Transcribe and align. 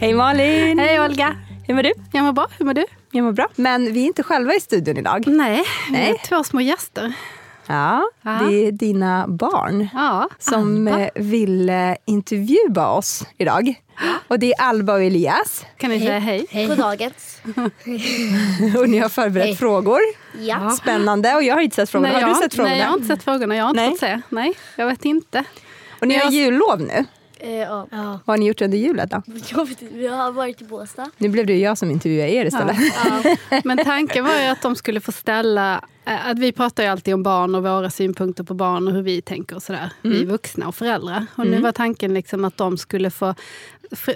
Hej 0.00 0.14
Malin! 0.14 0.78
Hej 0.78 1.00
Olga! 1.00 1.36
Hur 1.66 1.74
mår 1.74 1.82
du? 1.82 1.92
Jag 2.12 2.24
mår 2.24 2.32
bra, 2.32 2.46
hur 2.58 2.64
mår 2.66 2.74
du? 2.74 2.84
Jag 3.10 3.24
mår 3.24 3.32
bra. 3.32 3.48
Men 3.56 3.92
vi 3.92 4.02
är 4.02 4.06
inte 4.06 4.22
själva 4.22 4.54
i 4.54 4.60
studion 4.60 4.96
idag. 4.96 5.24
Nej, 5.26 5.62
vi 5.86 5.92
Nej. 5.92 6.10
är 6.10 6.26
två 6.28 6.44
små 6.44 6.60
gäster. 6.60 7.12
Ja, 7.66 8.04
Ja. 8.22 8.30
det 8.30 8.66
är 8.66 8.72
dina 8.72 9.24
barn 9.28 9.88
Ja, 9.94 10.28
som 10.38 10.86
Alba. 10.88 11.00
eh, 11.00 11.08
vill 11.14 11.68
eh, 11.68 11.92
intervjua 12.04 12.88
oss 12.88 13.24
idag. 13.38 13.74
Och 14.28 14.38
det 14.38 14.52
är 14.52 14.60
Alba 14.60 14.92
och 14.92 15.02
Elias. 15.02 15.66
Kan 15.76 15.90
ni 15.90 15.98
säga 16.00 16.18
hej? 16.18 16.46
Hej. 16.50 16.66
God 16.66 16.78
dagens. 16.78 17.40
Och 18.78 18.88
ni 18.88 18.98
har 18.98 19.08
förberett 19.08 19.46
Hej. 19.46 19.56
frågor. 19.56 20.00
Ja. 20.38 20.70
Spännande. 20.70 21.34
Och 21.34 21.42
jag 21.42 21.54
har 21.54 21.60
inte 21.62 21.76
sett 21.76 21.90
frågorna. 21.90 22.12
har 22.12 22.20
jag, 22.20 22.30
du 22.30 22.34
sett 22.34 22.54
frågorna? 22.54 22.74
Nej, 22.74 22.80
jag 22.80 22.88
har 22.88 22.94
inte 22.96 23.06
sett 23.08 23.22
frågorna. 23.24 23.56
Jag 23.56 23.64
har 23.64 23.70
inte 23.70 23.80
Nej. 23.82 23.90
fått 23.90 23.98
se. 24.00 24.20
Nej, 24.28 24.52
jag 24.76 24.86
vet 24.86 25.04
inte. 25.04 25.44
Och 26.00 26.08
ni 26.08 26.14
har 26.14 26.24
Jag- 26.24 26.32
jullov 26.32 26.80
nu. 26.80 27.04
Eh, 27.40 27.54
ja. 27.58 27.86
Vad 27.90 28.20
har 28.26 28.36
ni 28.36 28.46
gjort 28.46 28.60
under 28.62 28.78
julet 28.78 29.10
då? 29.10 29.22
Jag 29.50 29.68
vet 29.68 29.82
inte, 29.82 29.94
vi 29.94 30.06
har 30.08 30.32
varit 30.32 30.62
i 30.62 30.64
Båstad. 30.64 31.10
Nu 31.16 31.28
blev 31.28 31.46
det 31.46 31.52
ju 31.52 31.58
jag 31.60 31.78
som 31.78 31.90
intervjuade 31.90 32.32
er 32.32 32.44
istället. 32.44 32.76
Men 33.64 33.78
tanken 33.84 34.24
var 34.24 34.40
ju 34.40 34.46
att 34.46 34.62
de 34.62 34.76
skulle 34.76 35.00
få 35.00 35.12
ställa... 35.12 35.80
eh, 36.04 36.26
Att 36.28 36.38
vi 36.38 36.52
pratar 36.52 36.82
ju 36.82 36.88
alltid 36.88 37.14
om 37.14 37.22
barn 37.22 37.54
och 37.54 37.62
våra 37.62 37.90
synpunkter 37.90 38.44
på 38.44 38.54
barn 38.54 38.88
och 38.88 38.94
hur 38.94 39.02
vi 39.02 39.22
tänker 39.22 39.56
och 39.56 39.62
sådär. 39.62 39.90
Vi 40.02 40.16
Mm. 40.16 40.28
vuxna 40.28 40.68
och 40.68 40.74
föräldrar. 40.74 41.26
Och 41.36 41.46
nu 41.46 41.60
var 41.60 41.72
tanken 41.72 42.14
liksom 42.14 42.44
att 42.44 42.56
de 42.56 42.78
skulle 42.78 43.10
få 43.10 43.34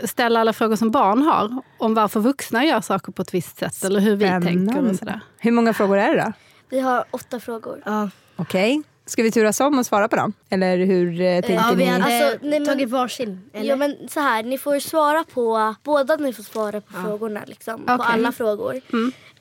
ställa 0.05 0.41
alla 0.41 0.53
frågor 0.53 0.77
som 0.77 0.91
barn 0.91 1.23
har. 1.23 1.63
Om 1.79 1.95
varför 1.95 2.21
vuxna 2.21 2.65
gör 2.65 2.81
saker 2.81 3.13
på 3.13 3.23
ett 3.23 3.35
visst 3.35 3.59
sätt 3.59 3.85
eller 3.85 4.01
hur 4.01 4.17
vi 4.17 4.29
tänker 4.29 4.89
och 4.91 4.97
sådär. 4.97 5.21
Hur 5.39 5.53
många 5.53 5.75
frågor 5.75 5.99
är 5.99 6.15
det 6.17 6.23
då? 6.23 6.33
Vi 6.71 6.81
har 6.81 7.05
åtta 7.11 7.41
frågor. 7.41 7.83
Ja. 7.85 8.11
Okej. 8.37 8.83
Ska 9.11 9.23
vi 9.23 9.31
turas 9.31 9.61
om 9.61 9.79
och 9.79 9.87
svara 9.87 10.09
på 10.09 10.17
dem? 10.17 10.33
Eller 10.51 10.77
hur 10.79 11.21
eh, 11.21 11.41
tänker 11.41 11.55
Ja, 11.55 11.73
vi 11.77 11.85
ni? 11.85 11.91
hade 11.91 12.05
Alltså, 12.05 12.39
nej, 12.49 12.61
men- 12.61 12.69
tagit 12.69 12.89
varsin. 12.91 13.51
Eller? 13.53 13.69
Ja 13.69 13.77
men 13.77 13.97
så 14.09 14.21
här, 14.21 14.43
ni 14.43 14.59
får 14.59 14.79
svara 14.79 15.25
på, 15.35 15.75
båda 15.85 16.17
ni 16.17 16.33
får 16.33 16.43
svara 16.43 16.81
på 16.81 16.93
frågorna 17.05 17.41
liksom. 17.47 17.87
På 17.87 17.93
Okej. 17.93 18.07
alla 18.09 18.33
frågor. 18.33 18.81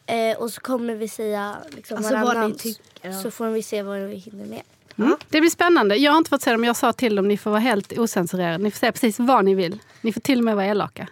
Eh, 0.06 0.38
och 0.38 0.50
så 0.52 0.61
kommer 0.61 0.95
vi 0.95 1.08
säga 1.08 1.56
liksom 1.76 1.98
Alltså, 1.98 2.14
vad 2.17 2.50
ni 2.50 2.56
tycker, 2.56 2.84
ja. 3.02 3.14
Så 3.22 3.31
får 3.31 3.48
vi 3.50 3.64
se 3.64 3.81
vad 3.81 4.00
vi 4.00 4.16
hinner 4.16 4.45
med. 4.45 4.61
Mm. 4.98 5.16
Det 5.30 5.39
blir 5.42 5.50
spännande. 5.50 5.95
Jag 5.95 6.11
har 6.11 6.17
inte 6.17 6.30
fått 6.30 6.42
se 6.42 6.52
dem. 6.52 6.64
Jag 6.64 6.76
sa 6.76 6.94
till 6.94 7.16
dem 7.16 7.28
ni 7.28 7.38
får 7.38 7.50
vara 7.52 7.59
helt 7.61 7.98
osensurerade. 7.98 8.58
Ni 8.58 8.72
får 8.72 8.78
säga 8.80 8.92
precis 8.92 9.20
vad 9.20 9.45
ni 9.45 9.56
vill. 9.56 9.80
Ni 10.02 10.14
får 10.14 10.22
till 10.22 10.38
och 10.38 10.44
med 10.44 10.56
vara 10.56 10.66
elaka. 10.66 11.08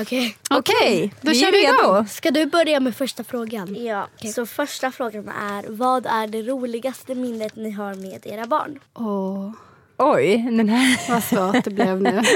Okej. 0.00 0.36
Okej, 0.50 1.14
då 1.20 1.30
vi 1.30 1.40
kör 1.40 1.48
är 1.48 1.52
vi 1.52 1.62
igång. 1.64 1.94
redo. 1.96 2.06
Ska 2.08 2.30
du 2.30 2.46
börja 2.46 2.80
med 2.80 2.96
första 2.96 3.24
frågan? 3.24 3.76
Ja, 3.84 4.08
så 4.34 4.46
första 4.46 4.92
frågan 4.92 5.28
är 5.28 5.64
vad 5.68 6.06
är 6.06 6.26
det 6.26 6.42
roligaste 6.42 7.14
minnet 7.14 7.56
ni 7.56 7.70
har 7.70 7.94
med 7.94 8.26
era 8.26 8.46
barn? 8.46 8.78
Åh, 8.94 9.50
Oj, 9.98 10.36
den 10.36 10.68
här. 10.68 11.10
vad 11.10 11.24
svårt 11.24 11.64
det 11.64 11.70
blev 11.70 12.02
nu. 12.02 12.22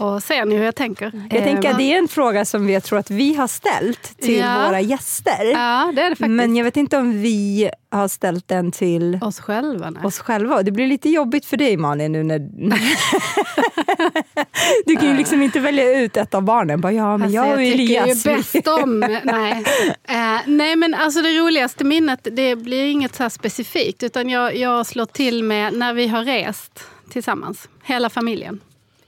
Och 0.00 0.22
ser 0.22 0.44
ni 0.44 0.56
hur 0.56 0.64
jag 0.64 0.74
tänker? 0.74 1.12
Jag 1.30 1.44
tänker 1.44 1.68
Eh, 1.68 1.72
att 1.72 1.78
det 1.78 1.94
är 1.94 1.98
en 1.98 2.08
fråga 2.08 2.44
som 2.44 2.66
vi, 2.66 2.72
jag 2.72 2.82
tror 2.84 2.98
att 2.98 3.10
vi 3.10 3.34
har 3.34 3.46
ställt 3.46 4.20
till 4.20 4.36
Ja. 4.36 4.66
våra 4.66 4.80
gäster. 4.80 5.44
Ja, 5.52 5.92
det 5.96 6.02
är 6.02 6.10
det 6.10 6.16
faktiskt. 6.16 6.30
Men 6.30 6.56
jag 6.56 6.64
vet 6.64 6.76
inte 6.76 6.96
om 6.96 7.22
vi 7.22 7.70
har 7.90 8.08
ställt 8.08 8.48
den 8.48 8.72
till 8.72 9.18
Oss 9.22 9.40
själva? 9.40 9.90
Nej. 9.90 10.04
oss 10.04 10.18
själva. 10.18 10.62
Det 10.62 10.70
blir 10.72 10.86
lite 10.86 11.08
jobbigt 11.08 11.46
för 11.46 11.56
dig 11.56 11.76
Malin 11.76 12.12
nu 12.12 12.22
när... 12.22 12.38
du 14.86 14.96
kan 14.96 15.08
ju 15.08 15.14
liksom 15.16 15.42
inte 15.42 15.60
välja 15.60 16.00
ut 16.00 16.16
ett 16.16 16.34
av 16.34 16.42
barnen. 16.42 16.80
Bara, 16.80 16.92
ja, 16.92 17.16
men 17.16 17.22
Alltså, 17.22 17.36
jag 17.36 17.50
och 17.52 17.56
tycker 17.58 17.74
Elias. 17.74 18.26
ju 18.26 18.36
bäst 18.36 18.68
om... 18.68 19.00
nej. 19.24 19.64
Eh, 20.08 20.40
nej, 20.46 20.76
men 20.76 20.94
alltså 20.94 21.22
det 21.22 21.38
roligaste 21.38 21.84
minnet 21.84 22.28
det 22.32 22.56
blir 22.56 22.86
inget 22.90 23.14
så 23.14 23.30
specifikt. 23.30 24.02
Utan 24.02 24.28
jag, 24.28 24.56
jag 24.56 24.86
slår 24.86 25.06
till 25.06 25.44
med 25.44 25.74
när 25.74 25.94
vi 25.94 26.08
har 26.08 26.24
rest 26.24 26.80
tillsammans. 27.10 27.68
Hela 27.84 28.10
familjen. 28.10 28.60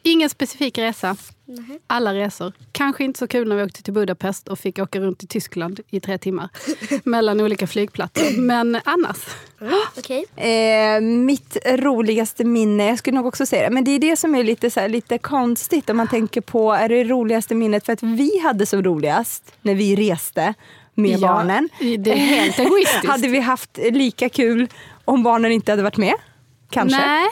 Ingen 0.03 0.31
specifik 0.31 0.79
resa. 0.79 1.17
Alla 1.87 2.15
resor. 2.15 2.53
Kanske 2.73 3.05
inte 3.05 3.19
så 3.19 3.27
kul 3.27 3.49
när 3.49 3.57
vi 3.57 3.63
åkte 3.63 3.83
till 3.83 3.93
Budapest 3.93 4.49
och 4.49 4.59
fick 4.59 4.79
åka 4.79 5.01
runt 5.01 5.23
i 5.23 5.27
Tyskland 5.27 5.81
i 5.91 6.01
tre 6.01 6.19
timmar. 6.19 6.49
mellan 7.05 7.41
olika 7.41 7.67
flygplatser. 7.67 8.41
Men 8.41 8.79
annars. 8.85 9.17
Okej? 9.99 10.25
Eh, 10.37 11.01
mitt 11.01 11.57
roligaste 11.67 12.45
minne, 12.45 12.87
jag 12.87 12.99
skulle 12.99 13.17
nog 13.17 13.27
också 13.27 13.47
säga 13.47 13.63
det, 13.69 13.75
men 13.75 13.85
det 13.85 13.91
är 13.91 13.99
det 13.99 14.17
som 14.17 14.35
är 14.35 14.45
lite, 14.45 14.71
så 14.71 14.81
här, 14.81 14.89
lite 14.89 15.19
konstigt 15.19 15.91
om 15.91 15.97
man 15.97 16.09
tänker 16.09 16.41
på, 16.41 16.73
är 16.73 16.89
det 16.89 17.05
roligaste 17.05 17.55
minnet 17.55 17.87
för 17.87 17.93
att 17.93 18.03
vi 18.03 18.39
hade 18.39 18.67
så 18.67 18.83
roligast 18.83 19.53
när 19.63 19.75
vi 19.75 19.97
reste 19.97 20.55
med 20.95 21.19
Ja, 21.21 21.29
barnen. 21.29 21.69
det 21.99 22.11
är 22.13 22.17
helt 22.17 22.59
egoistiskt. 22.59 23.07
Hade 23.07 23.29
vi 23.29 23.41
haft 23.41 23.79
lika 23.91 24.29
kul 24.29 24.69
om 25.05 25.23
barnen 25.23 25.53
inte 25.53 25.73
hade 25.73 25.83
varit 25.83 25.97
med? 25.97 26.15
Kanske. 26.73 26.99
Nej. 27.07 27.29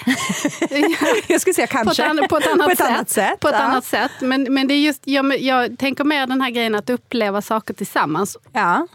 Jag 1.28 1.40
skulle 1.40 1.54
säga 1.54 1.66
på 1.66 1.78
ett, 1.90 1.96
kanske. 1.96 2.26
på 2.28 2.36
ett 2.36 2.46
annat, 2.52 2.66
På 2.66 2.70
ett 2.72 2.78
sätt. 2.78 2.86
annat 2.90 3.10
sätt, 3.10 3.40
På 3.40 3.48
ett 3.48 3.54
ja. 3.58 3.60
annat 3.60 3.84
sätt. 3.84 4.10
Men, 4.20 4.54
men 4.54 4.68
det 4.68 4.74
är 4.74 4.78
just, 4.80 5.02
jag, 5.04 5.40
jag 5.40 5.78
tänker 5.78 6.04
mer 6.04 6.26
den 6.26 6.40
här 6.40 6.50
grejen 6.50 6.74
att 6.74 6.90
uppleva 6.90 7.42
saker 7.42 7.74
tillsammans. 7.74 8.36
Ja. 8.52 8.86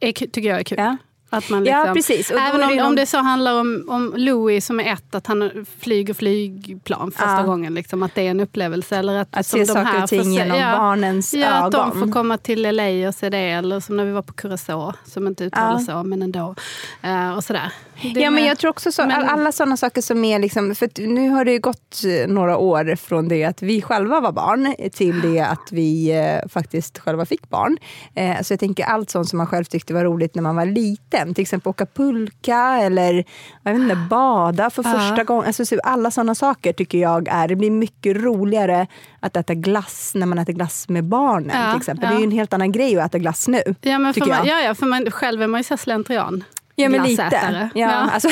Är, 0.00 0.12
tycker 0.12 0.40
jag 0.48 0.58
är 0.58 0.64
kul. 0.64 0.78
Ja. 0.78 0.96
Att 1.34 1.50
man 1.50 1.64
Ja, 1.64 1.78
liksom, 1.78 1.94
precis. 1.94 2.30
Och 2.30 2.36
då 2.36 2.42
Även 2.42 2.62
om, 2.62 2.68
det 2.68 2.74
om 2.82 2.86
någon- 2.86 2.94
det 2.96 3.06
så 3.06 3.18
handlar 3.18 3.60
om, 3.60 3.84
om 3.88 4.12
Louis 4.16 4.66
som 4.66 4.80
är 4.80 4.92
ett, 4.92 5.14
att 5.14 5.26
han 5.26 5.66
flyger 5.80 6.14
flygplan 6.14 7.10
första 7.12 7.30
Ja. 7.36 7.42
gången. 7.42 7.74
Liksom, 7.74 8.02
att 8.02 8.14
det 8.14 8.22
är 8.26 8.30
en 8.30 8.40
upplevelse. 8.40 8.96
Eller 8.96 9.18
att, 9.20 9.36
Att 9.36 9.46
se 9.46 9.58
de 9.58 9.66
saker 9.66 9.82
här 9.84 10.02
och 10.02 10.08
ting 10.08 10.32
genom 10.32 10.58
barnens 10.78 11.34
ja, 11.34 11.48
att 11.48 11.72
de 11.72 11.80
ögon. 11.80 12.00
får 12.00 12.12
komma 12.12 12.38
till 12.38 12.62
LA 12.76 13.08
och 13.08 13.14
se 13.14 13.30
det. 13.30 13.38
Eller 13.38 13.80
som 13.80 13.96
när 13.96 14.04
vi 14.04 14.12
var 14.12 14.22
på 14.22 14.32
Curacao, 14.32 14.92
som 15.04 15.26
inte 15.26 15.44
uttalas 15.44 15.86
så, 15.86 16.02
men 16.02 16.22
ändå. 16.22 16.54
Eh, 17.02 17.32
och 17.36 17.44
sådär. 17.44 17.72
Ja, 18.02 18.30
men 18.30 18.44
jag 18.44 18.58
tror 18.58 18.70
också 18.70 18.92
så, 18.92 19.02
men- 19.02 19.12
all, 19.12 19.24
alla 19.24 19.52
sådana 19.52 19.76
saker 19.76 20.02
som 20.02 20.24
är 20.24 20.38
liksom, 20.38 20.74
för 20.74 21.06
nu 21.06 21.28
har 21.28 21.44
det 21.44 21.58
gått 21.58 22.02
eh, 22.04 22.28
några 22.28 22.56
år 22.56 22.96
från 22.96 23.28
det 23.28 23.44
att 23.44 23.62
vi 23.62 23.82
själva 23.82 24.20
var 24.20 24.32
barn 24.32 24.74
till 24.92 25.20
det 25.20 25.40
att 25.40 25.68
vi 25.72 26.10
eh, 26.10 26.48
faktiskt 26.48 26.98
själva 26.98 27.26
fick 27.26 27.48
barn. 27.48 27.78
Eh, 28.14 28.42
så 28.42 28.52
jag 28.52 28.60
tänker 28.60 28.84
allt 28.84 29.10
sånt 29.10 29.28
som 29.28 29.36
man 29.36 29.46
själv 29.46 29.64
tyckte 29.64 29.94
var 29.94 30.04
roligt 30.04 30.34
när 30.34 30.42
man 30.42 30.56
var 30.56 30.66
liten, 30.66 31.34
till 31.34 31.42
exempel 31.42 31.70
åka 31.70 31.86
pulka 31.86 32.78
eller 32.82 33.24
jag 33.62 33.72
vet 33.72 33.82
inte, 33.82 33.96
bada 34.10 34.70
för 34.70 34.82
första 34.82 35.24
gången. 35.24 35.46
Alltså, 35.46 35.66
så 35.66 35.80
alla 35.84 36.10
sådana 36.10 36.34
saker 36.34 36.72
tycker 36.72 36.98
jag 36.98 37.28
är, 37.28 37.48
det 37.48 37.56
blir 37.56 37.70
mycket 37.70 38.16
roligare 38.16 38.86
att 39.20 39.36
äta 39.36 39.54
glass 39.54 40.12
när 40.14 40.26
man 40.26 40.38
äter 40.38 40.52
glass 40.52 40.88
med 40.88 41.04
barnen. 41.04 41.60
Ja, 41.62 41.72
till 41.72 41.80
exempel. 41.80 42.04
ja. 42.04 42.10
Det 42.10 42.16
är 42.16 42.18
ju 42.18 42.24
en 42.24 42.30
helt 42.30 42.52
annan 42.52 42.72
grej 42.72 42.98
att 43.00 43.06
äta 43.06 43.18
glass 43.18 43.48
nu. 43.48 43.62
Ja, 43.80 43.98
men 43.98 44.14
för 44.14 44.20
man, 44.20 44.28
jag. 44.28 44.46
ja, 44.46 44.60
ja, 44.60 44.74
för 44.74 44.86
man, 44.86 45.10
själv 45.10 45.42
är 45.42 45.46
man 45.46 45.60
ju 45.60 45.64
så 45.64 45.76
slentrian. 45.76 46.44
Ja, 46.76 46.88
men 46.88 47.02
lite. 47.02 47.14
Glassätare. 47.22 47.70
Ja, 47.74 47.88
Alltså, 47.90 48.28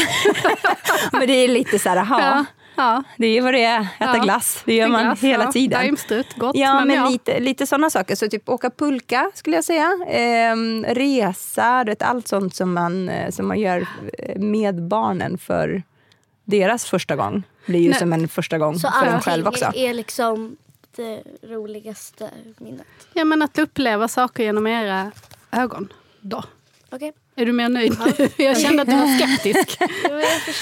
men 1.13 1.27
det 1.27 1.33
är 1.33 1.49
lite 1.49 1.79
så 1.79 1.89
här, 1.89 1.97
aha, 1.97 2.21
Ja, 2.21 2.45
ja. 2.77 3.03
det 3.17 3.27
är 3.27 3.43
vad 3.43 3.55
det 3.55 3.65
är. 3.65 3.81
Äta 3.81 4.17
Ja. 4.17 4.23
glass, 4.23 4.63
det 4.65 4.75
gör 4.75 4.89
man 4.89 5.05
Glass, 5.05 5.21
hela 5.21 5.45
ja. 5.45 5.53
tiden. 5.53 5.81
Daimstrut, 5.81 6.35
gott. 6.37 6.57
Ja, 6.57 6.85
men, 6.85 6.97
ja. 6.97 7.09
lite, 7.09 7.41
lite 7.41 7.67
sådana 7.67 7.91
saker. 7.91 8.15
Så 8.17 8.29
typ 8.29 8.49
åka 8.49 8.71
pulka 8.71 9.31
skulle 9.35 9.57
jag 9.57 9.65
säga. 9.65 9.99
Ehm, 10.09 10.85
resa, 10.89 11.85
vet, 11.85 12.03
allt 12.03 12.29
sånt 12.29 12.55
som 12.55 12.73
man, 12.73 13.09
eh, 13.09 13.31
som 13.31 13.49
man 13.49 13.61
gör 13.61 13.87
eh, 14.19 14.39
med 14.41 14.83
barnen 14.83 15.39
för 15.39 15.83
deras 16.45 16.85
första 16.85 17.17
gång. 17.17 17.43
blir 17.67 17.81
ju 17.81 17.91
Nej. 17.91 17.99
som 17.99 18.13
en 18.13 18.29
första 18.29 18.59
gång 18.59 18.79
Så 18.79 18.91
för 18.91 19.07
en 19.07 19.21
själv 19.21 19.47
också. 19.47 19.73
är 19.75 19.95
liksom 19.95 20.57
det 20.97 21.23
roligaste 21.43 22.31
minnet. 22.59 22.87
Ja, 23.13 23.25
men 23.25 23.43
att 23.43 23.59
uppleva 23.59 24.09
saker 24.09 24.43
genom 24.43 24.67
era 24.67 25.11
ögon. 25.51 25.93
Då. 26.21 26.43
Okej? 26.91 27.13
Är 27.41 27.47
du 27.47 27.53
mer 27.53 27.69
nöjd 27.69 27.97
nu? 28.19 28.45
Jag 28.45 28.61
kände 28.61 28.83
att 28.83 28.89
du 28.89 28.97
var 28.97 29.19
skeptisk. 29.19 29.79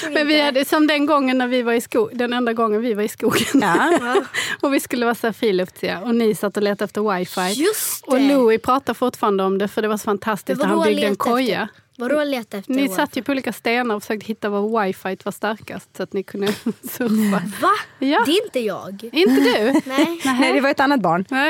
Ja, 0.03 0.09
men 0.09 0.27
vi 0.27 0.41
hade, 0.41 0.65
som 0.65 0.87
den 0.87 1.05
gången 1.05 1.37
när 1.37 1.47
vi 1.47 1.61
var 1.61 1.73
i 1.73 1.81
skogen, 1.81 2.17
den 2.17 2.33
enda 2.33 2.53
gången 2.53 2.81
vi 2.81 2.93
var 2.93 3.03
i 3.03 3.07
skogen. 3.07 3.45
Ja. 3.53 4.15
och 4.61 4.73
vi 4.73 4.79
skulle 4.79 5.05
vara 5.05 5.15
så 5.15 5.27
här 5.27 5.33
friluftsiga 5.33 6.01
och 6.01 6.15
ni 6.15 6.35
satt 6.35 6.57
och 6.57 6.63
letade 6.63 6.85
efter 6.85 7.17
wifi. 7.17 7.61
Just 7.61 8.05
det! 8.05 8.11
Och 8.11 8.21
Louis 8.21 8.61
pratar 8.61 8.93
fortfarande 8.93 9.43
om 9.43 9.57
det 9.57 9.67
för 9.67 9.81
det 9.81 9.87
var 9.87 9.97
så 9.97 10.03
fantastiskt 10.03 10.61
när 10.61 10.67
han 10.67 10.83
byggde 10.83 11.07
en 11.07 11.15
koja. 11.15 11.61
efter? 11.63 11.69
Vadå 11.97 12.23
leta 12.23 12.57
efter? 12.57 12.73
Ni 12.73 12.81
wifi? 12.81 12.95
satt 12.95 13.17
ju 13.17 13.23
på 13.23 13.31
olika 13.31 13.53
stenar 13.53 13.95
och 13.95 14.03
försökte 14.03 14.25
hitta 14.27 14.49
var 14.49 14.85
wifi 14.85 15.17
var 15.23 15.31
starkast 15.31 15.97
så 15.97 16.03
att 16.03 16.13
ni 16.13 16.23
kunde 16.23 16.47
surfa. 16.83 17.41
Va? 17.61 17.71
Ja. 17.99 18.23
Det 18.25 18.31
är 18.31 18.45
inte 18.45 18.59
jag. 18.59 19.09
Inte 19.13 19.41
du? 19.41 19.81
Nej. 19.85 20.21
Nej, 20.25 20.53
det 20.53 20.61
var 20.61 20.69
ett 20.69 20.79
annat 20.79 21.01
barn. 21.01 21.25
Nej. 21.29 21.49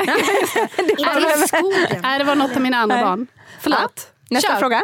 Inte 0.78 1.02
i 1.44 1.48
skogen. 1.48 2.00
Nej, 2.02 2.18
det 2.18 2.24
var 2.24 2.34
något 2.34 2.56
av 2.56 2.62
mina 2.62 2.76
andra 2.76 2.96
Nej. 2.96 3.04
barn. 3.04 3.26
Förlåt. 3.60 4.12
Nästa 4.30 4.48
Kör. 4.48 4.58
fråga. 4.58 4.82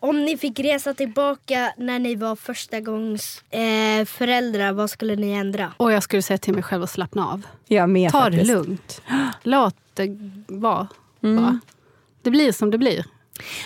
Om 0.00 0.24
ni 0.24 0.36
fick 0.36 0.58
resa 0.60 0.94
tillbaka 0.94 1.72
när 1.76 1.98
ni 1.98 2.14
var 2.14 2.36
första 2.36 2.80
gångs 2.80 3.42
eh, 3.50 4.04
föräldrar, 4.04 4.72
vad 4.72 4.90
skulle 4.90 5.16
ni 5.16 5.30
ändra? 5.32 5.72
Och 5.76 5.92
jag 5.92 6.02
skulle 6.02 6.22
säga 6.22 6.38
till 6.38 6.54
mig 6.54 6.62
själv 6.62 6.82
att 6.82 6.90
slappna 6.90 7.28
av. 7.28 7.42
Jag 7.66 7.90
med 7.90 8.10
Ta 8.12 8.18
det 8.18 8.24
faktiskt. 8.24 8.46
lugnt. 8.52 9.02
Låt 9.42 9.76
det 9.94 10.18
vara. 10.46 10.86
Mm. 11.22 11.60
Det 12.22 12.30
blir 12.30 12.52
som 12.52 12.70
det 12.70 12.78
blir. 12.78 13.04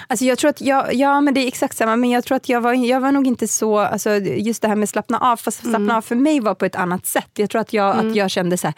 Alltså 0.06 0.24
jag 0.24 0.38
tror 0.38 0.48
att 0.50 0.60
jag, 0.60 0.94
ja 0.94 1.20
men 1.20 1.34
det 1.34 1.40
är 1.40 1.46
exakt 1.48 1.76
samma, 1.76 1.96
men 1.96 2.10
jag 2.10 2.24
tror 2.24 2.36
att 2.36 2.48
jag 2.48 2.60
var, 2.60 2.72
jag 2.72 3.00
var 3.00 3.12
nog 3.12 3.26
inte 3.26 3.48
så, 3.48 3.78
alltså 3.78 4.10
just 4.16 4.62
det 4.62 4.68
här 4.68 4.76
med 4.76 4.88
slappna 4.88 5.18
av, 5.18 5.36
fast 5.36 5.58
slappna 5.60 5.76
Mm. 5.76 5.96
av 5.96 6.02
för 6.02 6.14
mig 6.14 6.40
var 6.40 6.54
på 6.54 6.64
ett 6.64 6.76
annat 6.76 7.06
sätt. 7.06 7.30
Jag 7.34 7.50
tror 7.50 7.60
att 7.60 7.72
jag, 7.72 7.96
att 7.96 8.16
jag 8.16 8.30
kände 8.30 8.58
så 8.58 8.66
här, 8.66 8.74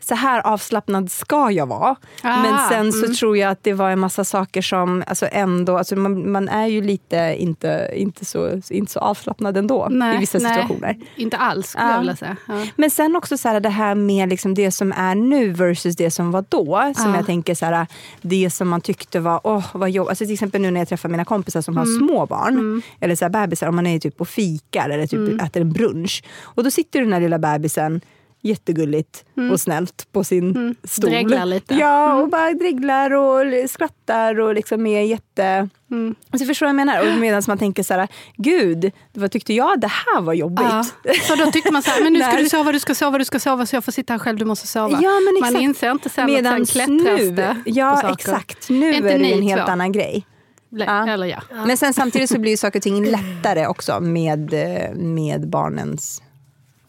så 0.00 0.14
här 0.14 0.46
avslappnad 0.46 1.10
ska 1.10 1.50
jag 1.50 1.66
vara. 1.66 1.96
Ah, 2.22 2.42
men 2.42 2.68
sen 2.68 2.92
så 2.92 3.04
mm. 3.04 3.14
tror 3.14 3.36
jag 3.36 3.50
att 3.50 3.64
det 3.64 3.72
var 3.72 3.90
en 3.90 3.98
massa 3.98 4.24
saker 4.24 4.62
som 4.62 5.04
alltså 5.06 5.28
ändå, 5.32 5.78
alltså 5.78 5.96
man, 5.96 6.32
man 6.32 6.48
är 6.48 6.66
ju 6.66 6.80
lite 6.82 7.34
inte, 7.38 7.90
inte, 7.94 8.24
så, 8.24 8.60
inte 8.70 8.92
så 8.92 9.00
avslappnad 9.00 9.56
ändå 9.56 9.88
i 10.14 10.18
vissa 10.18 10.40
situationer. 10.40 10.96
Inte 11.16 11.36
alls 11.36 11.66
skulle 11.68 11.84
Ja. 11.84 11.92
jag 11.92 11.98
vilja 11.98 12.16
säga. 12.16 12.36
Ja. 12.48 12.54
Men 12.76 12.90
sen 12.90 13.16
också 13.16 13.38
så 13.38 13.48
här, 13.48 13.60
det 13.60 13.68
här 13.68 13.94
med 13.94 14.28
liksom 14.28 14.54
det 14.54 14.70
som 14.70 14.92
är 14.92 15.14
nu 15.14 15.52
versus 15.52 15.96
det 15.96 16.10
som 16.10 16.30
var 16.30 16.44
då. 16.48 16.92
Som 16.96 17.10
Ja. 17.10 17.16
jag 17.16 17.26
tänker 17.26 17.54
så 17.54 17.66
här, 17.66 17.86
det 18.22 18.50
som 18.50 18.68
man 18.68 18.80
tyckte 18.80 19.20
var, 19.20 19.40
åh 19.44 19.66
vad 19.72 19.90
jobbigt. 19.90 20.08
Alltså 20.10 20.24
till 20.24 20.34
exempel 20.34 20.60
nu 20.60 20.70
när 20.70 20.80
jag 20.80 20.88
träffar 20.88 21.08
mina 21.08 21.24
kompisar 21.24 21.60
som 21.60 21.76
har 21.76 21.84
Mm. 21.84 21.98
små 21.98 22.26
barn. 22.26 22.82
Eller 23.00 23.14
så 23.14 23.24
här 23.24 23.30
bebisar, 23.30 23.66
om 23.66 23.76
man 23.76 23.86
är 23.86 23.98
typ 23.98 24.16
på 24.16 24.24
fikar 24.24 24.90
eller 24.90 25.06
typ 25.06 25.18
Mm. 25.20 25.40
äter 25.40 25.62
en 25.62 25.72
brunch. 25.72 26.22
Och 26.42 26.64
då 26.64 26.70
sitter 26.70 27.00
den 27.00 27.12
här 27.12 27.20
lilla 27.20 27.38
bebisen 27.38 28.00
jättegulligt 28.42 29.24
och 29.52 29.60
snällt 29.60 30.12
på 30.12 30.24
sin 30.24 30.74
stol. 30.84 31.08
Mm. 31.08 31.14
Dreglar 31.28 31.46
lite. 31.46 31.74
Ja, 31.74 32.14
och 32.14 32.28
bara 32.28 32.52
dreglar 32.52 33.10
och 33.10 33.70
skrattar 33.70 34.40
och 34.40 34.54
liksom 34.54 34.86
är 34.86 35.00
jätte... 35.02 35.68
Mm. 35.90 36.14
Alltså 36.30 36.46
förstår 36.46 36.68
jag 36.68 36.76
menar? 36.76 37.00
Och 37.00 37.20
medan 37.20 37.42
man 37.48 37.58
tänker 37.58 37.82
så 37.82 37.94
här, 37.94 38.08
gud, 38.36 38.92
vad 39.12 39.30
tyckte 39.32 39.54
jag 39.54 39.80
det 39.80 39.86
här 39.90 40.20
var 40.20 40.32
jobbigt? 40.32 40.66
Ja. 40.70 40.84
Så 41.22 41.34
då 41.34 41.50
tyckte 41.50 41.72
man 41.72 41.82
så 41.82 41.90
här, 41.90 42.02
men 42.02 42.12
nu 42.12 42.20
ska 42.20 42.36
du 42.36 42.48
sova, 42.48 42.72
du 42.72 42.80
ska 42.80 42.94
sova, 42.94 43.18
du 43.18 43.24
ska 43.24 43.40
sova 43.40 43.66
så 43.66 43.76
jag 43.76 43.84
får 43.84 43.92
sitta 43.92 44.12
här 44.12 44.18
själv, 44.18 44.38
du 44.38 44.44
måste 44.44 44.66
sova. 44.66 44.98
Ja, 45.02 45.10
men 45.10 45.34
Man 45.40 45.48
exakt. 45.50 45.62
inser 45.62 45.90
inte 45.90 46.08
sen 46.08 46.26
Medan 46.26 46.62
att 46.62 46.68
sen 46.68 46.86
klättras 46.98 47.20
nu, 47.20 47.30
det 47.30 47.56
ja 47.66 47.90
på 47.90 47.96
saker. 48.00 48.12
exakt, 48.12 48.68
nu 48.70 48.90
Är 48.94 49.04
är 49.04 49.18
det 49.18 49.32
en 49.32 49.42
helt 49.42 49.66
två? 49.66 49.72
annan 49.72 49.92
grej. 49.92 50.26
Ja. 50.72 51.08
Eller 51.08 51.26
ja. 51.26 51.42
Men 51.66 51.76
sen 51.76 51.94
samtidigt 51.94 52.30
så 52.30 52.38
blir 52.38 52.50
ju 52.50 52.56
saker 52.56 52.78
och 52.78 52.82
ting 52.82 53.04
lättare 53.04 53.66
också 53.66 54.00
med, 54.00 54.54
eh, 54.54 54.94
med 54.94 55.48
barnens 55.48 56.22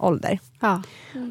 ålder. 0.02 0.40
ja. 0.60 0.82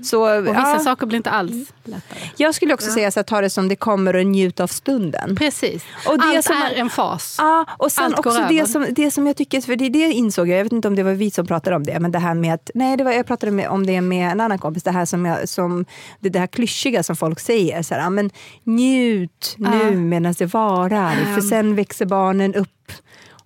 Så, 0.04 0.38
Och 0.38 0.46
vissa 0.46 0.54
ja, 0.54 0.78
saker 0.78 1.06
blir 1.06 1.16
inte 1.16 1.30
alls 1.30 1.72
lättare. 1.84 2.18
jag 2.36 2.54
skulle 2.54 2.74
också 2.74 2.90
säga 2.90 3.10
så 3.10 3.18
här, 3.20 3.24
ta 3.24 3.40
det 3.40 3.50
som 3.50 3.68
det 3.68 3.76
kommer 3.76 4.16
och 4.16 4.26
njut 4.26 4.60
av 4.60 4.66
stunden. 4.66 5.36
Precis. 5.36 5.84
Och 6.08 6.18
det 6.18 6.24
Allt 6.24 6.44
som 6.44 6.56
är 6.56 6.74
en 6.74 6.90
fas. 6.90 7.36
Ja, 7.38 7.66
och 7.78 7.92
sen 7.92 8.04
Allt 8.04 8.18
också 8.18 8.38
över. 8.38 8.48
det 8.48 8.66
som, 8.66 8.86
det 8.90 9.10
som 9.10 9.26
jag 9.26 9.36
tycker, 9.36 9.60
för 9.60 9.76
det, 9.76 9.88
det 9.88 9.98
insåg 10.12 10.48
jag, 10.48 10.58
jag 10.58 10.64
vet 10.64 10.72
inte 10.72 10.88
om 10.88 10.96
det 10.96 11.02
var 11.02 11.12
vi 11.12 11.30
som 11.30 11.46
pratade 11.46 11.76
om 11.76 11.84
det, 11.84 12.00
men 12.00 12.12
det 12.12 12.18
här 12.18 12.34
med 12.34 12.54
att, 12.54 12.70
nej 12.74 12.96
det 12.96 13.04
var, 13.04 13.12
jag 13.12 13.26
pratade 13.26 13.52
med, 13.52 13.68
om 13.68 13.86
det 13.86 14.00
med 14.00 14.32
en 14.32 14.40
annan 14.40 14.58
kompis, 14.58 14.82
det 14.82 14.90
här 14.90 15.04
som, 15.04 15.24
jag, 15.26 15.48
som 15.48 15.84
det, 16.20 16.28
det 16.28 16.38
här 16.38 16.46
klyschiga 16.46 17.02
som 17.02 17.16
folk 17.16 17.40
säger, 17.40 17.82
så 17.82 17.94
här, 17.94 18.02
ja, 18.02 18.10
men 18.10 18.30
njut 18.64 19.54
nu 19.58 19.96
medan 19.96 20.34
det 20.38 20.46
varar, 20.46 21.34
för 21.34 21.40
sen 21.40 21.74
växer 21.74 22.06
barnen 22.06 22.54
upp 22.54 22.92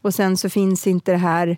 och 0.03 0.15
sen 0.15 0.37
så 0.37 0.51
finns 0.51 0.87
inte 0.87 1.13
det 1.13 1.19
här 1.19 1.57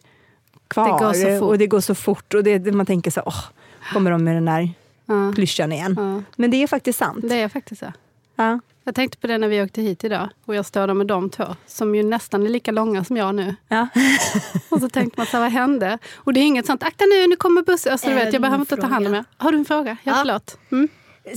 kvar 0.69 0.85
Det 0.87 1.05
går 1.05 1.13
så 1.13 1.39
fort. 1.41 1.49
och 1.49 1.59
det 1.59 1.67
går 1.67 1.81
så 1.81 1.95
fort 1.95 2.35
och 2.35 2.45
det, 2.45 2.73
man 2.75 2.87
tänker 2.87 3.11
så, 3.11 3.23
åh, 3.27 3.45
kommer 3.93 4.11
de 4.11 4.25
med 4.25 4.37
den 4.37 4.45
där 4.45 4.71
Ja. 5.09 5.33
klyschan 5.35 5.73
igen. 5.73 5.95
Ja. 5.99 6.23
Men 6.37 6.51
det 6.51 6.63
är 6.63 6.67
faktiskt 6.67 6.99
sant. 6.99 7.19
Det 7.29 7.41
är 7.41 7.49
faktiskt 7.49 7.79
så. 7.81 7.93
Ja. 8.37 8.61
Jag 8.85 8.95
tänkte 8.95 9.19
på 9.19 9.27
det 9.27 9.39
när 9.39 9.49
vi 9.49 9.63
åkte 9.63 9.83
hit 9.83 10.05
idag 10.05 10.29
och 10.45 10.55
jag 10.55 10.67
står 10.67 10.87
där 10.87 10.95
med 10.95 11.07
de 11.07 11.31
två 11.31 11.45
som 11.67 11.95
ju 11.95 12.03
nästan 12.03 12.47
är 12.47 12.51
lika 12.51 12.71
långa 12.71 13.05
som 13.05 13.17
jag 13.17 13.35
nu. 13.35 13.55
Ja. 13.69 13.89
Och 14.69 14.81
så 14.81 14.89
tänkte 14.89 15.21
man 15.21 15.27
så 15.27 15.37
här, 15.37 15.41
vad 15.45 15.53
hände? 15.53 15.99
Och 16.17 16.33
det 16.33 16.41
är 16.41 16.45
inget 16.45 16.67
sånt, 16.67 16.83
akta 16.83 17.05
nu, 17.05 17.27
nu 17.27 17.37
kommer 17.37 17.63
bussen. 17.63 17.93
Alltså, 17.93 18.09
du 18.09 18.15
vet, 18.15 18.33
jag 18.33 18.43
behöver 18.43 18.61
inte 18.61 18.77
ta 18.77 18.87
hand 18.87 19.07
om 19.07 19.15
er. 19.15 19.25
Har 19.37 19.53
du 19.53 19.59
en 19.59 19.65
fråga? 19.65 19.97
Ja, 20.03 20.13
Ja. 20.13 20.17
förlåt. 20.19 20.59
Mm. 20.73 20.89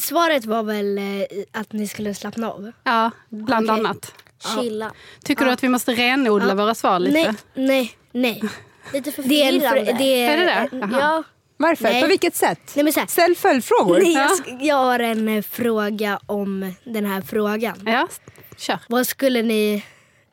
Svaret 0.01 0.45
var 0.45 0.63
väl 0.63 0.97
eh, 0.97 1.03
att 1.51 1.73
ni 1.73 1.87
skulle 1.87 2.13
slappna 2.13 2.51
av? 2.51 2.71
Ja, 2.83 3.11
bland 3.29 3.69
Okej. 3.71 3.79
annat. 3.79 4.13
Chilla. 4.55 4.91
Tycker 5.23 5.45
du 5.45 5.51
att 5.51 5.63
vi 5.63 5.69
måste 5.69 5.93
renodla 5.93 6.55
våra 6.55 6.75
svar 6.75 6.99
lite? 6.99 7.13
Nej, 7.13 7.35
nej, 7.53 7.91
nej. 8.11 8.43
Lite 8.93 9.11
för 9.11 9.23
Det 9.23 9.43
är, 9.43 9.51
förvirrande. 9.51 9.93
det 9.97 10.23
Är 10.25 10.37
det 10.37 10.45
det? 10.45 10.69
Jaha. 10.77 10.99
Ja. 10.99 11.23
Varför? 11.57 11.83
Nej. 11.83 12.01
På 12.01 12.07
vilket 12.07 12.35
sätt? 12.35 12.59
Nej, 12.75 12.83
men 12.83 12.93
så 12.93 12.99
här. 12.99 13.07
Ställ 13.07 13.35
följdfrågor. 13.35 13.99
Nej, 14.01 14.13
Ja. 14.13 14.21
jag, 14.21 14.31
sk- 14.31 14.57
jag 14.61 14.75
har 14.75 14.99
en 14.99 15.27
eh, 15.27 15.41
fråga 15.41 16.19
om 16.25 16.73
den 16.83 17.05
här 17.05 17.21
frågan. 17.21 17.75
Ja, 17.85 18.07
kör. 18.57 18.79
Vad 18.89 19.07
skulle 19.07 19.41
ni 19.41 19.83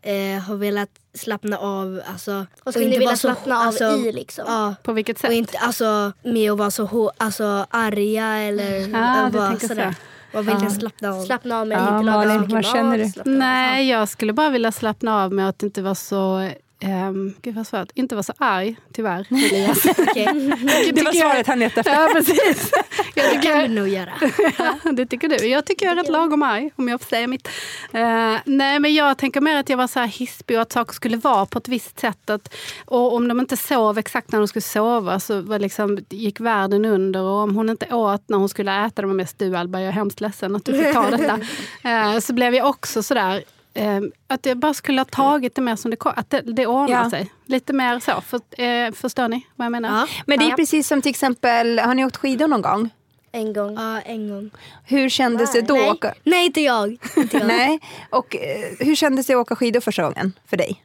eh, 0.03 0.43
ha 0.43 0.55
velat 0.55 0.88
slappna 1.14 1.58
av? 1.58 2.00
Alltså, 2.12 2.32
Vad 2.32 2.47
och 2.64 2.73
skulle 2.73 2.85
ni 2.87 2.94
inte 2.94 2.99
vilja 2.99 3.17
slappna 3.17 3.61
av 3.61 3.67
alltså, 3.67 3.85
i 3.85 4.12
liksom? 4.12 4.44
Ja, 4.49 4.75
På 4.82 4.93
vilket 4.93 5.17
och 5.17 5.20
sätt? 5.20 5.32
inte 5.32 5.58
alltså, 5.58 6.12
med 6.23 6.53
att 6.53 6.58
vara 6.58 6.70
så 6.70 7.12
alltså, 7.17 7.67
arga 7.70 8.26
eller 8.37 8.76
Ja, 8.88 9.29
du 9.32 9.38
vara 9.38 9.49
tänker 9.49 9.69
sådär. 9.69 9.91
så. 9.93 10.37
Vad 10.37 10.44
vill 10.44 10.56
ni 10.56 10.70
slappna 10.70 11.08
av? 11.14 11.25
Slappna 11.25 11.61
av 11.61 11.67
med 11.67 11.79
Ja, 11.79 11.82
att 11.82 12.00
inte 12.00 12.06
laga 12.12 12.19
Malin, 12.29 12.49
så 12.50 12.56
mycket 12.56 12.75
vad 12.75 12.99
mat. 12.99 13.19
av. 13.19 13.26
Nej, 13.26 13.88
jag 13.88 14.08
skulle 14.08 14.32
bara 14.32 14.50
vilja 14.50 14.73
slappna 14.73 15.23
av 15.25 15.32
med 15.32 15.49
att 15.49 15.62
inte 15.62 15.82
vara 15.82 15.94
så... 15.94 16.50
Um, 16.84 17.34
gud 17.43 17.55
vad 17.55 17.67
svårt. 17.67 17.88
Inte 17.94 18.14
vara 18.14 18.23
så 18.23 18.32
arg, 18.38 18.76
tyvärr, 18.93 19.26
Elias. 19.31 19.82
Det 20.94 21.02
var 21.05 21.12
svaret 21.12 21.46
han 21.46 21.58
letade 21.58 21.81
efter. 21.90 22.02
ja, 22.02 22.08
precis. 22.12 22.70
Jag 23.14 23.25
Det 23.25 23.31
tycker 23.31 23.52
kan 23.52 23.62
du 23.62 23.69
nog 23.69 23.88
göra. 23.88 24.12
det 24.93 25.06
tycker 25.06 25.28
du. 25.28 25.37
Jag 25.46 25.64
tycker 25.67 25.87
jag 25.87 25.93
är 25.93 25.96
rätt 25.96 26.08
lagom 26.08 26.43
arg, 26.43 26.70
om 26.76 26.88
jag 26.88 27.00
får 27.00 27.06
säga 27.08 27.26
mitt. 27.26 27.49
Eh, 27.93 28.34
nej, 28.44 28.81
men 28.81 28.94
jag 28.94 29.19
tänker 29.19 29.40
mer 29.40 29.56
att 29.56 29.69
jag 29.69 29.76
var 29.76 29.87
så 29.87 30.00
här 30.00 30.06
hispig 30.06 30.56
och 30.56 30.62
att 30.62 30.73
saker 30.73 30.93
skulle 30.94 31.17
vara 31.17 31.46
på 31.46 31.58
ett 31.58 31.69
visst 31.69 32.00
sätt. 32.00 32.31
Att, 32.31 32.55
och 32.84 33.14
om 33.14 33.29
de 33.29 33.40
inte 33.40 33.56
sov 33.56 33.99
exakt 33.99 34.32
när 34.32 34.38
de 34.38 34.49
skulle 34.49 34.62
sova 34.62 35.20
så 35.20 35.40
var 35.40 35.58
liksom, 35.58 35.99
gick 36.11 36.40
världen 36.40 36.84
under. 36.84 37.20
Och 37.20 37.38
om 37.38 37.56
hon 37.56 37.69
inte 37.70 37.94
åt 37.94 38.22
när 38.29 38.38
hon 38.38 38.49
skulle 38.49 38.87
äta, 38.87 39.02
det 39.02 39.08
var 39.08 39.14
mest 39.14 39.38
du 39.38 39.56
Alba, 39.56 39.79
jag 39.81 39.88
är 39.88 39.93
hemskt 39.93 40.20
ledsen 40.20 40.56
att 40.56 40.64
du 40.64 40.72
fick 40.84 40.93
ta 40.94 41.11
detta. 41.11 41.38
Eh, 41.88 42.19
så 42.19 42.32
blev 42.32 42.55
jag 42.55 42.69
också 42.69 43.02
sådär 43.02 43.34
eh, 43.37 43.43
att 44.26 44.46
jag 44.46 44.58
bara 44.58 44.75
skulle 44.75 45.00
ha 45.00 45.05
tagit 45.05 45.55
det 45.55 45.61
mer 45.62 45.76
som 45.76 45.90
det 45.90 45.96
kom. 45.96 46.12
Att 46.17 46.31
det, 46.31 46.40
det 46.40 46.67
ordnar 46.67 47.02
Ja. 47.05 47.11
sig. 47.11 47.31
Lite 47.46 47.73
mer 47.73 47.99
så. 48.00 48.20
För, 48.20 48.40
eh, 48.62 48.93
förstår 48.93 49.28
ni 49.28 49.46
vad 49.56 49.64
jag 49.67 49.73
menar? 49.73 49.88
Ja. 50.00 50.06
Men 50.26 50.38
det 50.38 50.44
är 50.44 50.50
Ja. 50.50 50.56
precis 50.56 50.88
som 50.88 51.02
till 51.02 51.11
exempel, 51.11 51.78
har 51.78 51.94
ni 51.94 52.05
åkt 52.05 52.17
skidor 52.17 52.49
någon 52.49 52.62
gång? 52.62 52.90
En 53.32 53.52
gång. 53.52 53.75
Ja, 53.75 54.00
en 54.00 54.28
gång. 54.28 54.50
Hur 54.84 55.08
kändes 55.08 55.52
det 55.52 55.61
då? 55.61 55.75
Nej. 55.75 55.90
Åka? 55.90 56.14
Nej, 56.25 56.46
inte 56.46 56.61
jag. 56.61 56.96
Inte 57.17 57.37
jag. 57.37 57.46
Nej. 57.56 57.81
Och 58.11 58.37
eh, 58.37 58.70
hur 58.87 58.94
kändes 58.94 59.26
det 59.26 59.32
att 59.34 59.38
åka 59.40 59.56
skidor 59.56 59.81
första 59.81 60.02
gången 60.02 60.32
för 60.46 60.56
dig? 60.56 60.82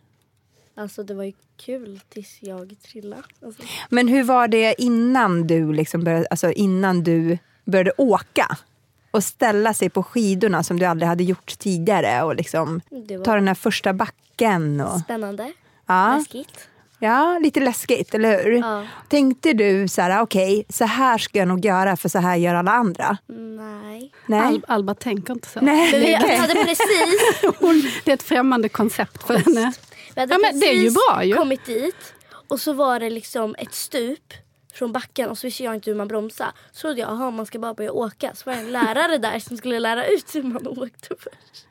Alltså 0.75 1.03
det 1.03 1.13
var 1.13 1.23
ju 1.23 1.33
kul 1.65 1.99
tills 2.09 2.37
jag 2.41 2.75
trillade. 2.91 3.23
Alltså. 3.45 3.61
Men 3.89 4.07
hur 4.07 4.23
var 4.23 4.47
det 4.47 4.81
innan 4.81 5.47
du, 5.47 5.73
liksom 5.73 6.04
började, 6.04 6.27
alltså 6.31 6.51
innan 6.51 7.04
du 7.04 7.37
började 7.66 7.92
åka? 7.97 8.57
Och 9.11 9.23
ställa 9.23 9.73
sig 9.73 9.89
på 9.89 10.03
skidorna 10.03 10.63
som 10.63 10.80
du 10.80 10.85
aldrig 10.85 11.07
hade 11.09 11.23
gjort 11.23 11.57
tidigare 11.59 12.23
och 12.23 12.35
liksom 12.35 12.81
var 12.89 13.23
ta 13.25 13.35
den 13.35 13.47
här 13.47 13.56
första 13.56 13.94
backen. 13.94 14.81
Och, 14.81 14.99
spännande. 14.99 15.51
ja, 15.87 16.15
Läskigt. 16.18 16.68
ja, 16.99 17.39
lite 17.41 17.59
läskigt, 17.59 18.13
eller 18.15 18.44
hur? 18.44 18.51
Ja. 18.57 18.85
Tänkte 19.09 19.53
du 19.53 19.87
så 19.87 20.01
här, 20.01 20.21
okej, 20.21 20.65
så 20.69 20.85
här 20.85 21.18
ska 21.18 21.39
jag 21.39 21.47
nog 21.47 21.65
göra 21.65 21.97
för 21.97 22.09
så 22.09 22.19
här 22.19 22.35
gör 22.35 22.56
alla 22.56 22.71
andra? 22.71 23.18
Nej. 23.27 24.11
Nej. 24.25 24.41
Al- 24.41 24.65
Alba 24.68 24.94
tänker 24.95 25.33
inte 25.33 25.47
så. 25.49 25.59
Nej. 25.61 25.99
Vi 25.99 26.13
hade 26.35 26.53
precis, 26.53 27.41
Hon, 27.59 27.83
det 28.06 28.11
är 28.11 28.15
ett 28.15 28.23
främmande 28.23 28.69
koncept 28.69 29.23
för 29.23 29.37
henne. 29.37 29.73
vi 30.15 30.19
hade 30.21 30.33
Ja, 30.33 30.39
men 30.51 30.59
det 30.59 30.65
är 30.69 30.73
ju 30.73 30.81
precis 30.83 30.97
bra 31.09 31.23
ju. 31.23 31.33
kommit 31.35 31.65
dit 31.65 32.13
och 32.47 32.59
så 32.59 32.73
var 32.73 32.99
det 32.99 33.09
liksom 33.09 33.56
ett 33.57 33.73
stup 33.73 34.33
från 34.73 34.92
backen 34.92 35.30
och 35.30 35.37
så 35.37 35.47
visste 35.47 35.63
jag 35.63 35.75
inte 35.75 35.90
hur 35.90 35.97
man 35.97 36.07
bromsade. 36.07 36.51
Så 36.71 36.81
trodde 36.81 36.99
jag, 37.01 37.09
aha 37.09 37.31
man 37.31 37.45
ska 37.45 37.59
bara 37.59 37.73
börja 37.73 37.92
åka. 37.92 38.31
Så 38.35 38.49
var 38.49 38.54
det 38.57 38.61
en 38.61 38.71
lärare 38.71 39.18
där 39.18 39.40
som 39.40 39.57
skulle 39.57 39.80
lära 39.80 40.06
ut 40.07 40.35
hur 40.35 40.44
man 40.44 40.68
åkte 40.68 41.07
först. 41.19 41.68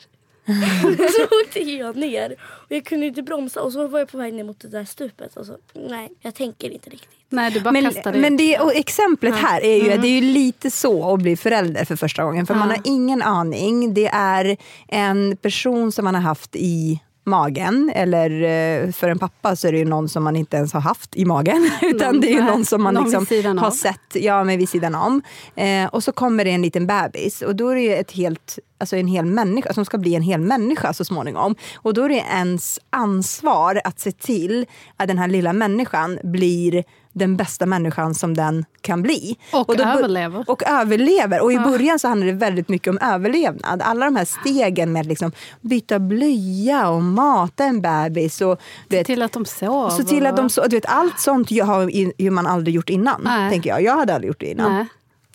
så 1.17 1.23
åkte 1.47 1.61
jag 1.61 1.97
ner 1.97 2.37
och 2.43 2.73
jag 2.73 2.85
kunde 2.85 3.07
inte 3.07 3.23
bromsa 3.23 3.63
och 3.63 3.73
så 3.73 3.87
var 3.87 3.99
jag 3.99 4.09
på 4.09 4.19
väg 4.19 4.35
ner 4.35 4.45
mot 4.45 4.61
det 4.61 4.69
där 4.69 4.85
stupet 4.85 5.37
och 5.37 5.47
så 5.47 5.57
nej 5.75 6.09
jag 6.21 6.35
tänker 6.35 6.71
inte 6.71 6.91
riktigt. 6.91 7.11
Nej, 7.29 7.51
du 7.51 7.61
bara 7.61 7.73
Men, 7.73 7.85
kastade 7.85 8.19
men 8.19 8.33
ut. 8.33 8.39
det, 8.39 8.59
och 8.59 8.75
exemplet 8.75 9.35
här 9.35 9.61
är 9.65 9.77
ju, 9.77 9.97
det 10.03 10.09
är 10.09 10.21
ju 10.21 10.21
lite 10.21 10.71
så 10.71 11.15
att 11.15 11.21
bli 11.21 11.37
förälder 11.37 11.85
för 11.85 11.97
första 11.97 12.25
gången. 12.25 12.47
För 12.47 12.55
man 12.55 12.69
Ja. 12.69 12.75
har 12.77 12.83
ingen 12.85 13.23
aning. 13.23 13.95
Det 13.95 14.07
är 14.07 14.57
en 14.89 15.37
person 15.37 15.93
som 15.93 16.05
man 16.05 16.15
har 16.15 16.23
haft 16.23 16.57
i 16.57 17.01
magen. 17.25 17.93
Eller 17.95 18.31
eh, 18.31 18.93
för 18.93 19.09
en 19.09 19.19
pappa 19.19 19.57
så 19.57 19.69
är 19.69 19.73
det 19.73 19.79
ju 19.79 19.85
någon 19.85 20.09
som 20.09 20.25
man 20.25 20.37
inte 20.37 20.57
ens 20.57 20.73
har 20.73 20.81
haft 20.81 21.17
i 21.17 21.25
magen. 21.25 21.71
Utan 21.83 22.21
det 22.21 22.33
är 22.33 22.43
någon 22.43 22.65
som 22.65 22.83
man 22.83 22.95
någon 22.95 23.05
liksom 23.05 23.59
har 23.59 23.71
sett 23.71 24.15
ja, 24.15 24.45
men 24.45 24.59
vid 24.59 24.69
sidan 24.69 24.95
om. 24.95 25.23
Eh, 25.55 25.87
och 25.87 26.05
så 26.05 26.13
kommer 26.13 26.45
det 26.45 26.51
en 26.51 26.63
liten 26.63 26.87
bebis 26.87 27.43
och 27.43 27.57
då 27.57 27.69
är 27.69 27.75
det 27.75 27.97
ett 27.97 28.13
helt 28.13 28.59
alltså 28.79 28.97
en 28.97 29.07
hel 29.07 29.25
människa, 29.25 29.73
som 29.73 29.85
ska 29.85 29.99
bli 29.99 30.15
en 30.15 30.23
hel 30.23 30.41
människa 30.41 30.93
så 30.93 31.05
småningom. 31.05 31.55
Och 31.75 31.95
då 31.95 32.05
är 32.05 32.09
det 32.09 32.25
ens 32.31 32.79
ansvar 32.91 33.81
att 33.85 34.01
se 34.01 34.13
till 34.13 34.67
att 34.97 35.09
den 35.09 35.19
här 35.19 35.29
lilla 35.29 35.53
människan 35.53 36.19
blir 36.23 36.85
den 37.13 37.37
bästa 37.37 37.67
människan 37.67 38.15
som 38.15 38.35
den 38.35 38.65
kan 38.81 39.03
bli. 39.03 39.37
Och 39.53 39.77
då, 39.77 39.85
överlever. 39.85 40.45
Och 40.47 40.63
överlever. 40.67 41.41
Och 41.41 41.53
i 41.53 41.59
början 41.59 41.99
så 41.99 42.09
handlar 42.09 42.27
det 42.27 42.33
väldigt 42.33 42.69
mycket 42.69 42.89
om 42.89 42.99
överlevnad. 42.99 43.83
Alla 43.83 44.05
de 44.05 44.17
här 44.17 44.25
stegen 44.25 44.93
med 44.93 45.01
att 45.01 45.07
liksom 45.07 45.33
byta 45.61 45.99
blöja 45.99 46.89
och 46.89 47.03
mata 47.03 47.65
en 47.65 47.81
bebis. 47.81 48.41
Och, 48.41 48.61
du 48.89 48.97
vet, 48.97 49.07
Till 49.07 49.23
att 49.23 49.33
de 49.33 49.45
sover. 49.45 49.91
så 49.91 50.05
till 50.05 50.27
att 50.27 50.37
de 50.37 50.51
so 50.51 50.63
du 50.69 50.77
vet, 50.77 50.87
allt 50.87 51.21
sånt 51.21 51.51
har 51.61 51.91
ju 52.19 52.31
man 52.31 52.47
aldrig 52.47 52.75
gjort 52.75 52.91
innan. 52.91 53.21
Nej. 53.25 53.51
Tänker 53.51 53.71
jag. 53.71 53.83
jag 53.83 53.97
hade 53.97 54.15
aldrig 54.15 54.29
gjort 54.29 54.41
det 54.41 54.51
innan. 54.51 54.73
Nej. 54.73 54.87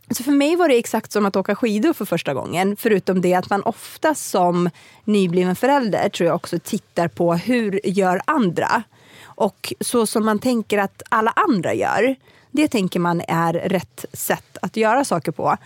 Så 0.09 0.23
för 0.23 0.31
mig 0.31 0.55
var 0.55 0.67
det 0.69 0.77
exakt 0.77 1.11
som 1.11 1.25
att 1.25 1.35
åka 1.35 1.55
skidor 1.55 1.93
för 1.93 2.05
första 2.05 2.33
gången. 2.33 2.75
Förutom 2.79 3.21
det 3.21 3.33
att 3.33 3.49
man 3.49 3.63
ofta 3.63 4.15
som 4.15 4.69
nybliven 5.03 5.55
förälder 5.55 6.09
tror 6.09 6.27
jag 6.27 6.35
också 6.35 6.59
tittar 6.59 7.07
på 7.07 7.33
hur 7.33 7.79
gör 7.83 8.21
andra? 8.25 8.83
Och 9.35 9.73
så 9.79 10.05
som 10.05 10.25
man 10.25 10.39
tänker 10.39 10.77
att 10.77 11.03
alla 11.09 11.33
andra 11.35 11.73
gör. 11.73 12.15
Det 12.51 12.67
tänker 12.67 12.99
man 12.99 13.21
är 13.27 13.53
rätt 13.53 14.05
sätt 14.13 14.57
att 14.61 14.77
göra 14.77 15.05
saker 15.05 15.31
på. 15.31 15.57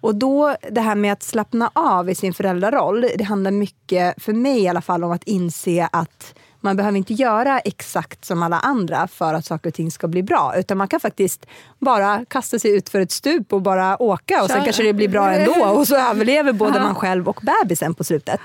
Och 0.00 0.14
då 0.14 0.56
det 0.70 0.80
här 0.80 0.94
med 0.94 1.12
att 1.12 1.22
slappna 1.22 1.70
av 1.72 2.10
i 2.10 2.14
sin 2.14 2.34
föräldraroll. 2.34 3.06
Det 3.18 3.24
handlar 3.24 3.50
mycket, 3.50 4.22
för 4.22 4.32
mig 4.32 4.62
i 4.62 4.68
alla 4.68 4.80
fall, 4.80 5.04
om 5.04 5.10
att 5.10 5.24
inse 5.24 5.88
att 5.92 6.34
man 6.60 6.76
behöver 6.76 6.98
inte 6.98 7.12
göra 7.14 7.58
exakt 7.58 8.24
som 8.24 8.42
alla 8.42 8.58
andra 8.58 9.08
för 9.08 9.34
att 9.34 9.44
saker 9.44 9.70
och 9.70 9.74
ting 9.74 9.90
ska 9.90 10.08
bli 10.08 10.22
bra. 10.22 10.54
Utan 10.56 10.78
man 10.78 10.88
kan 10.88 11.00
faktiskt 11.00 11.46
bara 11.78 12.24
kasta 12.24 12.58
sig 12.58 12.76
ut 12.76 12.88
för 12.88 13.00
ett 13.00 13.12
stup 13.12 13.52
och 13.52 13.62
bara 13.62 14.02
åka. 14.02 14.42
Och 14.42 14.48
sen 14.48 14.56
Köra. 14.56 14.64
kanske 14.64 14.82
det 14.82 14.92
blir 14.92 15.08
bra 15.08 15.32
ändå. 15.32 15.66
Och 15.66 15.88
så 15.88 15.96
överlever 15.96 16.52
både 16.52 16.80
man 16.80 16.94
själv 16.94 17.28
och 17.28 17.40
bebisen 17.42 17.94
på 17.94 18.04
slutet. 18.04 18.40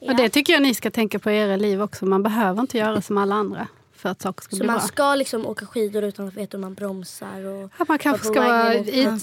Och 0.00 0.16
det 0.16 0.28
tycker 0.28 0.52
jag 0.52 0.62
ni 0.62 0.74
ska 0.74 0.90
tänka 0.90 1.18
på 1.18 1.30
i 1.30 1.38
era 1.38 1.56
liv 1.56 1.82
också. 1.82 2.06
Man 2.06 2.22
behöver 2.22 2.60
inte 2.60 2.78
göra 2.78 3.02
som 3.02 3.18
alla 3.18 3.34
andra 3.34 3.68
för 3.98 4.08
att 4.08 4.22
saker 4.22 4.42
ska 4.42 4.50
Så 4.50 4.56
bli 4.56 4.66
man 4.66 4.76
bra. 4.76 4.86
ska 4.86 5.14
liksom 5.14 5.46
åka 5.46 5.66
skidor 5.66 6.04
utan 6.04 6.28
att 6.28 6.34
veta 6.34 6.56
hur 6.56 6.62
man 6.62 6.74
bromsar. 6.74 7.44
Och 7.46 7.70
Att 7.78 7.88
man 7.88 7.98
kanske 7.98 8.26
ska 8.26 8.72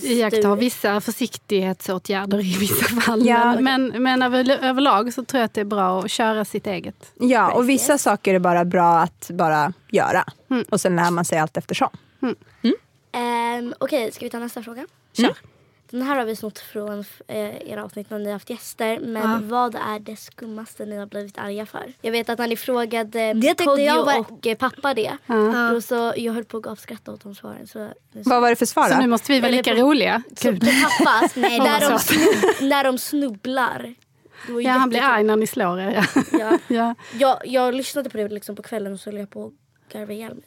iaktta 0.03 0.56
vissa 0.56 1.01
försiktighetsåtgärder 1.01 2.39
i 2.39 2.58
vissa 2.58 2.86
fall. 3.01 3.25
Ja. 3.25 3.56
men 3.60 3.63
men, 3.63 4.03
men 4.03 4.22
över, 4.22 4.50
överlag 4.63 5.13
så 5.13 5.25
tror 5.25 5.39
jag 5.39 5.46
att 5.46 5.53
det 5.53 5.62
är 5.62 5.65
bra 5.65 6.00
att 6.00 6.12
köra 6.12 6.46
sitt 6.46 6.68
eget. 6.68 7.12
Ja, 7.20 7.53
och 7.53 7.70
vissa 7.70 7.98
saker 7.98 8.34
är 8.34 8.39
bara 8.39 8.65
bra 8.65 9.00
att 9.00 9.30
bara 9.34 9.74
göra. 9.92 10.24
Mm. 10.50 10.65
Och 10.70 10.82
sen 10.82 10.96
lär 10.96 11.12
man 11.12 11.25
sig 11.25 11.39
allt 11.39 11.58
eftersom. 11.58 11.89
Ehm, 13.12 13.74
Okej, 13.80 14.12
ska 14.12 14.25
vi 14.25 14.30
ta 14.30 14.39
nästa 14.39 14.63
fråga? 14.63 14.86
Kör. 15.13 15.34
Den 15.93 16.01
här 16.01 16.15
har 16.15 16.25
vi 16.25 16.35
snott 16.35 16.59
från 16.59 17.00
eh, 17.27 17.69
era 17.71 17.83
avsnitt 17.83 18.09
när 18.09 18.19
ni 18.19 18.25
har 18.25 18.33
haft 18.33 18.50
gäster. 18.50 19.00
Men 19.00 19.50
vad 19.50 19.75
är 19.75 20.00
det 20.00 20.15
skummaste 20.15 20.85
ni 20.85 20.97
har 20.97 21.05
blivit 21.05 21.38
arga 21.38 21.65
för? 21.65 21.93
Jag 22.01 22.12
vet 22.12 22.29
att 22.29 22.39
när 22.39 22.47
ni 22.47 22.55
frågade 22.55 23.33
Kodjo 23.57 23.85
jag 23.85 24.05
var- 24.05 24.19
och 24.19 24.47
eh, 24.47 24.57
pappa 24.57 24.93
det. 24.93 25.17
Då 25.71 25.81
så, 25.81 26.13
jag 26.17 26.33
höll 26.33 26.43
på 26.45 26.57
att 26.57 26.63
gapskratta 26.63 27.12
åt 27.12 27.23
de 27.23 27.35
svaren. 27.35 27.67
Så, 27.67 27.89
Vad 28.12 28.41
var 28.41 28.50
det 28.50 28.55
för 28.55 28.65
svar 28.65 28.89
Så 28.89 28.95
nu 28.95 29.01
då? 29.01 29.07
måste 29.07 29.31
vi 29.31 29.39
vara 29.39 29.47
Eller 29.47 29.57
lika 29.57 29.75
på- 29.75 29.81
roliga. 29.81 30.23
så, 30.38 30.51
på 30.53 30.59
pappas, 30.59 31.35
Nej, 31.35 31.59
när, 31.59 31.89
de 31.89 32.00
snubb, 32.00 32.69
när 32.69 32.83
de 32.83 32.97
snubblar. 32.97 33.95
Ja, 34.63 34.71
han 34.71 34.89
blir 34.89 35.01
arg 35.01 35.23
när 35.23 35.35
ni 35.35 35.47
slår 35.47 35.79
er. 35.79 36.07
Ja. 36.15 36.21
Ja. 36.39 36.57
Ja. 36.67 36.95
Jag, 37.19 37.38
jag 37.45 37.73
lyssnade 37.75 38.09
på 38.09 38.17
det 38.17 38.27
liksom 38.29 38.55
på 38.55 38.62
kvällen 38.62 38.93
och 38.93 39.00
så 39.00 39.09
höll 39.09 39.19
jag 39.19 39.29
på 39.29 39.45
att 39.45 39.93
garva 39.93 40.13
ihjäl 40.13 40.33
mig. 40.35 40.43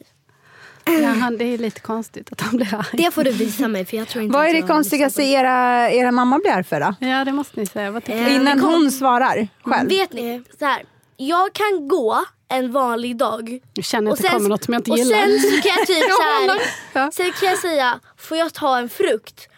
Ja, 0.86 1.08
han, 1.08 1.38
det 1.38 1.44
är 1.44 1.58
lite 1.58 1.80
konstigt 1.80 2.32
att 2.32 2.40
han 2.40 2.56
blir 2.56 2.74
arg. 2.74 2.86
Det 2.92 3.10
får 3.10 3.24
du 3.24 3.30
visa 3.30 3.68
mig 3.68 3.84
för 3.84 3.96
jag 3.96 4.08
tror 4.08 4.24
inte 4.24 4.38
Vad 4.38 4.46
är 4.48 4.54
det 4.54 4.62
konstigaste 4.62 5.22
era, 5.22 5.90
era 5.90 6.12
mamma 6.12 6.38
blir 6.38 6.50
arg 6.52 6.64
för 6.64 6.80
då? 6.80 6.94
Ja, 7.00 7.24
det 7.24 7.32
måste 7.32 7.60
ni 7.60 7.66
säga. 7.66 8.00
Eh? 8.06 8.34
Innan 8.34 8.60
kom- 8.60 8.70
hon 8.74 8.90
svarar 8.90 9.48
själv. 9.62 9.88
Vet 9.88 10.12
ni? 10.12 10.42
Så 10.58 10.64
här, 10.64 10.82
jag 11.16 11.52
kan 11.52 11.88
gå 11.88 12.24
en 12.48 12.72
vanlig 12.72 13.16
dag. 13.16 13.58
Jag 13.74 13.84
känner 13.84 14.12
att 14.12 14.22
det 14.22 14.28
kommer 14.28 14.48
något 14.48 14.64
som 14.64 14.74
jag 14.74 14.80
inte 14.80 14.90
och 14.90 14.98
gillar. 14.98 15.18
sen 15.18 15.40
så 15.40 15.62
kan 15.62 15.72
jag 15.78 15.86
typ 15.86 16.10
så 16.92 17.00
här. 17.00 17.10
Sen 17.10 17.32
kan 17.40 17.48
jag 17.48 17.58
säga, 17.58 18.00
får 18.16 18.36
jag 18.36 18.54
ta 18.54 18.78
en 18.78 18.88
frukt? 18.88 19.48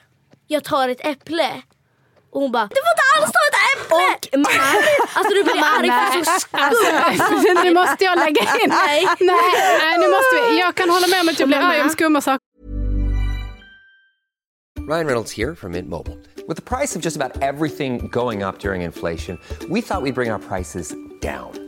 Jag 0.47 0.65
tar 0.65 0.89
ett 0.89 1.07
äpple. 1.07 1.63
Och 2.33 2.41
hon 2.41 2.53
bara, 2.53 2.67
du 2.67 2.77
får 2.85 2.93
inte 2.95 3.07
alls 3.15 3.33
ta 3.37 3.41
ett 3.49 3.59
äpple! 3.73 3.79
på. 3.89 4.39
Mamma, 4.39 4.49
Alltså 5.15 5.35
du 5.35 5.43
blir 5.45 5.63
arg 5.65 5.89
för 5.89 6.25
så 6.25 6.47
Alltså, 6.51 7.63
nu 7.65 7.75
måste 7.75 8.05
jag 8.05 8.19
lägga 8.19 8.43
in. 8.43 8.69
Nej. 8.69 9.07
Nej, 9.21 9.37
nej, 9.81 9.99
nu 9.99 10.09
måste 10.09 10.51
vi. 10.51 10.59
Jag 10.61 10.75
kan 10.75 10.91
hålla 10.91 11.07
med 11.07 11.21
om 11.21 11.29
att 11.29 11.39
jag 11.41 11.49
blir 11.49 11.59
arg 11.59 11.83
om 11.83 11.89
skumma 11.89 12.21
saker. 12.21 12.49
Ryan 14.89 15.07
Reynolds 15.07 15.33
here 15.33 15.55
from 15.55 15.73
Mint 15.73 15.89
Mobile. 15.89 16.17
With 16.49 16.57
the 16.57 16.77
price 16.77 16.97
of 16.97 17.05
just 17.05 17.17
about 17.17 17.43
everything 17.43 18.09
going 18.09 18.43
up 18.43 18.59
during 18.59 18.83
inflation, 18.83 19.39
we 19.69 19.83
thought 19.83 20.03
we'd 20.03 20.15
bring 20.15 20.31
our 20.31 20.39
prices 20.39 20.95
down. 21.21 21.68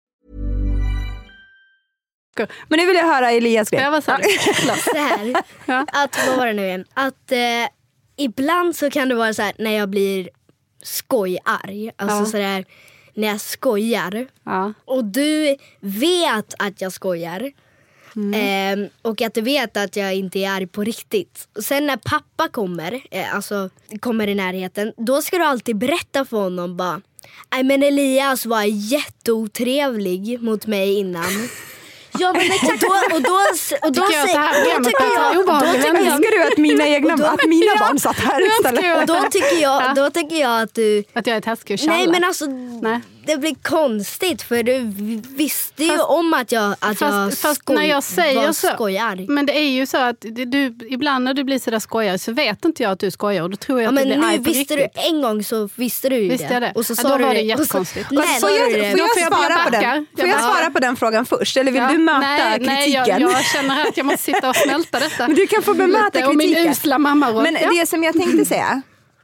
Men 2.67 2.79
nu 2.79 2.85
vill 2.85 2.95
jag 2.95 3.05
höra 3.05 3.31
Elias 3.31 3.69
grej. 3.69 3.81
Ja, 3.81 3.89
vad 3.91 4.03
sa 4.03 4.17
du? 4.17 4.23
Så 4.77 4.97
här. 4.97 5.33
Att, 5.87 6.27
vad 6.27 6.37
var 6.37 6.47
det 6.47 6.53
nu 6.53 6.65
igen? 6.65 6.85
Att 6.93 7.31
eh, 7.31 7.37
ibland 8.17 8.75
så 8.75 8.89
kan 8.89 9.09
det 9.09 9.15
vara 9.15 9.33
så 9.33 9.41
här 9.41 9.53
när 9.57 9.71
jag 9.71 9.89
blir 9.89 10.29
skojarg. 10.83 11.91
Alltså 11.95 12.17
Ja. 12.17 12.25
så 12.25 12.37
där 12.37 12.65
när 13.13 13.27
jag 13.27 13.41
skojar. 13.41 14.27
Ja. 14.43 14.73
Och 14.85 15.05
du 15.05 15.55
vet 15.79 16.53
att 16.59 16.81
jag 16.81 16.91
skojar. 16.93 17.51
Ehm, 18.35 18.87
och 19.01 19.21
att 19.21 19.33
du 19.33 19.41
vet 19.41 19.77
att 19.77 19.95
jag 19.95 20.15
inte 20.15 20.39
är 20.39 20.49
arg 20.51 20.67
på 20.67 20.83
riktigt. 20.83 21.47
Och 21.57 21.63
sen 21.63 21.85
när 21.87 21.97
pappa 21.97 22.47
kommer, 22.47 23.01
eh, 23.11 23.35
alltså 23.35 23.69
kommer 23.99 24.27
i 24.27 24.35
närheten, 24.35 24.93
då 24.97 25.21
ska 25.21 25.37
du 25.37 25.43
alltid 25.43 25.77
berätta 25.77 26.25
för 26.25 26.37
honom 26.37 26.77
bara 26.77 27.01
Nej 27.51 27.63
men 27.63 27.83
Elias 27.83 28.45
var 28.45 28.63
jätteotrevlig 28.63 30.41
mot 30.41 30.65
mig 30.67 30.93
innan. 30.99 31.49
Ja 32.19 32.33
men 32.33 32.41
och 32.71 32.79
då, 32.79 33.15
och 33.15 33.21
då, 33.21 33.37
och 33.87 33.91
då, 33.93 34.01
Tycker 34.01 34.17
jag 34.17 34.23
att 34.23 34.33
det 34.33 34.39
här 34.39 34.59
då 34.59 34.63
programmet 34.63 34.85
tycker 34.87 35.03
är 35.03 35.23
jag, 35.23 35.35
då 35.35 35.41
obehagligt. 35.41 35.73
tycker 35.83 35.87
jag, 35.87 36.05
Älskar 36.07 36.31
du 36.37 36.43
att 36.51 36.57
mina, 36.57 36.87
egna, 36.95 37.13
att 37.13 37.45
mina 37.47 37.75
barn 37.79 37.99
satt 37.99 38.19
här 38.19 38.47
istället? 38.47 38.99
och 38.99 39.05
då 39.07 39.27
tycker 39.31 39.61
jag, 39.61 39.95
då 39.95 40.09
tycker 40.09 40.35
jag 40.35 40.61
att 40.61 40.73
du 40.73 41.03
Att 41.13 41.27
jag 41.27 41.37
är 41.37 41.41
taskig 41.41 41.73
och 41.73 41.79
tjallar. 41.79 41.93
Nej 41.97 42.07
men 42.07 42.23
alltså 42.23 42.45
Nej. 42.81 42.99
Det 43.25 43.37
blir 43.37 43.55
konstigt 43.61 44.41
för 44.41 44.63
du 44.63 44.79
visste 45.35 45.83
ju 45.83 45.99
om 46.01 46.33
att 46.33 46.51
jag, 46.51 46.71
att 46.79 47.01
jag 47.01 47.09
Fast, 47.11 47.41
fast 47.41 47.61
skoj, 47.61 47.75
när 47.75 47.83
jag 47.85 48.03
säger 48.03 48.35
var 48.45 48.53
så. 48.53 48.67
skojarg. 48.67 49.25
Men 49.29 49.45
det 49.45 49.57
är 49.57 49.69
ju 49.69 49.85
så 49.85 49.97
att 49.97 50.15
du, 50.21 50.75
ibland 50.89 51.25
när 51.25 51.33
du 51.33 51.43
blir 51.43 51.59
sådär 51.59 51.79
skojare 51.79 52.19
så 52.19 52.31
vet 52.31 52.65
inte 52.65 52.83
jag 52.83 52.91
att 52.91 52.99
du 52.99 53.11
skojar 53.11 53.43
och 53.43 53.49
då 53.49 53.57
tror 53.57 53.81
jag 53.81 53.85
Ja, 53.85 53.89
att 53.89 53.93
men 53.95 54.07
du 54.09 54.15
blir 54.15 54.25
arg 54.27 54.37
nu 54.37 54.43
på 54.43 54.49
visste 54.51 54.75
riktigt. 54.75 54.93
du 55.03 55.09
en 55.15 55.21
gång 55.21 55.43
så 55.43 55.69
visste 55.75 56.09
du 56.09 56.15
ju 56.15 56.29
Visste 56.29 56.47
det. 56.47 56.53
jag 56.53 56.61
det? 56.61 56.71
Och 56.75 56.85
så 56.85 56.91
Ja, 56.93 56.95
sa 56.95 57.09
då 57.09 57.17
du 57.17 57.23
var 57.23 57.33
det 57.33 57.39
så- 57.39 57.45
jättekonstigt. 57.45 58.11
Nej, 58.11 58.27
Får 58.39 58.49
jag, 58.49 58.59
får 58.71 58.77
Då 58.77 59.03
jag 59.03 59.09
får 59.13 59.21
jag 59.21 59.27
svara 59.33 59.63
på 59.63 59.69
den? 59.69 59.81
Jag 59.83 60.05
Får 60.19 60.27
jag 60.29 60.39
bara- 60.41 60.53
svara 60.53 60.71
på 60.71 60.79
den 60.79 60.95
frågan 60.95 61.25
först? 61.25 61.57
Eller 61.57 61.71
vill 61.71 61.81
Ja, 61.81 61.91
du 61.91 61.97
möta 61.97 62.19
nej, 62.19 62.49
kritiken? 62.59 62.73
Nej, 62.75 62.91
jag, 62.91 63.21
jag 63.21 63.45
känner 63.45 63.87
att 63.87 63.97
jag 63.97 64.05
måste 64.05 64.23
sitta 64.23 64.49
och 64.49 64.55
smälta 64.55 64.99
detta. 64.99 65.27
Men 65.27 65.35
du 65.35 65.47
kan 65.47 65.61
få 65.61 65.73
bemöta 65.73 66.05
Lite, 66.13 66.25
Och 66.27 66.35
min 66.35 66.47
kritiken. 66.47 66.71
usla 66.71 66.97
mamma 66.97 67.31
Men 67.31 67.57
ja. 67.61 67.69
det 67.79 67.85
som 67.89 68.03
jag 68.03 68.13
tänkte 68.13 68.45
säga, 68.45 68.81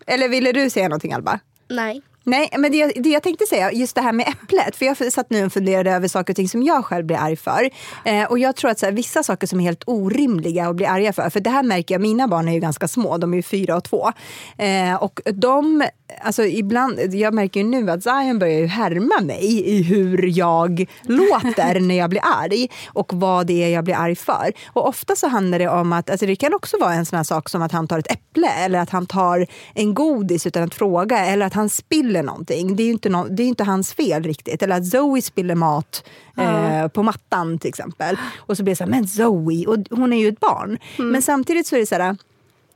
eller 0.08 0.30
ville 0.30 0.52
du 0.52 0.70
säga 0.70 0.88
någonting 0.88 1.14
Alba? 1.14 1.40
Nej. 1.70 2.02
Nej, 2.28 2.50
men 2.58 2.72
det, 2.72 2.88
det 2.96 3.10
jag 3.10 3.24
tänkte 3.24 3.46
säga, 3.46 3.72
just 3.72 3.96
det 3.96 4.02
här 4.02 4.12
med 4.12 4.28
äpplet. 4.28 4.76
För 4.76 4.86
jag 4.86 5.14
satt 5.14 5.30
nu 5.30 5.46
och 5.46 5.54
funderade 5.54 5.92
över 5.92 6.08
saker 6.08 6.34
och 6.34 6.36
ting 6.36 6.50
som 6.50 6.64
jag 6.64 6.86
själv 6.86 7.06
blir 7.06 7.18
arg 7.18 7.36
för. 7.36 7.70
Eh, 8.06 8.24
och 8.24 8.40
jag 8.40 8.56
tror 8.56 8.72
att 8.72 8.80
så 8.80 8.86
här, 8.86 8.94
vissa 8.94 9.24
saker 9.24 9.48
som 9.48 9.60
är 9.60 9.64
helt 9.64 9.84
orimliga 9.86 10.68
att 10.68 10.76
bli 10.76 10.86
arga 10.86 11.14
för. 11.14 11.30
För 11.30 11.40
det 11.40 11.50
här 11.50 11.64
märker 11.64 11.96
jag, 11.96 12.02
mina 12.02 12.28
barn 12.28 12.48
är 12.48 12.54
ju 12.54 12.60
ganska 12.60 12.88
små, 12.88 13.18
de 13.18 13.34
är 13.34 13.38
ju 13.38 13.44
fyra 13.44 13.76
och 13.76 13.84
två. 13.84 14.12
Eh, 14.58 14.96
och 14.96 15.22
de, 15.26 15.84
alltså 16.22 16.44
ibland, 16.44 17.00
jag 17.14 17.34
märker 17.34 17.60
ju 17.60 17.66
nu 17.66 17.92
att 17.92 18.04
Zion 18.04 18.40
börjar 18.40 18.60
ju 18.60 18.68
härma 18.68 19.22
mig 19.22 19.70
i 19.70 19.84
hur 19.84 20.38
jag 20.38 20.86
låter 21.02 21.80
när 21.88 21.96
jag 21.96 22.10
blir 22.10 22.22
arg. 22.24 22.68
Och 22.88 23.14
vad 23.14 23.48
det 23.48 23.64
är 23.64 23.70
jag 23.70 23.84
blir 23.84 23.96
arg 23.96 24.16
för. 24.16 24.52
Och 24.68 24.88
ofta 24.88 25.16
så 25.16 25.28
handlar 25.28 25.60
det 25.60 25.68
om 25.68 25.94
att, 25.94 26.10
alltså 26.10 26.26
det 26.26 26.36
kan 26.36 26.54
också 26.54 26.78
vara 26.80 26.94
en 26.94 27.06
sån 27.06 27.18
här 27.18 27.24
sak 27.24 27.50
som 27.50 27.62
att 27.62 27.72
han 27.72 27.88
tar 27.88 28.00
ett 28.00 28.12
äpple. 28.12 28.48
Eller 28.48 28.80
att 28.80 28.90
han 28.90 29.06
tar 29.06 29.48
en 29.74 29.94
godis 29.94 30.48
utan 30.48 30.64
att 30.64 30.76
fråga. 30.76 31.26
Eller 31.26 31.46
att 31.46 31.54
han 31.54 31.70
spiller 31.70 32.17
någonting. 32.24 32.76
Det 32.76 32.84
är 32.84 32.86
ju 32.86 32.92
inte, 32.92 33.10
no, 33.10 33.28
det 33.30 33.44
är 33.44 33.48
inte 33.48 33.64
hans 33.64 33.94
fel 33.94 34.24
riktigt. 34.24 34.64
Eller 34.64 34.78
att 34.78 34.88
Zoe 34.88 35.22
spiller 35.22 35.56
mat 35.56 36.04
eh, 36.38 36.88
på 36.88 37.04
mattan 37.04 37.60
till 37.60 37.70
exempel. 37.70 38.18
Och 38.38 38.58
så 38.58 38.64
blir 38.64 38.72
det 38.72 38.76
så 38.76 38.84
här, 38.84 38.92
men 38.92 39.08
Zoe, 39.08 39.66
och 39.66 39.78
hon 39.90 40.14
är 40.14 40.18
ju 40.18 40.28
ett 40.28 40.40
barn. 40.40 40.78
Men 40.98 41.22
samtidigt 41.22 41.68
så 41.68 41.76
är 41.76 41.80
det 41.80 41.86
så 41.86 41.96
här, 41.96 42.18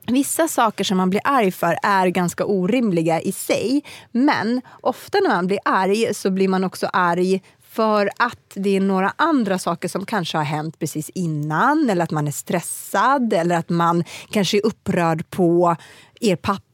Vissa 0.07 0.47
saker 0.47 0.83
som 0.83 0.97
man 0.97 1.09
blir 1.09 1.21
arg 1.23 1.51
för 1.51 1.77
är 1.83 2.07
ganska 2.07 2.45
orimliga 2.45 3.21
i 3.21 3.31
sig. 3.31 3.83
Men 4.11 4.61
ofta 4.81 5.19
när 5.19 5.29
man 5.29 5.47
blir 5.47 5.59
arg 5.65 6.13
så 6.13 6.31
blir 6.31 6.47
man 6.47 6.63
också 6.63 6.87
arg 6.93 7.41
för 7.71 8.09
att 8.17 8.51
det 8.53 8.75
är 8.75 8.81
några 8.81 9.13
andra 9.15 9.59
saker 9.59 9.87
som 9.87 10.05
kanske 10.05 10.37
har 10.37 10.45
hänt 10.45 10.79
precis 10.79 11.09
innan 11.09 11.89
eller 11.89 12.03
att 12.03 12.11
man 12.11 12.27
är 12.27 12.31
stressad 12.31 13.33
eller 13.33 13.57
att 13.57 13.69
man 13.69 14.03
kanske 14.29 14.57
är 14.57 14.65
upprörd 14.65 15.29
på 15.29 15.75
er 16.21 16.35
pappa 16.35 16.70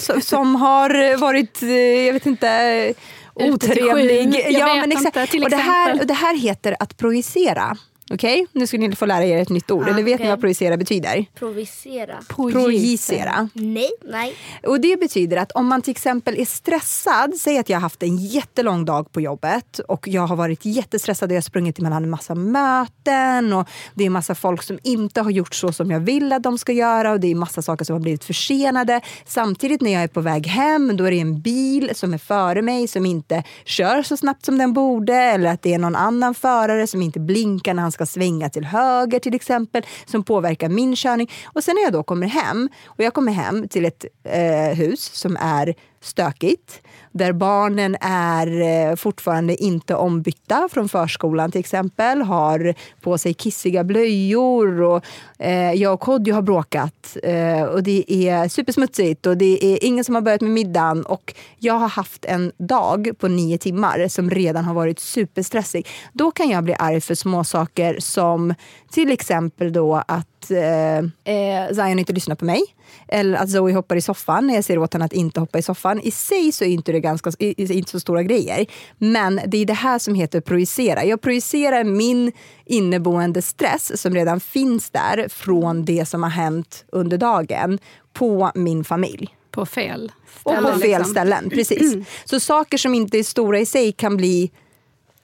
som, 0.00 0.20
som 0.20 0.56
har 0.56 1.16
varit, 1.16 1.62
eh, 1.62 1.68
jag 2.06 2.12
vet 2.12 2.26
inte, 2.26 2.94
otrevlig. 3.34 4.50
vet 4.88 4.98
inte, 4.98 5.26
till 5.26 5.44
och 5.44 5.50
det, 5.50 5.56
här, 5.56 6.00
och 6.00 6.06
det 6.06 6.14
här 6.14 6.36
heter 6.36 6.76
att 6.80 6.96
projicera. 6.96 7.76
Okej, 8.10 8.46
nu 8.52 8.66
ska 8.66 8.78
ni 8.78 8.96
få 8.96 9.06
lära 9.06 9.24
er 9.24 9.38
ett 9.38 9.48
nytt 9.48 9.70
ord. 9.70 9.84
Ja, 9.86 9.92
Eller 9.92 10.02
vet 10.02 10.20
ni 10.20 10.28
vad 10.28 10.40
projicera 10.40 10.76
betyder? 10.76 11.26
Provisera. 11.34 12.16
Projicera. 12.28 13.48
Nej. 13.54 13.90
Nej. 14.04 14.34
Och 14.66 14.80
det 14.80 15.00
betyder 15.00 15.36
att 15.36 15.52
om 15.52 15.66
man 15.66 15.82
till 15.82 15.90
exempel 15.90 16.38
är 16.38 16.44
stressad, 16.44 17.34
säg 17.40 17.58
att 17.58 17.68
jag 17.68 17.76
har 17.76 17.80
haft 17.80 18.02
en 18.02 18.16
jättelång 18.16 18.84
dag 18.84 19.12
på 19.12 19.20
jobbet 19.20 19.78
och 19.78 20.08
jag 20.08 20.26
har 20.26 20.36
varit 20.36 20.64
jättestressad 20.64 21.30
och 21.30 21.32
jag 21.32 21.36
har 21.36 21.42
sprungit 21.42 21.78
emellan 21.78 22.04
en 22.04 22.10
massa 22.10 22.34
möten 22.34 23.52
och 23.52 23.68
det 23.94 24.04
är 24.04 24.10
massa 24.10 24.34
folk 24.34 24.62
som 24.62 24.78
inte 24.82 25.20
har 25.20 25.30
gjort 25.30 25.54
så 25.54 25.72
som 25.72 25.90
jag 25.90 26.00
vill 26.00 26.32
att 26.32 26.42
de 26.42 26.58
ska 26.58 26.72
göra 26.72 27.12
och 27.12 27.20
det 27.20 27.30
är 27.30 27.34
massa 27.34 27.62
saker 27.62 27.84
som 27.84 27.92
har 27.92 28.00
blivit 28.00 28.24
försenade. 28.24 29.00
Samtidigt 29.24 29.80
när 29.80 29.92
jag 29.92 30.02
är 30.02 30.08
på 30.08 30.20
väg 30.20 30.46
hem, 30.46 30.96
då 30.96 31.04
är 31.04 31.10
det 31.10 31.20
en 31.20 31.40
bil 31.40 31.90
som 31.94 32.14
är 32.14 32.18
före 32.18 32.62
mig 32.62 32.88
som 32.88 33.06
inte 33.06 33.42
kör 33.64 34.02
så 34.02 34.16
snabbt 34.16 34.44
som 34.44 34.58
den 34.58 34.72
borde 34.72 35.14
eller 35.14 35.50
att 35.50 35.62
det 35.62 35.74
är 35.74 35.78
någon 35.78 35.96
annan 35.96 36.34
förare 36.34 36.86
som 36.86 37.02
inte 37.02 37.20
blinkar 37.20 37.74
när 37.74 37.82
han 37.82 37.92
ska 37.94 38.06
svänga 38.06 38.50
till 38.50 38.64
höger 38.64 39.18
till 39.18 39.34
exempel, 39.34 39.82
som 40.06 40.22
påverkar 40.22 40.68
min 40.68 40.96
körning. 40.96 41.30
Och 41.44 41.64
sen 41.64 41.74
när 41.74 41.82
jag 41.82 41.92
då 41.92 42.02
kommer 42.02 42.26
hem, 42.26 42.68
och 42.86 43.04
jag 43.04 43.14
kommer 43.14 43.32
hem 43.32 43.68
till 43.68 43.84
ett 43.84 44.04
eh, 44.24 44.76
hus 44.76 45.00
som 45.14 45.36
är 45.40 45.74
stökigt, 46.00 46.82
där 47.14 47.32
barnen 47.32 47.96
är 48.00 48.60
eh, 48.60 48.96
fortfarande 48.96 49.56
inte 49.56 49.94
ombytta 49.94 50.68
från 50.72 50.88
förskolan 50.88 51.50
till 51.50 51.58
exempel, 51.58 52.22
har 52.22 52.74
på 53.00 53.18
sig 53.18 53.34
kissiga 53.34 53.84
blöjor 53.84 54.80
och 54.82 55.04
eh, 55.38 55.72
jag 55.72 55.94
och 55.94 56.00
Kodjo 56.00 56.34
har 56.34 56.42
bråkat 56.42 57.16
eh, 57.22 57.62
och 57.62 57.82
det 57.82 58.12
är 58.28 58.48
supersmutsigt 58.48 59.26
och 59.26 59.36
det 59.36 59.64
är 59.64 59.84
ingen 59.84 60.04
som 60.04 60.14
har 60.14 60.22
börjat 60.22 60.40
med 60.40 60.50
middagen 60.50 61.02
och 61.02 61.34
jag 61.58 61.74
har 61.74 61.88
haft 61.88 62.24
en 62.24 62.52
dag 62.58 63.10
på 63.18 63.28
nio 63.28 63.58
timmar 63.58 64.08
som 64.08 64.30
redan 64.30 64.64
har 64.64 64.74
varit 64.74 65.00
superstressig. 65.00 65.86
Då 66.12 66.30
kan 66.30 66.48
jag 66.48 66.64
bli 66.64 66.74
arg 66.78 67.00
för 67.00 67.14
små 67.14 67.44
saker 67.44 67.96
som 68.00 68.54
till 68.90 69.10
exempel 69.10 69.72
då 69.72 70.02
att 70.08 70.33
eh, 70.50 70.98
eh, 71.34 71.68
Zion 71.74 71.98
inte 71.98 72.12
lyssnar 72.12 72.34
på 72.34 72.44
mig. 72.44 72.62
Eller 73.08 73.38
att 73.38 73.50
Zoe 73.50 73.72
hoppar 73.72 73.96
i 73.96 74.00
soffan 74.00 74.46
när 74.46 74.54
jag 74.54 74.64
säger 74.64 74.78
åt 74.78 74.92
henne 74.92 75.04
att 75.04 75.12
inte 75.12 75.40
hoppa 75.40 75.58
i 75.58 75.62
soffan. 75.62 76.00
I 76.00 76.10
sig 76.10 76.52
så 76.52 76.64
är 76.64 76.68
inte 76.68 76.92
det 76.92 77.00
ganska, 77.00 77.30
inte 77.38 77.90
så 77.90 78.00
stora 78.00 78.22
grejer. 78.22 78.66
Men 78.98 79.40
det 79.46 79.58
är 79.58 79.66
det 79.66 79.72
här 79.72 79.98
som 79.98 80.14
heter 80.14 80.40
projicera. 80.40 81.04
Jag 81.04 81.20
projicerar 81.20 81.84
min 81.84 82.32
inneboende 82.64 83.42
stress 83.42 84.00
som 84.00 84.14
redan 84.14 84.40
finns 84.40 84.90
där 84.90 85.28
från 85.28 85.84
det 85.84 86.08
som 86.08 86.22
har 86.22 86.30
hänt 86.30 86.84
under 86.92 87.18
dagen 87.18 87.78
på 88.12 88.50
min 88.54 88.84
familj. 88.84 89.36
På 89.50 89.66
fel 89.66 90.12
Och 90.42 90.52
ställe. 90.52 90.72
på 90.72 90.78
fel 90.78 90.88
liksom. 90.90 91.04
ställen, 91.04 91.50
precis. 91.50 92.06
Så 92.24 92.40
saker 92.40 92.78
som 92.78 92.94
inte 92.94 93.18
är 93.18 93.22
stora 93.22 93.58
i 93.58 93.66
sig 93.66 93.92
kan 93.92 94.16
bli 94.16 94.50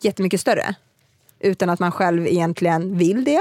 jättemycket 0.01 0.41
större. 0.41 0.75
Utan 1.41 1.71
att 1.71 1.81
man 1.81 1.93
själv 1.93 2.27
egentligen 2.27 2.99
vill 2.99 3.25
det. 3.25 3.41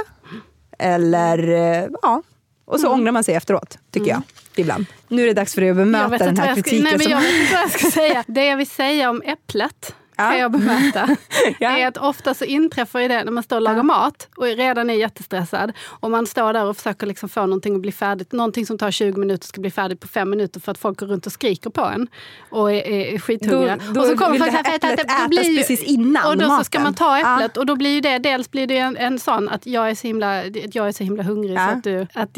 Eller 0.79 1.47
eh, 1.83 1.87
ja, 2.01 2.21
och 2.65 2.79
så 2.79 2.87
Mm. 2.87 2.99
ångrar 2.99 3.11
man 3.11 3.23
sig 3.23 3.35
efteråt, 3.35 3.77
tycker 3.91 4.07
jag. 4.09 4.21
Ibland. 4.55 4.85
Nu 5.07 5.23
är 5.23 5.27
det 5.27 5.33
dags 5.33 5.53
för 5.53 5.61
dig 5.61 5.69
att 5.69 5.75
bemöta 5.75 6.17
den 6.17 6.37
här 6.37 6.55
kritiken. 6.55 6.83
nej, 6.83 6.91
men 6.91 6.99
som- 7.01 7.11
jag 7.11 7.21
vet 7.21 7.33
inte 7.41 7.53
vad 7.53 7.61
jag 7.63 7.71
ska 7.71 7.91
säga. 7.91 8.23
Det 8.27 8.45
jag 8.45 8.57
vill 8.57 8.67
säga 8.69 9.09
om 9.09 9.21
äpplet 9.25 9.95
kan 10.19 10.37
jag 10.39 10.51
bemöta. 10.51 11.15
Ja. 11.59 11.77
är 11.77 11.87
att 11.87 11.97
ofta 11.97 12.33
så 12.33 12.45
inträffar 12.45 12.99
det 12.99 13.23
när 13.23 13.31
man 13.31 13.43
står 13.43 13.55
och 13.55 13.61
lagar 13.61 13.83
mat 13.83 14.27
och 14.37 14.45
redan 14.45 14.89
är 14.89 14.93
jättestressad 14.93 15.71
och 15.85 16.11
man 16.11 16.27
står 16.27 16.53
där 16.53 16.65
och 16.65 16.77
försöker 16.77 17.07
liksom 17.07 17.29
få 17.29 17.41
någonting 17.41 17.75
att 17.75 17.81
bli 17.81 17.91
färdigt. 17.91 18.31
Någonting 18.31 18.65
som 18.65 18.77
tar 18.77 18.91
20 18.91 19.19
minuter 19.19 19.47
ska 19.47 19.61
bli 19.61 19.71
färdigt 19.71 19.99
på 19.99 20.07
fem 20.07 20.29
minuter 20.29 20.59
för 20.59 20.71
att 20.71 20.77
folk 20.77 20.99
går 20.99 21.07
runt 21.07 21.25
och 21.25 21.31
skriker 21.31 21.69
på 21.69 21.81
en 21.85 22.07
och 22.49 22.71
är, 22.71 22.87
är 22.87 23.19
skithungriga. 23.19 23.77
Då- 23.87 23.93
då 23.93 24.01
och 24.01 24.07
så 24.07 24.17
kommer 24.17 24.39
folk 24.39 24.53
äpplet 24.53 24.81
då 24.81 24.87
ätas 24.87 25.27
blir 25.27 25.57
precis 25.57 25.83
innan 25.83 26.25
Och 26.27 26.37
då 26.37 26.45
så 26.57 26.63
ska 26.63 26.79
maten. 26.79 26.83
man 26.83 26.93
ta 26.93 27.19
Ja. 27.19 27.33
äpplet 27.35 27.57
och 27.57 27.65
då 27.65 27.75
blir 27.75 27.89
ju 27.93 28.01
det, 28.01 28.17
dels 28.19 28.51
blir 28.51 28.67
det 28.67 28.77
en, 28.77 28.97
en 28.97 29.19
sån 29.19 29.49
att 29.49 29.65
jag 29.65 29.89
är 29.89 29.95
så 29.95 30.07
himla, 30.07 30.39
att 30.39 30.75
jag 30.75 30.87
är 30.87 30.91
så 30.91 31.03
himla 31.03 31.23
hungrig 31.23 31.55
Ja. 31.57 31.67
så 31.67 31.77
att 31.77 31.83
du... 31.83 32.07
Att, 32.13 32.37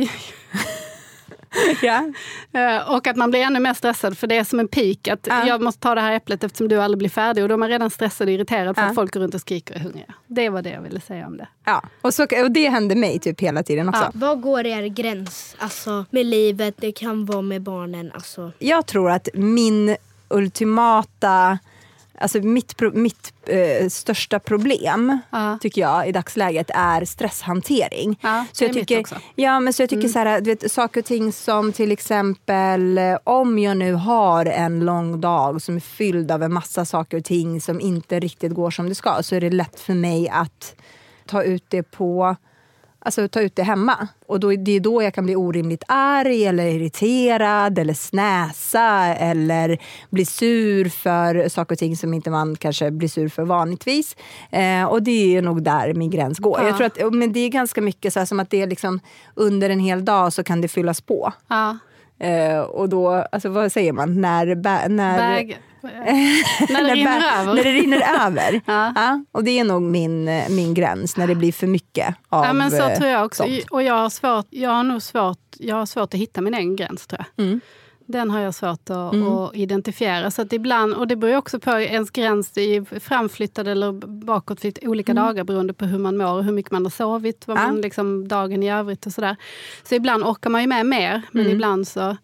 ja. 1.81 2.11
Eh, 2.53 2.91
Och 2.91 3.07
att 3.07 3.15
man 3.15 3.29
blir 3.31 3.39
ännu 3.39 3.59
mer 3.59 3.73
stressad 3.73 4.17
för 4.17 4.27
det 4.27 4.37
är 4.37 4.43
som 4.43 4.59
en 4.59 4.67
pik. 4.67 5.07
Att 5.07 5.27
Ja. 5.27 5.47
Jag 5.47 5.61
måste 5.61 5.79
ta 5.81 5.95
det 5.95 6.01
här 6.01 6.11
äpplet 6.11 6.43
eftersom 6.43 6.67
du 6.67 6.81
aldrig 6.81 6.97
blir 6.97 7.09
färdig. 7.09 7.43
Och 7.43 7.49
då 7.49 7.53
är 7.55 7.57
man 7.57 7.69
redan 7.69 7.89
stressad 7.89 8.27
och 8.27 8.33
irriterad 8.33 8.75
för 8.75 8.83
Ja. 8.83 8.89
att 8.89 8.95
folk 8.95 9.13
går 9.13 9.21
runt 9.21 9.33
och 9.35 9.41
skriker 9.41 9.73
och 9.73 9.79
är 9.79 9.83
hungriga. 9.83 10.13
Det 10.27 10.49
var 10.49 10.61
det 10.61 10.69
jag 10.69 10.81
ville 10.81 11.01
säga 11.01 11.27
om 11.27 11.37
det. 11.37 11.47
Ja. 11.65 11.83
Och, 12.01 12.13
så, 12.13 12.23
och 12.23 12.51
det 12.51 12.69
händer 12.69 12.95
mig 12.95 13.19
typ 13.19 13.41
hela 13.41 13.63
tiden 13.63 13.89
också. 13.89 14.01
Ja. 14.03 14.11
Var 14.13 14.35
går 14.35 14.65
er 14.65 14.87
gräns? 14.87 15.55
Alltså 15.59 16.05
med 16.09 16.25
livet, 16.25 16.75
det 16.77 16.91
kan 16.91 17.25
vara 17.25 17.41
med 17.41 17.61
barnen. 17.61 18.11
Alltså. 18.13 18.51
Jag 18.59 18.85
tror 18.85 19.11
att 19.11 19.29
min 19.33 19.95
ultimata, 20.29 21.59
alltså 22.21 22.39
mitt, 22.41 22.77
pro- 22.77 22.91
mitt 22.93 23.33
eh, 23.47 23.87
största 23.89 24.39
problem 24.39 25.17
Ja. 25.31 25.57
tycker 25.61 25.81
jag 25.81 26.07
i 26.07 26.11
dagsläget 26.11 26.69
är 26.73 27.05
stresshantering. 27.05 28.19
Ja, 28.21 28.45
så 28.51 28.63
jag 28.63 28.73
tycker. 28.73 29.05
Ja, 29.35 29.59
men 29.59 29.73
så 29.73 29.81
jag 29.81 29.89
tycker 29.89 30.07
så 30.07 30.19
här, 30.19 30.41
du 30.41 30.49
vet, 30.49 30.71
saker 30.71 31.01
och 31.01 31.05
ting 31.05 31.31
som 31.31 31.73
till 31.73 31.91
exempel 31.91 32.97
eh, 32.97 33.17
om 33.23 33.59
jag 33.59 33.77
nu 33.77 33.93
har 33.93 34.45
en 34.45 34.79
lång 34.85 35.21
dag 35.21 35.61
som 35.61 35.75
är 35.75 35.79
fylld 35.79 36.31
av 36.31 36.43
en 36.43 36.53
massa 36.53 36.85
saker 36.85 37.17
och 37.17 37.25
ting 37.25 37.61
som 37.61 37.79
inte 37.81 38.19
riktigt 38.19 38.53
går 38.53 38.71
som 38.71 38.89
det 38.89 38.95
ska 38.95 39.23
så 39.23 39.35
är 39.35 39.41
det 39.41 39.49
lätt 39.49 39.79
för 39.79 39.93
mig 39.93 40.29
att 40.29 40.75
ta 41.25 41.43
ut 41.43 41.65
det 41.69 41.83
på 41.83 42.35
Alltså 43.03 43.27
ta 43.27 43.41
ut 43.41 43.55
det 43.55 43.63
hemma. 43.63 44.07
Och 44.27 44.39
då, 44.39 44.49
det 44.51 44.71
är 44.71 44.79
då 44.79 45.03
jag 45.03 45.13
kan 45.13 45.25
bli 45.25 45.35
orimligt 45.35 45.83
arg 45.87 46.45
eller 46.45 46.65
irriterad 46.65 47.79
eller 47.79 47.93
snäsa 47.93 49.15
eller 49.15 49.77
bli 50.09 50.25
sur 50.25 50.89
för 50.89 51.49
saker 51.49 51.75
och 51.75 51.79
ting 51.79 51.97
som 51.97 52.13
inte 52.13 52.29
man 52.29 52.55
kanske 52.55 52.91
blir 52.91 53.09
sur 53.09 53.29
för 53.29 53.43
vanligtvis. 53.43 54.15
Eh, 54.49 54.83
och 54.83 55.03
det 55.03 55.37
är 55.37 55.41
nog 55.41 55.63
där 55.63 55.93
min 55.93 56.09
gräns 56.09 56.39
går. 56.39 56.59
Ja. 56.59 56.67
Jag 56.67 56.77
tror 56.77 56.87
att, 56.87 57.13
men 57.13 57.33
det 57.33 57.39
är 57.39 57.49
ganska 57.49 57.81
mycket 57.81 58.13
så 58.13 58.25
som 58.25 58.39
att 58.39 58.49
det 58.49 58.61
är 58.61 58.67
liksom 58.67 58.99
under 59.35 59.69
en 59.69 59.79
hel 59.79 60.05
dag 60.05 60.33
så 60.33 60.43
kan 60.43 60.61
det 60.61 60.67
fyllas 60.67 61.01
på. 61.01 61.33
Ja. 61.47 61.77
Eh, 62.21 62.59
och 62.59 62.89
då, 62.89 63.09
alltså 63.31 63.49
vad 63.49 63.71
säger 63.71 63.93
man? 63.93 64.21
När, 64.21 64.45
bä- 64.47 64.89
när, 64.89 65.17
Väg, 65.17 65.59
när 66.69 66.83
det 66.83 66.93
rinner 66.93 67.23
över. 67.41 67.53
När 67.55 67.63
det 67.63 67.71
rinner 67.73 68.25
över. 68.25 68.61
Ja. 68.65 68.93
Ja, 68.95 69.23
och 69.31 69.43
det 69.43 69.59
är 69.59 69.63
nog 69.63 69.81
min, 69.81 70.25
min 70.49 70.73
gräns, 70.73 71.17
när 71.17 71.27
det 71.27 71.35
blir 71.35 71.51
för 71.51 71.67
mycket 71.67 72.15
av 72.29 72.45
ja, 72.45 72.53
men 72.53 72.71
så 72.71 72.89
eh, 72.89 72.97
tror 72.97 73.09
jag 73.09 73.25
också. 73.25 73.43
sånt. 73.43 73.63
Och 73.71 73.83
jag 73.83 73.93
har, 73.93 74.09
svårt, 74.09 74.47
jag 74.49 74.69
har 74.69 74.83
nog 74.83 75.01
svårt, 75.01 75.37
jag 75.59 75.75
har 75.75 75.85
svårt 75.85 76.13
att 76.13 76.19
hitta 76.19 76.41
min 76.41 76.53
egen 76.53 76.75
gräns 76.75 77.07
tror 77.07 77.25
jag. 77.35 77.45
Mm. 77.45 77.61
Den 78.11 78.31
har 78.31 78.39
jag 78.39 78.55
svårt 78.55 78.89
att, 78.89 79.15
att 79.15 79.55
identifiera. 79.55 80.31
Så 80.31 80.41
att 80.41 80.53
ibland, 80.53 80.93
och 80.93 81.07
det 81.07 81.15
beror 81.15 81.37
också 81.37 81.59
på 81.59 81.71
ens 81.71 82.09
gräns 82.11 82.57
är 82.57 82.99
framflyttad 82.99 83.67
eller 83.67 83.91
bakåtflyttad 84.25 84.89
olika 84.89 85.13
dagar 85.13 85.43
beroende 85.43 85.73
på 85.73 85.85
hur 85.85 85.99
man 85.99 86.17
mår 86.17 86.33
och 86.33 86.43
hur 86.43 86.51
mycket 86.51 86.71
man 86.71 86.85
har 86.85 86.89
sovit, 86.89 87.47
vad 87.47 87.57
Ja. 87.57 87.61
man 87.67 87.81
liksom, 87.81 88.27
dagen 88.27 88.63
i 88.63 88.71
övrigt 88.71 89.05
och 89.05 89.11
sådär. 89.11 89.35
Så 89.89 89.95
ibland 89.95 90.23
orkar 90.23 90.49
man 90.49 90.61
ju 90.61 90.67
med 90.67 90.85
mer, 90.85 91.21
men 91.31 91.47
ibland 91.47 91.87
så... 91.87 92.17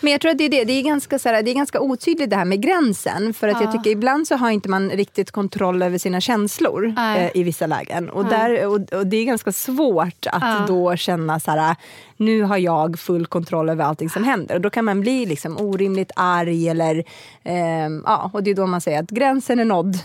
Men 0.00 0.12
jag 0.12 0.20
tror 0.20 0.30
att 0.30 0.38
det 0.38 0.44
är, 0.44 0.48
det. 0.48 0.64
Det, 0.64 0.72
är 0.72 0.82
ganska, 0.82 1.18
så 1.18 1.28
här, 1.28 1.42
det 1.42 1.50
är 1.50 1.54
ganska 1.54 1.80
otydligt 1.80 2.30
det 2.30 2.36
här 2.36 2.44
med 2.44 2.62
gränsen. 2.62 3.34
För 3.34 3.48
att 3.48 3.60
jag 3.60 3.72
tycker 3.72 3.90
ibland 3.90 4.26
så 4.28 4.36
har 4.36 4.50
inte 4.50 4.68
man 4.68 4.90
riktigt 4.90 5.30
kontroll 5.30 5.82
över 5.82 5.98
sina 5.98 6.20
känslor 6.20 6.94
eh, 6.98 7.36
i 7.36 7.42
vissa 7.42 7.66
lägen. 7.66 8.10
Och, 8.10 8.24
där, 8.24 8.66
och, 8.66 8.74
och 8.92 9.06
det 9.06 9.16
är 9.16 9.24
ganska 9.24 9.52
svårt 9.52 10.26
att 10.32 10.42
Ja. 10.42 10.64
då 10.68 10.96
känna 10.96 11.40
så 11.40 11.50
här, 11.50 11.76
nu 12.20 12.42
har 12.42 12.58
jag 12.58 12.98
full 12.98 13.26
kontroll 13.26 13.68
över 13.68 13.84
allting 13.84 14.10
som 14.10 14.24
händer. 14.24 14.54
Och 14.54 14.60
då 14.60 14.70
kan 14.70 14.84
man 14.84 15.00
bli 15.00 15.26
liksom 15.26 15.56
orimligt 15.56 16.10
arg 16.16 16.68
eller 16.68 17.04
ehm, 17.44 18.02
ja, 18.06 18.30
och 18.32 18.42
det 18.42 18.50
är 18.50 18.54
då 18.54 18.66
man 18.66 18.80
säger 18.80 19.02
att 19.02 19.10
gränsen 19.10 19.58
är 19.58 19.64
nådd. 19.64 19.98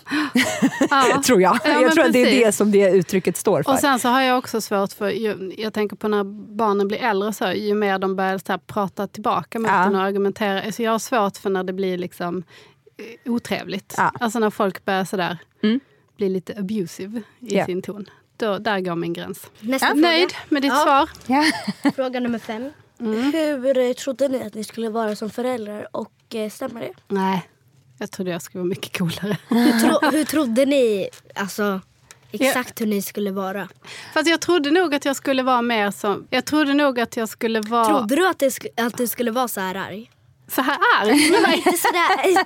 Ja. 0.90 1.22
tror 1.26 1.42
jag. 1.42 1.60
Ja, 1.66 1.82
jag 1.82 1.92
tror 1.94 2.06
att 2.06 2.14
det 2.14 2.20
är 2.22 2.46
det 2.46 2.52
som 2.52 2.72
det 2.72 2.90
uttrycket 2.90 3.38
står 3.38 3.64
för. 3.64 3.72
Och 3.74 3.80
sen 3.80 4.00
så 4.00 4.10
har 4.10 4.22
jag 4.22 4.38
också 4.38 4.62
svårt 4.62 4.94
för, 4.94 5.10
ju, 5.10 5.54
jag 5.58 5.74
tänker 5.74 5.96
på 5.96 6.08
när 6.08 6.24
barnen 6.56 6.88
blir 6.88 6.98
äldre, 7.04 7.34
så, 7.34 7.46
ju 7.52 7.76
mer 7.76 8.00
de 8.00 8.16
börjar 8.16 8.38
så 8.38 8.52
här, 8.52 8.58
prata 8.58 9.08
tillbaka 9.08 9.60
mot 9.60 9.72
Ja. 9.72 9.78
den 9.84 9.96
och 9.96 10.02
argumentera. 10.02 10.72
Så 10.72 10.84
jag 10.84 10.92
har 10.92 11.00
svårt 11.00 11.38
för 11.38 11.50
när 11.50 11.64
det 11.64 11.74
blir 11.74 11.98
liksom 11.98 12.44
eh, 13.26 13.32
otrevligt. 13.32 13.94
Ja. 13.98 14.12
Alltså 14.20 14.40
när 14.40 14.50
folk 14.50 14.86
börjar 14.86 15.06
sådär, 15.06 15.38
Mm. 15.64 15.80
bli 16.18 16.30
lite 16.30 16.54
abusive 16.60 17.22
i 17.40 17.56
Ja. 17.58 17.66
sin 17.66 17.82
ton. 17.82 18.06
Då, 18.38 18.58
där 18.58 18.80
går 18.80 18.96
min 18.96 19.14
gräns. 19.14 19.48
Nästa 19.60 19.86
Ja. 19.88 19.94
fråga. 19.94 20.08
Nöjd 20.08 20.34
med 20.50 20.62
ditt 20.62 20.72
Ja. 20.72 20.84
svar? 20.84 21.10
ja. 21.28 21.92
Fråga 21.96 22.20
nummer 22.20 22.40
fem. 22.40 22.70
Hur 22.98 23.78
eh, 23.78 23.94
trodde 23.94 24.28
ni 24.28 24.44
att 24.44 24.54
ni 24.54 24.64
skulle 24.64 24.90
vara 24.90 25.16
som 25.16 25.30
föräldrar 25.30 25.88
och 25.92 26.12
eh, 26.36 26.50
stämmer 26.50 26.82
det? 26.82 26.92
Nej, 27.08 27.50
jag 27.98 28.12
trodde 28.12 28.32
jag 28.32 28.42
skulle 28.42 28.60
vara 28.60 28.70
mycket 28.70 28.98
coolare. 28.98 29.38
Hur, 29.50 29.80
tro, 29.80 30.10
hur 30.12 30.24
trodde 30.26 30.66
ni 30.66 31.10
alltså, 31.36 31.82
exakt 32.32 32.82
hur 32.82 32.86
ni 32.86 33.02
skulle 33.02 33.32
vara? 33.32 33.68
Fast 34.14 34.28
jag 34.30 34.42
trodde 34.42 34.72
nog 34.72 34.96
att 34.96 35.06
jag 35.06 35.16
skulle 35.16 35.44
vara 35.44 35.62
mer 35.62 35.92
som... 35.92 36.28
Jag 36.30 36.46
trodde 36.46 36.74
nog 36.74 37.00
att 37.00 37.18
jag 37.18 37.30
skulle 37.30 37.62
vara 37.62 37.86
Trodde 37.86 38.16
du 38.16 38.28
att, 38.28 38.40
det 38.40 38.50
sk- 38.50 38.86
att 38.88 38.98
du 38.98 39.08
skulle 39.08 39.32
vara 39.32 39.48
så 39.48 39.60
här 39.62 39.76
arg? 39.76 40.12
så 40.48 40.62
här 40.62 40.78
arg. 41.02 41.30
Nej, 41.44 41.58
inte 41.58 41.78
sådär. 41.78 42.46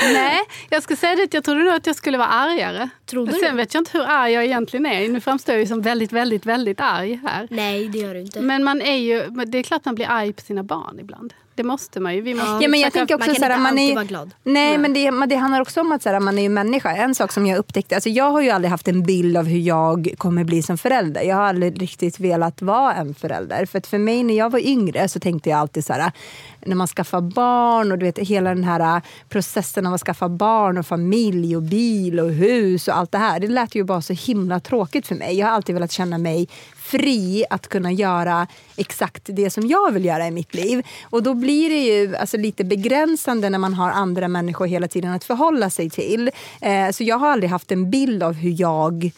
Nej, 0.00 0.38
jag 0.70 0.82
ska 0.82 0.96
säga 0.96 1.16
det, 1.16 1.34
jag 1.34 1.44
trodde 1.44 1.60
nog 1.60 1.72
att 1.74 1.86
jag 1.86 1.96
skulle 1.96 2.18
vara 2.18 2.28
argare. 2.28 2.88
Trodde 3.06 3.30
Men 3.32 3.40
du? 3.40 3.46
sen 3.46 3.56
vet 3.56 3.74
jag 3.74 3.80
inte 3.80 3.98
hur 3.98 4.04
arg 4.04 4.32
jag 4.32 4.44
egentligen 4.44 4.86
är. 4.86 5.08
Nu 5.08 5.20
framstår 5.20 5.52
jag 5.54 5.60
ju 5.60 5.66
som 5.66 5.82
väldigt, 5.82 6.12
väldigt, 6.12 6.46
väldigt 6.46 6.80
arg 6.80 7.20
här. 7.26 7.46
Nej, 7.50 7.88
det 7.88 7.98
gör 7.98 8.14
du 8.14 8.20
inte. 8.20 8.40
Men 8.40 8.64
man 8.64 8.82
är 8.82 8.96
ju, 8.96 9.30
det 9.46 9.58
är 9.58 9.62
klart 9.62 9.84
man 9.84 9.94
blir 9.94 10.06
arg 10.08 10.32
på 10.32 10.42
sina 10.42 10.62
barn 10.62 10.98
ibland. 11.00 11.34
Det 11.54 11.62
måste 11.62 12.00
man 12.00 12.14
ju. 12.14 12.20
Vi 12.20 12.34
måste 12.34 12.58
Ja, 12.60 12.68
men 12.68 12.80
jag 12.80 12.92
tänker 12.92 13.14
också 13.14 13.26
man 13.26 13.34
kan 13.34 13.40
så 13.40 13.44
här, 13.44 13.50
inte 13.50 13.62
man 13.62 13.72
alltid 13.72 13.90
är, 13.90 13.94
vara 13.94 14.04
glad. 14.04 14.30
Nej, 14.42 14.78
men 14.78 14.94
det, 14.94 15.10
men 15.10 15.28
det 15.28 15.34
handlar 15.34 15.60
också 15.60 15.80
om 15.80 15.92
att 15.92 16.02
så 16.02 16.08
här, 16.08 16.20
man 16.20 16.38
är 16.38 16.42
ju 16.42 16.48
människa. 16.48 16.96
En 16.96 17.14
sak 17.14 17.32
som 17.32 17.46
jag 17.46 17.58
upptäckte, 17.58 17.94
alltså 17.94 18.10
jag 18.10 18.30
har 18.30 18.40
ju 18.40 18.50
aldrig 18.50 18.70
haft 18.70 18.88
en 18.88 19.02
bild 19.02 19.36
av 19.36 19.46
hur 19.46 19.58
jag 19.58 20.14
kommer 20.18 20.44
bli 20.44 20.62
som 20.62 20.78
förälder. 20.78 21.22
Jag 21.22 21.36
har 21.36 21.42
aldrig 21.42 21.82
riktigt 21.82 22.20
velat 22.20 22.62
vara 22.62 22.94
en 22.94 23.14
förälder. 23.14 23.66
För 23.66 23.78
att 23.78 23.86
för 23.86 23.98
mig 23.98 24.22
när 24.22 24.34
jag 24.34 24.50
var 24.50 24.58
yngre 24.58 25.08
så 25.08 25.20
tänkte 25.20 25.50
jag 25.50 25.58
alltid 25.58 25.84
så 25.84 25.92
här, 25.92 26.12
när 26.60 26.76
man 26.76 26.86
skaffar 26.86 27.20
barn 27.20 27.92
och 27.92 27.98
du 27.98 28.06
vet 28.06 28.18
hela 28.18 28.54
den 28.54 28.64
här 28.64 29.02
processen 29.28 29.86
av 29.86 29.94
att 29.94 30.00
skaffa 30.00 30.28
barn 30.28 30.78
och 30.78 30.86
familj 30.86 31.56
och 31.56 31.62
bil 31.62 32.20
och 32.20 32.30
hus 32.30 32.88
och 32.88 32.96
allt 32.96 33.12
det 33.12 33.18
här. 33.18 33.40
Det 33.40 33.48
lät 33.48 33.74
ju 33.74 33.84
bara 33.84 34.02
så 34.02 34.12
himla 34.12 34.60
tråkigt 34.60 35.06
för 35.06 35.14
mig. 35.14 35.38
Jag 35.38 35.46
har 35.46 35.54
alltid 35.54 35.74
velat 35.74 35.92
känna 35.92 36.18
mig 36.18 36.48
fri 36.84 37.44
att 37.50 37.68
kunna 37.68 37.92
göra 37.92 38.46
exakt 38.76 39.22
det 39.26 39.50
som 39.50 39.66
jag 39.66 39.92
vill 39.92 40.04
göra 40.04 40.26
i 40.26 40.30
mitt 40.30 40.54
liv. 40.54 40.82
Och 41.10 41.22
då 41.22 41.34
blir 41.34 41.70
det 41.70 41.80
ju 41.80 42.16
alltså, 42.16 42.36
lite 42.36 42.64
begränsande 42.64 43.50
när 43.50 43.58
man 43.58 43.74
har 43.74 43.90
andra 43.90 44.28
människor 44.28 44.66
hela 44.66 44.88
tiden 44.88 45.12
att 45.12 45.24
förhålla 45.24 45.70
sig 45.70 45.90
till. 45.90 46.30
Eh, 46.60 46.90
så 46.90 47.04
jag 47.04 47.18
har 47.18 47.28
aldrig 47.28 47.50
haft 47.50 47.72
en 47.72 47.90
bild 47.90 48.22
av 48.22 48.32
hur 48.34 48.60
jag 48.60 49.10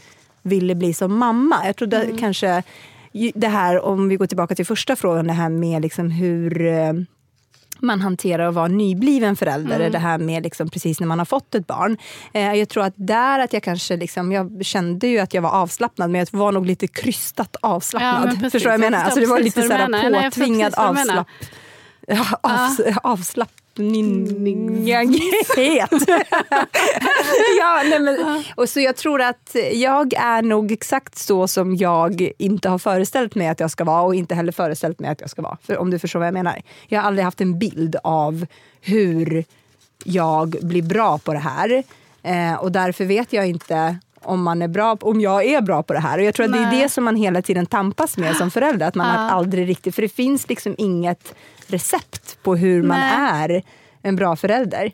ville 0.42 0.74
bli 0.74 0.94
som 0.94 1.18
mamma. 1.18 1.56
Jag 1.66 1.76
trodde 1.76 2.08
kanske 2.20 2.62
ju- 3.12 3.32
det 3.34 3.48
här, 3.48 3.80
om 3.84 4.08
vi 4.08 4.16
går 4.16 4.26
tillbaka 4.26 4.54
till 4.54 4.66
första 4.66 4.96
frågan, 4.96 5.26
det 5.26 5.32
här 5.32 5.48
med 5.48 5.82
liksom 5.82 6.10
hur 6.10 6.66
eh, 6.66 6.92
man 7.80 8.00
hanterar 8.00 8.48
att 8.48 8.54
vara 8.54 8.68
nybliven 8.68 9.36
förälder. 9.36 9.90
Det 9.90 9.98
här 9.98 10.18
med 10.18 10.42
liksom 10.42 10.68
precis 10.68 11.00
när 11.00 11.06
man 11.06 11.18
har 11.18 11.26
fått 11.26 11.54
ett 11.54 11.66
barn. 11.66 11.96
Eh, 12.32 12.54
jag 12.54 12.68
tror 12.68 12.84
att 12.84 12.94
där 12.96 13.38
att 13.38 13.52
jag 13.52 13.62
kanske, 13.62 13.96
liksom, 13.96 14.32
jag 14.32 14.64
kände 14.64 15.06
ju 15.06 15.18
att 15.18 15.34
jag 15.34 15.42
var 15.42 15.50
avslappnad 15.50 16.10
men 16.10 16.18
jag 16.18 16.28
var 16.38 16.52
nog 16.52 16.66
lite 16.66 16.86
krystat 16.86 17.56
Ja, 17.62 17.68
avslappnad. 17.68 18.24
men 18.24 18.34
precis. 18.36 18.52
Förstår 18.52 18.70
du 18.70 18.76
vad 18.76 18.84
jag 18.84 18.92
menar? 18.92 18.98
Jag 18.98 19.04
Alltså, 19.04 19.20
det 19.20 19.26
var 19.26 19.40
lite 19.40 19.60
jag 19.60 19.68
förstår 19.68 20.40
påtvingad 20.40 20.74
precis 20.74 21.24
avs, 22.40 22.80
avslappninghet. 23.02 25.90
ja, 27.58 27.82
nej, 27.84 27.98
men, 28.00 28.44
och 28.54 28.68
så 28.68 28.80
jag 28.80 28.96
tror 28.96 29.22
att 29.22 29.56
jag 29.72 30.12
är 30.14 30.42
nog 30.42 30.72
exakt 30.72 31.18
så 31.18 31.48
som 31.48 31.76
jag 31.76 32.30
inte 32.38 32.68
har 32.68 32.78
föreställt 32.78 33.34
mig 33.34 33.48
att 33.48 33.60
jag 33.60 33.70
ska 33.70 33.84
vara 33.84 34.02
och 34.02 34.14
inte 34.14 34.34
heller 34.34 34.52
föreställt 34.52 35.00
mig 35.00 35.10
att 35.10 35.20
jag 35.20 35.30
ska 35.30 35.42
vara. 35.42 35.56
För, 35.62 35.78
om 35.78 35.90
du 35.90 35.98
förstår 35.98 36.18
vad 36.18 36.26
jag 36.26 36.34
menar. 36.34 36.62
Jag 36.88 37.00
har 37.00 37.06
aldrig 37.08 37.24
haft 37.24 37.40
en 37.40 37.58
bild 37.58 37.96
av 38.02 38.46
hur 38.80 39.44
jag 40.04 40.56
blir 40.62 40.82
bra 40.82 41.18
på 41.18 41.32
det 41.32 41.38
här. 41.38 41.82
Eh, 42.22 42.54
och 42.54 42.72
därför 42.72 43.04
vet 43.04 43.32
jag 43.32 43.48
inte 43.48 43.96
om, 44.22 44.42
man 44.42 44.62
är 44.62 44.68
bra, 44.68 44.96
om 45.00 45.20
jag 45.20 45.44
är 45.44 45.60
bra 45.60 45.82
på 45.82 45.92
det 45.92 45.98
här. 46.00 46.18
Och 46.18 46.24
jag 46.24 46.34
tror 46.34 46.46
att 46.46 46.52
det 46.52 46.58
är 46.58 46.82
det 46.82 46.88
som 46.88 47.04
man 47.04 47.16
hela 47.16 47.42
tiden 47.42 47.66
tampas 47.66 48.16
med 48.16 48.36
som 48.36 48.50
förälder. 48.50 48.88
Att 48.88 48.94
man 48.94 49.06
Ja. 49.06 49.30
aldrig 49.30 49.68
riktigt, 49.68 49.94
för 49.94 50.02
det 50.02 50.08
finns 50.08 50.48
liksom 50.48 50.74
inget 50.78 51.34
recept 51.66 52.38
på 52.42 52.56
hur 52.56 52.82
man 52.82 53.00
Nej. 53.00 53.56
är 53.56 53.62
en 54.02 54.16
bra 54.16 54.36
förälder. 54.36 54.92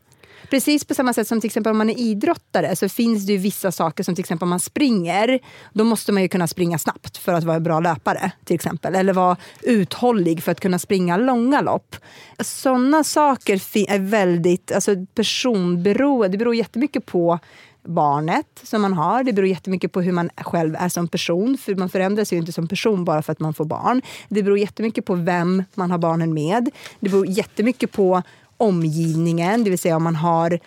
Precis 0.51 0.85
på 0.85 0.95
samma 0.95 1.13
sätt 1.13 1.29
som 1.29 1.41
till 1.41 1.49
exempel 1.49 1.71
om 1.71 1.79
man 1.79 1.91
är 1.91 1.99
idrottare 1.99 2.77
så 2.77 2.89
finns 2.89 3.27
det 3.27 3.33
ju 3.33 3.39
vissa 3.39 3.73
saker 3.73 4.05
som 4.05 4.15
till 4.15 4.23
exempel 4.23 4.47
om 4.47 4.51
man 4.51 4.61
springer, 4.61 5.39
då 5.73 5.85
måste 5.85 6.13
man 6.13 6.23
ju 6.23 6.29
kunna 6.29 6.47
springa 6.47 6.79
snabbt 6.79 7.17
för 7.17 7.33
att 7.33 7.45
vara 7.45 7.57
en 7.57 7.63
bra 7.63 7.81
löpare 7.81 8.33
till 8.45 8.55
exempel. 8.55 8.95
Eller 8.95 9.13
vara 9.13 9.37
uthållig 9.63 10.43
för 10.43 10.53
att 10.53 10.61
kunna 10.61 10.79
springa 10.79 11.17
långa 11.17 11.61
lopp. 11.61 11.97
Sådana 12.41 13.05
saker 13.05 13.55
är 13.91 13.99
väldigt 13.99 14.73
alltså, 14.73 15.07
personberoende. 15.15 16.29
Det 16.29 16.39
beror 16.39 16.55
jättemycket 16.55 17.07
på 17.07 17.39
barnet 17.85 18.61
som 18.63 18.83
man 18.83 18.93
har. 18.93 19.25
Det 19.25 19.33
beror 19.33 19.49
jättemycket 19.49 19.93
på 19.93 20.01
hur 20.01 20.13
man 20.13 20.31
själv 20.37 20.77
är 20.79 20.89
som 20.89 21.09
person. 21.09 21.59
För 21.59 21.75
man 21.75 21.89
förändras 21.89 22.33
ju 22.33 22.37
inte 22.37 22.53
som 22.53 22.69
person 22.69 23.05
bara 23.05 23.23
för 23.23 23.33
att 23.33 23.41
man 23.41 23.55
får 23.55 23.65
barn. 23.65 24.03
Det 24.29 24.43
beror 24.43 24.59
jättemycket 24.59 25.05
på 25.05 25.15
vem 25.15 25.65
man 25.75 25.91
har 25.91 25.99
barnen 25.99 26.35
med. 26.35 26.71
Det 27.01 27.09
beror 27.09 27.27
jättemycket 27.27 27.93
på 27.93 28.23
omgivningen, 28.57 29.65
det 29.65 29.71
vill 29.71 29.79
säga 29.79 29.97
om 29.97 30.03
man 30.03 30.17
har 30.17 30.59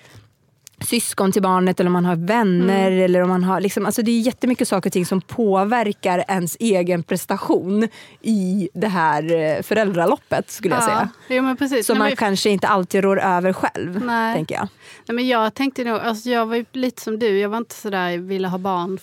syskon 0.85 1.31
till 1.31 1.41
barnet 1.41 1.79
eller 1.79 1.87
om 1.87 1.93
man 1.93 2.05
har 2.05 2.15
vänner. 2.15 2.91
Eller 2.91 3.21
om 3.21 3.29
man 3.29 3.43
har, 3.43 3.61
liksom, 3.61 3.85
alltså 3.85 4.01
det 4.01 4.11
är 4.11 4.19
jättemycket 4.19 4.67
saker 4.67 4.89
och 4.89 4.93
ting 4.93 5.05
som 5.05 5.21
påverkar 5.21 6.23
ens 6.27 6.57
egen 6.59 7.03
prestation 7.03 7.87
i 8.21 8.69
det 8.73 8.87
här 8.87 9.33
eh, 9.33 9.61
föräldraloppet 9.61 10.51
skulle 10.51 10.75
jag 10.75 10.83
säga. 10.83 11.09
Jo, 11.29 11.43
men 11.43 11.57
precis. 11.57 11.85
Som 11.85 11.93
Nej, 11.93 11.99
man 11.99 12.07
men- 12.07 12.15
kanske 12.15 12.49
inte 12.49 12.67
alltid 12.67 13.03
rår 13.03 13.19
över 13.21 13.53
själv, 13.53 14.05
Nej. 14.05 14.35
tänker 14.35 14.55
jag. 14.55 14.67
Nej, 15.07 15.15
men 15.15 15.27
jag 15.27 15.53
tänkte 15.53 15.83
nog, 15.83 15.97
alltså 15.99 16.29
jag 16.29 16.45
var 16.45 16.65
lite 16.71 17.01
som 17.01 17.19
du, 17.19 17.39
jag 17.39 17.49
var 17.49 17.57
inte 17.57 17.75
sådär, 17.75 18.17
ville 18.17 18.47
ha 18.47 18.57
barn 18.57 18.99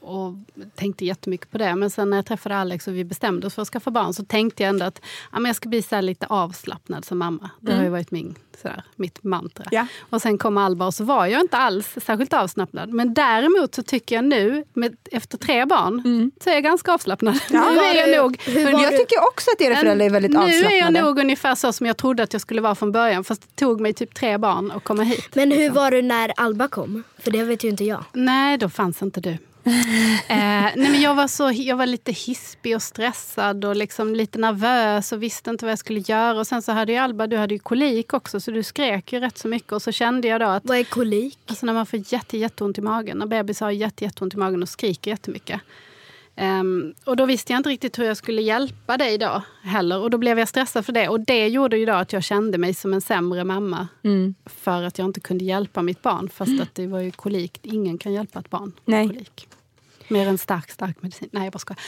och, 0.00 0.26
och 0.26 0.34
tänkte 0.74 1.04
jättemycket 1.04 1.50
på 1.50 1.58
det. 1.58 1.74
Men 1.74 1.90
sen 1.90 2.10
när 2.10 2.16
jag 2.16 2.26
träffade 2.26 2.56
Alex 2.56 2.88
och 2.88 2.94
vi 2.94 3.04
bestämde 3.04 3.46
oss 3.46 3.54
för 3.54 3.62
att 3.62 3.68
skaffa 3.68 3.90
barn 3.90 4.14
så 4.14 4.24
tänkte 4.24 4.62
jag 4.62 4.70
ändå 4.70 4.84
att 4.84 5.00
ja, 5.32 5.38
men 5.38 5.46
jag 5.48 5.56
ska 5.56 5.68
bli 5.68 5.82
så 5.82 5.94
här 5.94 6.02
lite 6.02 6.26
avslappnad 6.26 7.04
som 7.04 7.18
mamma. 7.18 7.50
Det 7.60 7.74
har 7.74 7.82
ju 7.82 7.88
varit 7.88 8.10
min, 8.10 8.34
sådär, 8.62 8.82
mitt 8.96 9.24
mantra. 9.24 9.64
Ja. 9.70 9.86
Och 10.10 10.22
sen 10.22 10.38
kom 10.38 10.58
Alba 10.58 10.86
och 10.86 10.94
så 10.94 11.04
var 11.04 11.26
jag 11.26 11.40
inte 11.40 11.56
alls 11.56 11.94
särskilt 12.06 12.32
avslappnad. 12.32 12.92
Men 12.92 13.14
däremot 13.14 13.74
så 13.74 13.82
tycker 13.82 14.14
jag 14.14 14.24
nu, 14.24 14.64
med, 14.72 14.96
efter 15.12 15.38
tre 15.38 15.64
barn, 15.64 16.30
så 16.44 16.50
är 16.50 16.54
jag 16.54 16.62
ganska 16.62 16.92
avslappnad. 16.92 17.38
nu 17.50 17.58
är 17.58 18.08
jag 18.08 18.22
nog... 18.22 18.40
Jag 18.82 18.96
tycker 18.96 19.18
också 19.28 19.50
att 19.54 19.60
era 19.60 19.76
föräldrar 19.76 20.06
är 20.06 20.10
väldigt 20.10 20.32
nu 20.32 20.38
avslappnade. 20.38 20.74
är 20.74 20.80
jag 20.80 20.92
nog 20.92 21.18
ungefär 21.18 21.54
så 21.54 21.72
som 21.72 21.86
jag 21.86 21.96
trodde 21.96 22.22
att 22.22 22.32
jag 22.32 22.42
skulle 22.42 22.60
vara 22.60 22.74
från 22.74 22.92
början. 22.92 23.24
Fast 23.24 23.42
det 23.42 23.64
tog 23.64 23.80
mig 23.80 23.92
typ 23.92 24.14
tre 24.14 24.38
barn 24.38 24.70
att 24.70 24.84
komma 24.84 25.02
hit. 25.02 25.34
Men 25.34 25.52
hur 25.52 25.70
var 25.70 25.90
du 25.90 26.02
när 26.02 26.32
Alba 26.36 26.68
kom? 26.68 27.02
För 27.18 27.30
det 27.30 27.44
vet 27.44 27.64
ju 27.64 27.68
inte 27.68 27.84
jag. 27.84 28.04
Nej, 28.12 28.58
då 28.58 28.68
fanns 28.68 29.02
inte 29.02 29.20
du. 29.20 29.38
eh, 30.28 30.72
nej, 30.76 30.90
men 30.90 31.00
jag, 31.00 31.14
var 31.14 31.28
så, 31.28 31.50
jag 31.54 31.76
var 31.76 31.86
lite 31.86 32.12
hispig 32.12 32.76
och 32.76 32.82
stressad 32.82 33.64
och 33.64 33.76
liksom 33.76 34.14
lite 34.14 34.38
nervös 34.38 35.12
och 35.12 35.22
visste 35.22 35.50
inte 35.50 35.64
vad 35.64 35.72
jag 35.72 35.78
skulle 35.78 36.00
göra. 36.00 36.38
Och 36.38 36.46
sen 36.46 36.62
så 36.62 36.72
hade 36.72 36.92
ju 36.92 36.98
Alba, 36.98 37.26
du 37.26 37.36
hade 37.36 37.54
ju 37.54 37.58
kolik 37.58 38.14
också 38.14 38.40
så 38.40 38.50
du 38.50 38.62
skrek 38.62 39.12
ju 39.12 39.20
rätt 39.20 39.38
så 39.38 39.48
mycket. 39.48 39.72
Och 39.72 39.82
så 39.82 39.92
kände 39.92 40.28
jag 40.28 40.40
då 40.40 40.46
att 40.46 40.64
Vad 40.64 40.78
är 40.78 40.84
kolik? 40.84 41.38
alltså 41.46 41.66
när 41.66 41.72
man 41.72 41.86
får 41.86 42.12
jätte, 42.12 42.38
jätteont 42.38 42.78
i 42.78 42.80
magen, 42.80 43.18
när 43.18 43.26
bebisar 43.26 43.66
har 43.66 43.72
jätte, 43.72 44.04
jätteont 44.04 44.34
i 44.34 44.36
magen 44.36 44.62
och 44.62 44.68
skriker 44.68 45.10
jättemycket. 45.10 45.60
Ehm, 46.40 46.94
och 47.04 47.16
då 47.16 47.26
visste 47.26 47.52
jag 47.52 47.60
inte 47.60 47.68
riktigt 47.70 47.98
hur 47.98 48.04
jag 48.04 48.16
skulle 48.16 48.42
hjälpa 48.42 48.96
dig 48.96 49.18
då 49.18 49.42
heller. 49.62 49.98
Och 49.98 50.10
då 50.10 50.18
blev 50.18 50.38
jag 50.38 50.48
stressad 50.48 50.86
för 50.86 50.92
det. 50.92 51.08
Och 51.08 51.20
det 51.20 51.48
gjorde 51.48 51.78
ju 51.78 51.86
då 51.86 51.92
att 51.92 52.12
jag 52.12 52.22
kände 52.22 52.58
mig 52.58 52.74
som 52.74 52.94
en 52.94 53.00
sämre 53.00 53.44
mamma. 53.44 53.88
Mm. 54.04 54.34
För 54.46 54.82
att 54.82 54.98
jag 54.98 55.04
inte 55.04 55.20
kunde 55.20 55.44
hjälpa 55.44 55.82
mitt 55.82 56.02
barn. 56.02 56.28
Fast 56.28 56.52
att 56.62 56.74
det 56.74 56.86
var 56.86 57.00
ju 57.00 57.10
kolik. 57.10 57.60
Ingen 57.62 57.98
kan 57.98 58.12
hjälpa 58.12 58.38
ett 58.38 58.50
barn 58.50 58.72
med 58.84 59.08
kolik. 59.08 59.48
Mer 60.08 60.28
än 60.28 60.38
stark, 60.38 60.70
stark 60.70 61.02
medicin. 61.02 61.28
Nej, 61.32 61.44
jag 61.44 61.52
bara 61.52 61.58
skojar. 61.58 61.80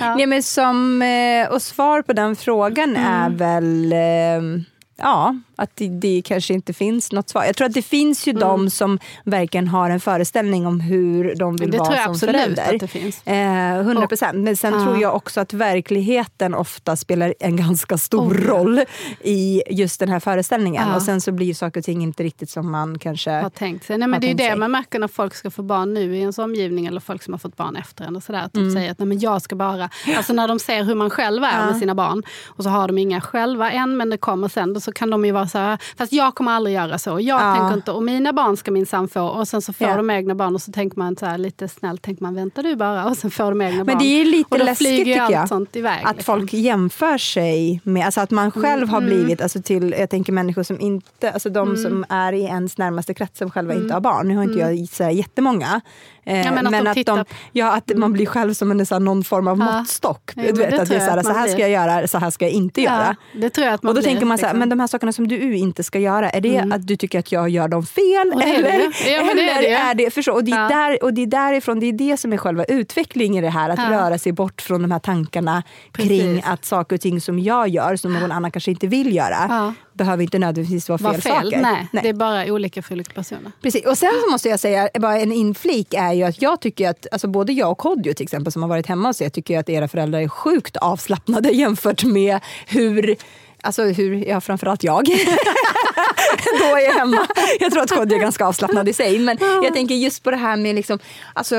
Nej, 0.16 0.26
men 0.26 0.42
som, 0.42 1.02
eh, 1.02 1.48
och 1.52 1.62
svar 1.62 2.02
på 2.02 2.12
den 2.12 2.36
frågan 2.36 2.96
är 2.96 3.26
Mm. 3.26 3.36
väl 3.36 3.92
eh, 3.92 4.62
ja, 4.96 5.36
att 5.56 5.70
det, 5.74 5.88
det 5.88 6.22
kanske 6.24 6.54
inte 6.54 6.72
finns 6.72 7.12
något 7.12 7.28
svar. 7.28 7.44
Jag 7.44 7.56
tror 7.56 7.66
att 7.68 7.74
det 7.74 7.82
finns 7.82 8.26
ju 8.28 8.32
de 8.32 8.70
som 8.70 8.98
verkligen 9.24 9.68
har 9.68 9.90
en 9.90 10.00
föreställning 10.00 10.66
om 10.66 10.80
hur 10.80 11.34
de 11.34 11.56
vill 11.56 11.64
Mm. 11.68 11.70
Det 11.70 11.78
vara 11.78 11.86
tror 11.88 11.96
jag 11.96 12.04
som 12.04 12.12
absolut 12.12 12.36
förälder. 12.36 12.78
det 12.78 12.88
finns. 12.88 13.26
Eh, 13.26 13.80
100 13.80 14.06
procent. 14.06 14.38
Men 14.38 14.56
sen 14.56 14.74
Ja. 14.74 14.84
tror 14.84 15.00
jag 15.02 15.14
också 15.16 15.40
att 15.40 15.52
verkligheten 15.52 16.54
ofta 16.54 16.96
spelar 16.96 17.34
en 17.40 17.56
ganska 17.66 17.98
stor 17.98 18.20
Oh, 18.34 18.46
roll 18.46 18.80
i 19.20 19.62
just 19.70 20.00
den 20.00 20.08
här 20.08 20.20
föreställningen. 20.20 20.88
Ja. 20.88 20.96
Och 20.96 21.02
sen 21.02 21.20
så 21.20 21.32
blir 21.32 21.54
saker 21.54 21.80
och 21.80 21.84
ting 21.84 22.02
inte 22.02 22.22
riktigt 22.22 22.50
som 22.50 22.70
man 22.72 22.98
kanske... 22.98 23.30
har 23.30 23.50
tänkt 23.50 23.84
sig. 23.86 23.98
Nej, 23.98 24.08
men 24.08 24.20
det 24.20 24.30
är 24.30 24.34
det 24.34 24.44
sig. 24.44 24.56
man 24.56 24.70
märker 24.70 24.98
när 24.98 25.08
folk 25.08 25.34
ska 25.34 25.50
få 25.50 25.62
barn 25.62 25.94
nu 25.94 26.16
i 26.16 26.20
ens 26.20 26.38
omgivning 26.38 26.86
eller 26.86 27.00
folk 27.00 27.22
som 27.22 27.34
har 27.34 27.38
fått 27.38 27.56
barn 27.56 27.76
efter 27.76 28.04
en. 28.04 28.16
Och 28.16 28.22
sådär, 28.22 28.40
att 28.42 28.52
de 28.52 28.58
Mm. 28.60 28.74
säger 28.74 28.90
att 28.90 28.98
Nej, 28.98 29.06
men 29.08 29.18
jag 29.20 29.42
ska 29.42 29.56
bara... 29.56 29.90
Alltså 30.16 30.32
när 30.32 30.48
de 30.48 30.58
ser 30.58 30.84
hur 30.84 30.94
man 30.94 31.10
själv 31.10 31.44
är 31.44 31.66
med 31.66 31.76
sina 31.76 31.94
barn 31.94 32.22
och 32.46 32.64
så 32.64 32.70
har 32.70 32.86
de 32.88 32.98
inga 32.98 33.20
själva 33.20 33.70
än 33.70 33.96
men 33.96 34.10
det 34.10 34.16
kommer 34.16 34.48
sen. 34.48 34.72
Så 34.84 34.92
kan 34.92 35.10
de 35.10 35.24
ju 35.24 35.32
vara 35.32 35.46
så 35.48 35.58
här, 35.58 35.78
fast 35.98 36.12
jag 36.12 36.34
kommer 36.34 36.52
aldrig 36.52 36.76
göra 36.76 36.98
så. 36.98 37.10
Jag 37.10 37.20
Ja. 37.20 37.54
tänker 37.54 37.74
inte, 37.74 37.92
och 37.92 38.02
mina 38.02 38.32
barn 38.32 38.56
ska 38.56 38.70
minsann 38.70 39.08
få. 39.08 39.20
Och 39.22 39.48
sen 39.48 39.62
så 39.62 39.72
får 39.72 39.86
Ja. 39.88 39.96
de 39.96 40.10
egna 40.10 40.34
barn 40.34 40.54
och 40.54 40.62
så 40.62 40.72
tänker 40.72 40.98
man 40.98 41.16
så 41.16 41.26
här, 41.26 41.38
lite 41.38 41.68
snällt, 41.68 42.02
tänker 42.02 42.22
man 42.22 42.34
vänta 42.34 42.62
du 42.62 42.76
bara. 42.76 43.04
Och 43.06 43.16
sen 43.16 43.30
får 43.30 43.44
de 43.44 43.60
egna 43.62 43.84
barn. 43.84 43.86
Men 43.86 43.98
det 43.98 44.20
är 44.20 44.24
lite 44.24 44.58
läskigt 44.58 44.88
tycker 44.88 45.30
jag. 45.30 45.66
iväg. 45.72 46.00
Att 46.04 46.16
liksom. 46.16 46.34
folk 46.38 46.52
jämför 46.52 47.18
sig 47.18 47.80
med, 47.84 48.04
alltså 48.06 48.20
att 48.20 48.30
man 48.30 48.50
själv 48.50 48.82
Mm, 48.82 48.88
har 48.88 49.00
blivit, 49.00 49.40
alltså 49.42 49.62
till, 49.62 49.94
jag 49.98 50.10
tänker 50.10 50.32
människor 50.32 50.62
som 50.62 50.80
inte, 50.80 51.30
alltså 51.30 51.48
de 51.50 51.76
som 51.76 52.04
är 52.08 52.32
i 52.32 52.42
ens 52.42 52.78
närmaste 52.78 53.14
krets 53.14 53.38
som 53.38 53.50
själva 53.50 53.74
inte 53.74 53.94
har 53.94 54.00
barn. 54.00 54.28
Nu 54.28 54.36
har 54.36 54.42
inte 54.44 54.58
jag 54.58 54.88
så 54.88 55.04
här 55.04 55.10
jättemånga. 55.10 55.80
Eh, 56.26 56.34
Mm. 56.34 56.46
Ja, 56.46 56.52
men 56.62 56.66
att 56.74 56.84
de 56.84 56.94
tittar 56.94 57.16
de, 57.16 57.24
ja, 57.52 57.72
att 57.72 57.92
man 57.96 58.12
blir 58.12 58.26
själv 58.26 58.54
som 58.54 58.70
en, 58.70 58.86
så 58.86 58.94
här, 58.94 59.00
någon 59.00 59.24
form 59.24 59.48
av 59.48 59.58
Ja. 59.58 59.64
måttstock. 59.78 60.32
Jo, 60.36 60.42
du 60.42 60.52
men 60.52 60.70
vet, 60.70 60.80
att 60.80 60.88
det 60.88 60.94
är 60.96 61.00
så 61.00 61.10
här, 61.10 61.16
att 61.18 61.26
så 61.26 61.32
här 61.32 61.48
ska 61.48 61.58
jag 61.58 61.70
göra, 61.70 62.08
så 62.08 62.18
här 62.18 62.30
ska 62.30 62.44
jag 62.44 62.52
inte 62.52 62.80
göra. 62.82 63.16
Det 63.34 63.50
tror 63.50 63.64
jag 63.66 63.74
att 63.74 63.82
man 63.82 63.90
Och 63.90 63.94
då 63.94 64.00
blir, 64.00 64.10
tänker 64.10 64.26
man 64.26 64.38
så 64.38 64.46
här, 64.46 64.54
men 64.54 64.73
de 64.74 64.80
här 64.80 64.86
sakerna 64.86 65.12
som 65.12 65.28
du 65.28 65.56
inte 65.56 65.82
ska 65.84 65.98
göra, 65.98 66.30
är 66.30 66.40
det 66.40 66.58
att 66.74 66.86
du 66.86 66.96
tycker 66.96 67.18
att 67.18 67.32
jag 67.32 67.48
gör 67.48 67.68
dem 67.68 67.86
fel? 67.86 68.30
Och 68.34 68.40
det 68.40 68.46
är 68.46 68.54
eller 68.58 68.68
det. 68.78 69.10
Ja, 69.10 69.24
men 69.24 69.36
det 69.36 69.50
är 69.50 69.62
det 69.62 69.70
är 69.72 69.94
det, 69.94 70.10
förstå, 70.14 70.32
och, 70.32 70.44
det 70.44 70.52
är 70.52 70.62
Ja. 70.62 70.68
där, 70.68 71.02
och 71.04 71.14
det 71.14 71.22
är 71.22 71.26
därifrån, 71.26 71.80
det 71.80 71.86
är 71.86 71.92
det 71.92 72.16
som 72.16 72.32
är 72.32 72.36
själva 72.36 72.64
utvecklingen 72.64 73.44
i 73.44 73.46
det 73.46 73.50
här, 73.52 73.70
att 73.70 73.78
röra 73.90 74.18
sig 74.18 74.32
bort 74.32 74.62
från 74.62 74.82
de 74.82 74.90
här 74.90 74.98
tankarna 74.98 75.62
kring 75.92 76.08
Precis. 76.08 76.44
att 76.46 76.64
saker 76.64 76.96
och 76.96 77.00
ting 77.00 77.20
som 77.20 77.38
jag 77.38 77.68
gör, 77.68 77.96
som 77.96 78.12
någon 78.14 78.32
annan 78.32 78.50
kanske 78.50 78.70
inte 78.70 78.86
vill 78.86 79.14
göra, 79.16 79.74
behöver 79.92 80.22
inte 80.22 80.38
nödvändigtvis 80.38 80.88
vara 80.88 80.98
fel, 80.98 81.06
Var 81.06 81.14
fel? 81.14 81.32
saker. 81.44 81.60
Nej, 81.60 81.88
det 82.02 82.08
är 82.08 82.12
bara 82.12 82.44
olika 82.52 82.82
för 82.82 82.94
olika 82.94 83.12
personer. 83.12 83.52
Precis. 83.62 83.86
Och 83.86 83.98
sen 83.98 84.12
måste 84.30 84.48
jag 84.48 84.60
säga, 84.60 84.88
bara 85.00 85.18
en 85.18 85.32
inflik 85.32 85.94
är 85.94 86.12
ju 86.12 86.22
att 86.24 86.42
jag 86.42 86.60
tycker 86.60 86.88
att, 86.90 87.06
alltså 87.12 87.28
både 87.28 87.52
jag 87.52 87.70
och 87.70 87.78
Kodjo 87.78 88.14
till 88.14 88.24
exempel 88.24 88.52
som 88.52 88.62
har 88.62 88.68
varit 88.68 88.86
hemma 88.86 89.08
hos 89.08 89.22
er, 89.22 89.28
tycker 89.28 89.58
att 89.58 89.68
era 89.68 89.88
föräldrar 89.88 90.20
är 90.20 90.28
sjukt 90.28 90.76
avslappnade 90.76 91.48
jämfört 91.52 92.04
med 92.04 92.40
hur 92.66 93.16
Alltså 93.64 93.82
hur, 93.82 94.28
ja 94.28 94.40
framförallt 94.40 94.84
jag, 94.84 95.04
då 96.60 96.76
är 96.76 96.84
jag 96.84 96.92
hemma. 96.92 97.26
Jag 97.60 97.72
tror 97.72 97.82
att 97.82 97.90
Kodjo 97.90 98.16
är 98.16 98.20
ganska 98.20 98.46
avslappnad 98.46 98.88
i 98.88 98.92
sig. 98.92 99.18
Men 99.18 99.38
jag 99.40 99.74
tänker 99.74 99.94
just 99.94 100.22
på 100.22 100.30
det 100.30 100.36
här 100.36 100.56
med 100.56 100.74
liksom, 100.74 100.98
alltså, 101.32 101.56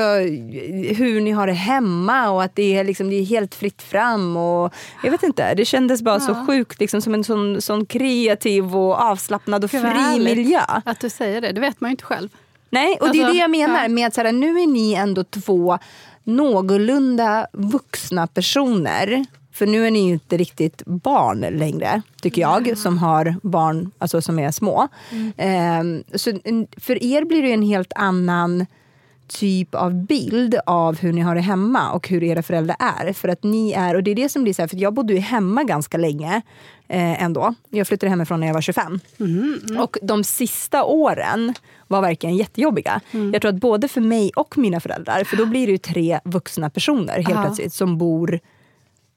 hur 0.96 1.20
ni 1.20 1.30
har 1.30 1.46
det 1.46 1.52
hemma 1.52 2.30
och 2.30 2.42
att 2.42 2.56
det 2.56 2.76
är, 2.76 2.84
liksom, 2.84 3.10
det 3.10 3.16
är 3.16 3.24
helt 3.24 3.54
fritt 3.54 3.82
fram. 3.82 4.36
Och, 4.36 4.74
jag 5.02 5.10
vet 5.10 5.22
inte, 5.22 5.54
det 5.54 5.64
kändes 5.64 6.02
bara 6.02 6.20
så 6.20 6.46
sjukt 6.46 6.80
liksom, 6.80 7.02
som 7.02 7.14
en 7.14 7.24
sån, 7.24 7.60
sån 7.60 7.86
kreativ 7.86 8.76
och 8.76 9.00
avslappnad 9.00 9.64
och 9.64 9.70
fri 9.70 10.18
miljö. 10.18 10.62
Att 10.84 11.00
du 11.00 11.10
säger 11.10 11.40
det, 11.40 11.52
det 11.52 11.60
vet 11.60 11.80
man 11.80 11.90
ju 11.90 11.92
inte 11.92 12.04
själv. 12.04 12.28
Nej, 12.70 12.98
och 13.00 13.12
det 13.12 13.18
är 13.18 13.24
Alltså, 13.24 13.32
det 13.32 13.38
jag 13.38 13.50
menar 13.50 13.82
ja. 13.82 13.88
med 13.88 14.06
att 14.06 14.14
så 14.14 14.20
här, 14.20 14.32
nu 14.32 14.60
är 14.60 14.66
ni 14.66 14.94
ändå 14.94 15.24
två 15.24 15.78
någorlunda 16.24 17.46
vuxna 17.52 18.26
personer. 18.26 19.26
För 19.56 19.66
nu 19.66 19.86
är 19.86 19.90
ni 19.90 20.06
ju 20.06 20.12
inte 20.12 20.36
riktigt 20.36 20.82
barn 20.86 21.40
längre, 21.40 22.02
tycker 22.22 22.42
jag, 22.42 22.78
som 22.78 22.98
har 22.98 23.34
barn 23.42 23.90
alltså, 23.98 24.22
som 24.22 24.38
är 24.38 24.50
små. 24.50 24.88
Ehm, 25.36 26.04
så 26.14 26.32
en- 26.44 26.66
för 26.76 27.02
er 27.04 27.24
blir 27.24 27.42
det 27.42 27.52
en 27.52 27.62
helt 27.62 27.92
annan 27.96 28.66
typ 29.28 29.74
av 29.74 29.94
bild 30.06 30.54
av 30.66 30.98
hur 30.98 31.12
ni 31.12 31.20
har 31.20 31.34
det 31.34 31.40
hemma 31.40 31.92
och 31.92 32.08
hur 32.08 32.22
era 32.22 32.42
föräldrar 32.42 32.76
är. 32.78 33.12
För 33.12 33.28
att 33.28 33.42
ni 33.42 33.72
är, 33.72 33.94
och 33.94 34.02
det 34.02 34.10
är 34.10 34.14
det 34.14 34.28
som 34.28 34.42
blir 34.42 34.52
så 34.54 34.62
här, 34.62 34.68
för 34.68 34.76
jag 34.76 34.94
bodde 34.94 35.12
ju 35.12 35.18
hemma 35.18 35.64
ganska 35.64 35.98
länge 35.98 36.42
eh, 36.88 37.22
ändå. 37.22 37.54
Jag 37.70 37.86
flyttade 37.86 38.10
hemifrån 38.10 38.40
när 38.40 38.46
jag 38.46 38.54
var 38.54 38.60
25. 38.60 39.00
Och 39.80 39.98
de 40.02 40.24
sista 40.24 40.84
åren 40.84 41.54
var 41.88 42.00
verkligen 42.02 42.36
jättejobbiga. 42.36 43.00
Jag 43.32 43.42
tror 43.42 43.48
att 43.54 43.60
både 43.60 43.88
för 43.88 44.00
mig 44.00 44.30
och 44.36 44.58
mina 44.58 44.80
föräldrar, 44.80 45.24
för 45.24 45.36
då 45.36 45.46
blir 45.46 45.66
det 45.66 45.72
ju 45.72 45.78
tre 45.78 46.20
vuxna 46.24 46.70
personer 46.70 47.14
helt 47.14 47.28
Ja. 47.30 47.42
plötsligt 47.42 47.72
som 47.72 47.98
bor 47.98 48.40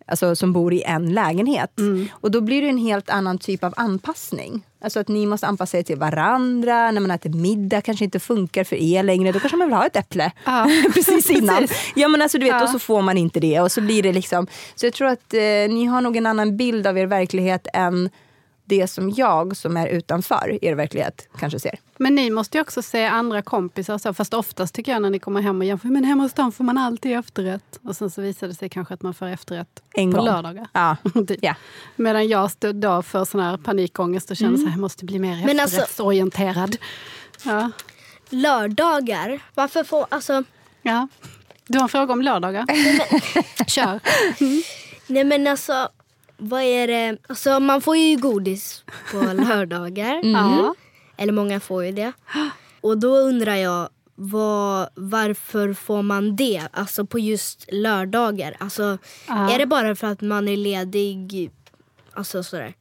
alltså, 0.10 0.36
som 0.36 0.54
bor 0.54 0.74
i 0.74 0.84
en 0.84 1.14
lägenhet. 1.14 1.72
Och 2.12 2.32
då 2.32 2.42
blir 2.42 2.62
det 2.62 2.68
en 2.70 2.78
helt 2.78 3.10
annan 3.10 3.38
typ 3.38 3.64
av 3.64 3.74
anpassning. 3.78 4.66
Alltså 4.82 5.00
att 5.00 5.08
ni 5.08 5.26
måste 5.26 5.48
anpassa 5.48 5.78
er 5.78 5.84
till 5.84 5.98
varandra. 5.98 6.92
När 6.92 7.02
man 7.02 7.12
äter 7.12 7.30
middag 7.30 7.82
kanske 7.82 8.06
inte 8.06 8.20
funkar 8.20 8.64
för 8.64 8.76
er 8.76 9.04
längre. 9.04 9.32
Då 9.32 9.40
kanske 9.40 9.58
man 9.58 9.68
vill 9.68 9.78
ha 9.78 9.86
ett 9.86 9.96
äpple 9.96 10.32
Ja. 10.46 10.70
precis 10.94 11.30
innan. 11.30 11.68
Ja, 11.96 12.08
men 12.08 12.22
alltså, 12.22 12.38
du 12.38 12.46
vet, 12.46 12.54
Ja. 12.54 12.64
Och 12.64 12.70
så 12.70 12.80
får 12.80 13.02
man 13.02 13.18
inte 13.18 13.40
det. 13.40 13.60
Och 13.60 13.72
så 13.72 13.82
blir 13.82 14.04
det 14.04 14.14
liksom... 14.14 14.48
Så 14.76 14.86
jag 14.86 14.94
tror 14.94 15.08
att 15.08 15.34
eh, 15.34 15.40
ni 15.70 15.86
har 15.86 16.02
nog 16.02 16.18
en 16.18 16.26
annan 16.26 16.58
bild 16.58 16.88
av 16.88 16.98
er 16.98 17.06
verklighet 17.06 17.68
än 17.74 18.10
det 18.70 18.88
som 18.88 19.10
jag 19.10 19.58
som 19.58 19.78
är 19.78 19.88
utanför 19.88 20.60
er 20.62 20.76
verklighet 20.76 21.28
kanske 21.40 21.60
ser. 21.60 21.80
Men 21.98 22.16
ni 22.16 22.30
måste 22.30 22.58
ju 22.58 22.62
också 22.62 22.82
se 22.82 23.06
andra 23.06 23.42
kompisar. 23.42 23.94
och 23.94 24.02
Så, 24.02 24.14
fast 24.14 24.34
oftast 24.34 24.76
tycker 24.76 24.92
jag 24.92 25.02
när 25.02 25.10
ni 25.10 25.20
kommer 25.20 25.42
hem 25.42 25.58
och 25.60 25.66
jämför, 25.66 25.88
men 25.88 26.04
hemma 26.04 26.24
hos 26.24 26.34
dem 26.34 26.52
får 26.52 26.64
man 26.64 26.78
alltid 26.78 27.18
efterrätt. 27.20 27.80
Och 27.84 27.96
sen 27.96 28.10
så 28.10 28.22
visar 28.22 28.48
det 28.48 28.54
sig 28.54 28.70
kanske 28.70 28.94
att 28.94 29.02
man 29.02 29.14
får 29.14 29.26
efterrätt 29.26 29.82
En 29.94 30.12
på 30.12 30.18
gång. 30.18 30.26
lördagar. 30.26 30.68
Ja. 30.74 30.96
Typ. 31.28 31.40
Ja. 31.42 31.56
Medan 31.96 32.28
jag 32.28 32.52
stod 32.52 32.76
då 32.76 33.02
för 33.02 33.26
sån 33.26 33.42
här 33.42 33.58
panikångest 33.58 34.32
och 34.32 34.38
kände 34.38 34.56
Mm. 34.56 34.66
här, 34.68 34.74
jag 34.74 34.82
måste 34.82 35.06
bli 35.06 35.20
mer 35.20 35.46
Men 35.46 35.60
alltså- 35.60 35.76
efterrättsorienterad. 35.78 36.78
Ja. 37.44 37.72
Lördagar, 38.30 39.40
varför 39.56 39.84
får, 39.84 40.06
alltså, 40.10 40.44
ja. 40.82 41.08
Du 41.68 41.78
har 41.78 41.84
en 41.84 41.90
fråga 41.90 42.14
om 42.14 42.22
lördagar? 42.22 42.66
Kör. 43.70 44.00
nej 45.08 45.24
men 45.24 45.48
alltså, 45.48 45.90
vad 46.40 46.62
är 46.62 46.88
det, 46.88 47.18
alltså 47.30 47.60
man 47.60 47.82
får 47.82 47.98
ju 47.98 48.18
godis 48.18 48.84
på 49.12 49.18
lördagar. 49.34 50.22
Ja. 50.24 50.76
Eller 51.18 51.34
många 51.34 51.60
får 51.60 51.86
ju 51.86 51.92
det. 51.92 52.12
Och 52.82 52.98
då 52.98 53.18
undrar 53.18 53.56
jag, 53.56 53.90
vad, 54.16 54.90
varför 54.96 55.74
får 55.74 56.02
man 56.02 56.36
det? 56.36 56.62
Alltså 56.72 57.06
på 57.06 57.20
just 57.20 57.66
lördagar? 57.72 58.56
Alltså, 58.60 58.98
Ja. 59.28 59.52
Är 59.52 59.60
det 59.60 59.66
bara 59.66 59.96
för 59.96 60.08
att 60.08 60.22
man 60.22 60.48
är 60.48 60.58
ledig? 60.58 61.52
Alltså 62.14 62.44
sådär. 62.44 62.74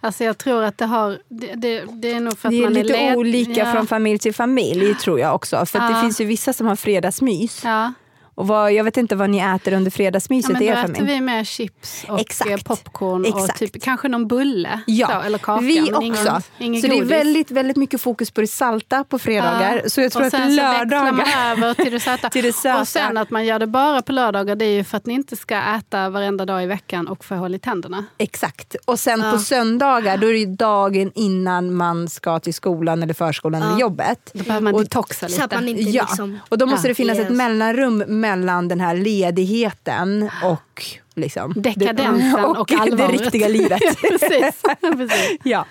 Alltså 0.00 0.24
jag 0.24 0.38
tror 0.38 0.62
att 0.62 0.78
det 0.78 0.84
har... 0.86 1.18
Det, 1.28 1.54
det, 1.54 1.84
det 2.02 2.12
är 2.12 2.20
nog 2.20 2.38
för 2.38 2.48
att 2.48 2.52
Det 2.52 2.58
är 2.58 2.62
man 2.64 2.72
lite 2.74 2.96
är 2.96 3.08
led... 3.10 3.16
olika 3.18 3.52
ja. 3.60 3.72
från 3.72 3.86
familj 3.86 4.18
till 4.18 4.34
familj 4.34 4.94
tror 4.94 5.20
jag 5.20 5.34
också. 5.34 5.66
För 5.66 5.78
att 5.78 5.88
det 5.88 5.94
Ja. 5.94 6.00
finns 6.02 6.20
ju 6.20 6.24
vissa 6.24 6.52
som 6.52 6.66
har 6.66 6.76
fredagsmys. 6.76 7.64
Ja. 7.64 7.92
Och 8.34 8.46
vad, 8.46 8.72
jag 8.72 8.84
vet 8.84 8.96
inte 8.96 9.16
vad 9.16 9.30
ni 9.30 9.38
äter 9.38 9.72
under 9.72 9.90
Ja, 9.90 9.94
fredagsmyset 9.96 10.52
men 10.52 10.62
i 10.62 10.66
då 10.66 10.72
er 10.72 10.76
äter 10.84 10.94
familj. 10.94 11.14
vi 11.14 11.20
med 11.20 11.46
chips 11.46 12.04
och 12.08 12.20
Exakt. 12.20 12.50
eh, 12.50 12.56
popcorn 12.56 13.24
Exakt. 13.24 13.48
och 13.50 13.54
typ, 13.72 13.82
kanske 13.82 14.08
någon 14.08 14.28
bulle. 14.28 14.80
Ja, 14.86 15.06
så, 15.08 15.20
eller 15.26 15.38
kaka. 15.38 15.60
vi 15.60 15.80
men 15.80 15.94
också. 15.94 16.02
Ingen, 16.04 16.42
ingen 16.58 16.80
så 16.82 16.86
det 16.88 16.98
är 16.98 17.04
väldigt, 17.04 17.50
väldigt 17.50 17.76
mycket 17.76 18.00
fokus 18.00 18.30
på 18.30 18.40
det 18.40 18.46
salta 18.46 19.04
på 19.04 19.18
fredagar. 19.18 19.80
Ja. 19.82 19.88
Så 19.88 20.00
jag 20.00 20.12
tror 20.12 20.22
och 20.22 20.26
att 20.26 20.30
sen 20.32 20.40
så 20.40 20.46
växlar 20.48 20.88
man 21.04 21.16
lördagar... 21.16 21.50
över 21.52 21.74
till 21.74 21.92
det 21.92 22.00
söta. 22.00 22.28
Till 22.30 22.44
det 22.44 22.52
söta. 22.52 22.80
Och 22.80 22.88
sen 22.88 23.16
att 23.16 23.30
man 23.30 23.44
gör 23.44 23.58
det 23.58 23.66
bara 23.66 24.02
på 24.02 24.12
lördagar 24.12 24.56
det 24.56 24.64
är 24.64 24.72
ju 24.74 24.84
för 24.84 24.96
att 24.96 25.06
ni 25.06 25.14
inte 25.14 25.36
ska 25.36 25.56
äta 25.62 26.08
varenda 26.10 26.44
dag 26.46 26.62
i 26.62 26.66
veckan 26.66 27.08
och 27.08 27.24
få 27.24 27.34
hål 27.34 27.54
i 27.54 27.58
tänderna. 27.58 28.04
Exakt. 28.18 28.76
Och 28.84 28.98
sen 29.00 29.24
på 29.32 29.38
söndagar, 29.38 30.16
då 30.16 30.26
är 30.26 30.32
det 30.32 30.38
ju 30.38 30.46
dagen 30.46 31.12
innan 31.14 31.74
man 31.74 32.08
ska 32.08 32.38
till 32.40 32.54
skolan 32.54 33.02
eller 33.02 33.14
förskolan 33.14 33.62
eller 33.62 33.78
jobbet. 33.80 34.30
Då 34.34 34.44
behöver 34.44 34.60
man 34.64 34.74
Och- 34.74 34.82
detoxa 34.82 35.28
Så 35.28 35.34
att 35.34 35.50
lite. 35.50 35.54
man 35.54 35.68
inte 35.68 35.82
Ja, 35.82 36.02
liksom... 36.02 36.38
och 36.48 36.58
då 36.58 36.66
måste 36.66 36.86
Ja. 36.86 36.90
det 36.90 36.94
finnas 36.94 37.18
ett 37.18 37.30
mellanrum 37.30 37.98
mellan 38.36 38.68
den 38.68 38.80
här 38.80 38.96
ledigheten 38.96 40.30
och 40.42 40.84
liksom, 41.14 41.52
Dekadensen 41.56 42.32
det, 42.32 42.46
och 42.46 42.72
allvaret. 42.80 42.98
det 43.18 43.24
riktiga 43.24 43.48
livet. 43.48 43.80
Precis. 44.00 44.62
Precis. 44.80 45.38
ja. 45.44 45.66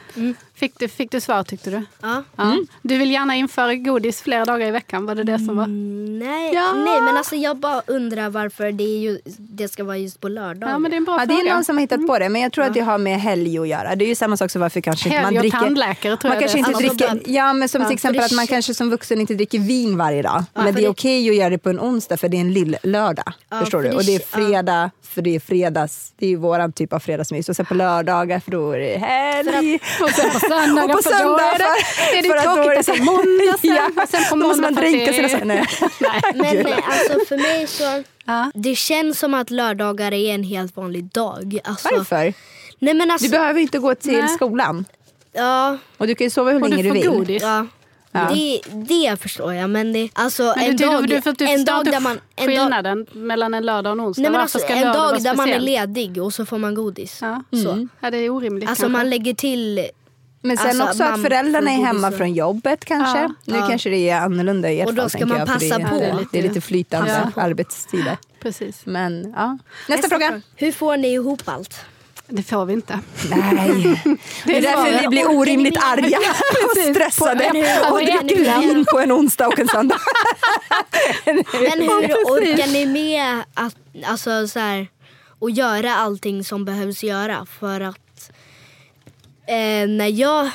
Fick, 0.55 0.79
du, 0.79 0.87
fick 0.87 1.11
du 1.11 1.21
svar 1.21 1.43
tyckte 1.43 1.69
du? 1.69 1.81
Ja. 2.01 2.23
Ja. 2.35 2.55
Du 2.81 2.97
vill 2.97 3.11
gärna 3.11 3.35
införa 3.35 3.75
godis 3.75 4.21
flera 4.21 4.45
dagar 4.45 4.67
i 4.67 4.71
veckan, 4.71 5.05
var 5.05 5.15
det 5.15 5.23
det 5.23 5.39
som 5.39 5.57
var? 5.57 5.63
Mm, 5.63 6.19
Nej, 6.19 6.53
Ja. 6.53 6.73
nej, 6.73 7.01
men 7.01 7.17
alltså 7.17 7.35
jag 7.35 7.57
bara 7.57 7.81
undrar 7.87 8.29
varför 8.29 8.71
det, 8.71 8.83
är 8.83 8.99
ju, 8.99 9.19
det 9.37 9.67
ska 9.67 9.83
vara 9.83 9.97
just 9.97 10.19
på 10.19 10.27
lördagar. 10.27 10.69
Ja, 10.73 10.79
men 10.79 10.91
det 10.91 10.95
är 10.95 10.97
en 10.97 11.03
bra 11.05 11.15
Ja, 11.19 11.25
det 11.25 11.33
fråga. 11.35 11.49
är 11.49 11.53
någon 11.55 11.63
som 11.63 11.75
har 11.77 11.81
hittat 11.81 12.07
på 12.07 12.19
det, 12.19 12.29
men 12.29 12.41
jag 12.41 12.51
tror 12.53 12.65
att 12.65 12.73
det 12.73 12.79
har 12.79 12.97
med 12.97 13.21
helg 13.21 13.57
att 13.59 13.67
göra. 13.67 13.95
Det 13.95 14.05
är 14.05 14.07
ju 14.09 14.15
samma 14.15 14.37
sak 14.37 14.51
som 14.51 14.61
varför 14.61 14.81
kanske 14.81 15.09
inte 15.09 15.17
Helg 15.17 15.25
man 15.25 15.35
och 15.37 15.41
dricker... 15.41 15.57
tandläkare 15.57 16.17
tror 16.17 16.29
man 16.29 16.41
jag 16.41 16.51
kanske 16.51 16.57
det 16.57 16.59
inte. 16.87 16.87
Alltså, 17.07 17.15
dricker, 17.15 17.31
ja, 17.31 17.53
men 17.53 17.69
som 17.69 17.81
Ja, 17.81 17.87
till 17.87 17.93
exempel 17.95 18.23
att 18.23 18.29
det 18.29 18.35
man 18.35 18.47
kanske 18.47 18.73
som 18.73 18.89
vuxen 18.89 19.21
inte 19.21 19.33
dricker 19.33 19.59
vin 19.59 19.97
varje 19.97 20.21
dag. 20.21 20.43
men 20.53 20.65
det 20.65 20.69
är 20.69 20.83
det- 20.83 20.87
okej 20.89 21.29
att 21.29 21.35
göra 21.35 21.49
det 21.49 21.57
på 21.57 21.69
en 21.69 21.79
onsdag 21.79 22.17
för 22.17 22.29
det 22.29 22.37
är 22.37 22.41
en 22.41 22.53
lill-lördag. 22.53 23.33
Ja, 23.49 23.59
förstår 23.59 23.79
för 23.79 23.83
du? 23.83 23.89
det 23.89 23.95
Och 23.95 24.03
det 24.05 24.15
är 24.15 24.19
fredag, 24.19 24.91
för 25.03 25.21
det 25.21 25.30
är 25.35 25.39
fredags. 25.39 26.13
Det 26.17 26.25
är 26.25 26.29
ju 26.29 26.35
våran 26.35 26.71
typ 26.71 26.93
av 26.93 26.99
fredagsmys. 26.99 27.49
Och 27.49 27.55
sen 27.55 27.65
på 27.65 27.73
lördagar, 27.73 28.39
för 28.39 28.51
då 28.51 28.71
är 28.71 28.79
det 28.79 28.97
helg. 28.97 29.79
Och 30.01 30.09
sen 30.09 30.29
på 30.31 30.39
söndagar, 30.39 30.95
Och 30.95 31.03
på 31.03 31.09
för 31.09 31.23
då 31.23 31.37
är 31.37 31.57
det, 31.57 31.65
för- 31.65 32.17
är 32.17 32.21
det 32.21 32.29
för 32.29 32.37
att 32.37 32.43
tråkigt 32.55 32.79
att 32.79 32.85
så- 32.85 32.91
det 32.91 32.97
är 32.97 33.03
måndag 33.05 33.57
sen. 33.61 33.75
Ja, 33.95 34.03
och 34.03 34.09
sen 34.09 34.23
på 34.29 34.35
då 34.35 34.47
måste 34.47 34.61
man 34.61 34.73
måndag 34.73 34.81
dränka 34.81 35.11
det 35.21 35.29
sina... 35.29 35.53
är- 35.53 35.67
Nej. 36.01 36.21
Men 36.35 36.55
nej, 36.63 36.75
alltså 36.85 37.25
för 37.27 37.37
mig 37.37 37.67
så... 37.67 38.03
Det 38.53 38.75
känns 38.75 39.19
som 39.19 39.33
att 39.33 39.49
lördagar 39.49 40.13
är 40.13 40.33
en 40.35 40.43
helt 40.43 40.75
vanlig 40.75 41.03
dag. 41.05 41.59
Alltså, 41.63 41.89
Varför? 41.97 42.33
Nej 42.79 42.93
men 42.93 43.11
alltså... 43.11 43.25
Du 43.27 43.31
behöver 43.31 43.59
inte 43.61 43.79
gå 43.79 43.95
till 43.95 44.17
Nej. 44.19 44.27
skolan. 44.29 44.85
Ja, 45.33 45.77
Och 45.97 46.07
du 46.07 46.15
kan 46.15 46.25
ju 46.25 46.31
sova 46.31 46.51
hur 46.51 46.63
Och 46.63 46.69
länge 46.69 46.83
du 46.83 46.89
du 46.89 46.93
vill. 46.93 47.09
godis. 47.09 47.41
ja. 47.41 47.67
Det, 48.11 48.61
det 48.73 49.21
förstår 49.21 49.53
jag 49.53 49.69
men 49.69 49.93
det, 49.93 50.09
alltså 50.13 50.53
Men 50.57 50.65
en 50.69 50.75
du, 50.77 50.85
dag, 50.85 51.07
du, 51.07 51.21
för 51.21 51.29
att 51.31 51.37
du 51.37 51.45
en 51.45 51.57
förstår 51.57 51.73
dag 51.73 51.85
där 51.85 51.99
man... 51.99 52.11
En 52.35 52.45
dag, 52.45 52.55
skillnaden 52.55 53.05
mellan 53.11 53.53
en 53.53 53.65
lördag 53.65 53.91
och 53.91 53.99
en 53.99 54.05
onsdag. 54.07 54.21
nej, 54.21 54.31
men 54.31 54.41
alltså, 54.41 54.59
ska 54.59 54.73
en 54.73 54.93
dag 54.93 55.23
där 55.23 55.35
man 55.35 55.49
är 55.49 55.59
ledig 55.59 56.23
och 56.23 56.33
så 56.33 56.45
får 56.45 56.57
man 56.57 56.75
godis. 56.75 57.19
Ja. 57.21 57.43
Så. 57.51 57.87
ja, 57.99 58.11
det 58.11 58.17
är 58.17 58.29
orimligt 58.29 58.69
Alltså 58.69 58.83
kanske. 58.83 58.97
man 58.97 59.09
lägger 59.09 59.33
till... 59.33 59.87
Men 60.43 60.57
sen 60.57 60.67
Alltså, 60.67 60.83
också 60.83 61.03
att 61.03 61.21
föräldrarna 61.21 61.71
är 61.71 61.75
hemma 61.85 62.07
och- 62.07 62.17
från 62.17 62.33
jobbet 62.33 62.85
kanske. 62.85 63.19
Ja. 63.19 63.33
Nu 63.45 63.55
Ja. 63.55 63.67
kanske 63.69 63.89
det 63.89 64.09
är 64.09 64.21
annorlunda 64.21 64.71
i 64.71 64.81
ert 64.81 64.87
Och 64.87 64.93
då 64.93 65.01
fall, 65.01 65.09
ska 65.09 65.19
tänker 65.19 65.33
man 65.33 65.39
jag, 65.39 65.47
passa 65.47 65.77
det, 65.77 65.83
är- 65.83 65.89
på. 65.89 65.95
Det 65.99 66.05
är 66.05 66.13
lite, 66.13 66.27
det 66.31 66.39
är 66.39 66.43
lite 66.43 66.61
flytande 66.61 67.29
Ja. 67.35 67.41
arbetstider. 67.41 68.17
Precis. 68.41 68.81
Men 68.85 69.33
ja. 69.37 69.57
Nästa, 69.89 70.09
fråga. 70.09 70.41
Hur 70.55 70.71
får 70.71 70.97
ni 70.97 71.13
ihop 71.13 71.41
allt? 71.45 71.75
Det 72.31 72.43
får 72.43 72.65
vi 72.65 72.73
inte. 72.73 72.99
Nej. 73.29 74.01
Det 74.45 74.57
är 74.57 74.61
därför 74.61 75.01
vi 75.01 75.07
blir 75.07 75.31
orimligt 75.31 75.77
arga 75.77 76.17
och 76.65 76.95
stressade 76.95 77.45
och 77.91 77.97
dricker 77.97 78.61
vin 78.61 78.85
på 78.91 78.99
en 78.99 79.11
onsdag 79.11 79.47
och 79.47 79.59
en 79.59 79.67
söndag. 79.67 79.97
Men 81.25 81.81
hur 81.81 82.13
orkar 82.13 82.67
ni 82.67 82.85
med 82.85 83.43
att, 83.53 83.75
alltså, 84.05 84.47
så 84.47 84.59
här, 84.59 84.87
att 85.41 85.57
göra 85.57 85.95
allting 85.95 86.43
som 86.43 86.65
behövs 86.65 87.03
göra? 87.03 87.45
För 87.59 87.81
att 87.81 88.31
eh, 89.47 89.87
när 89.87 90.19
jag, 90.19 90.49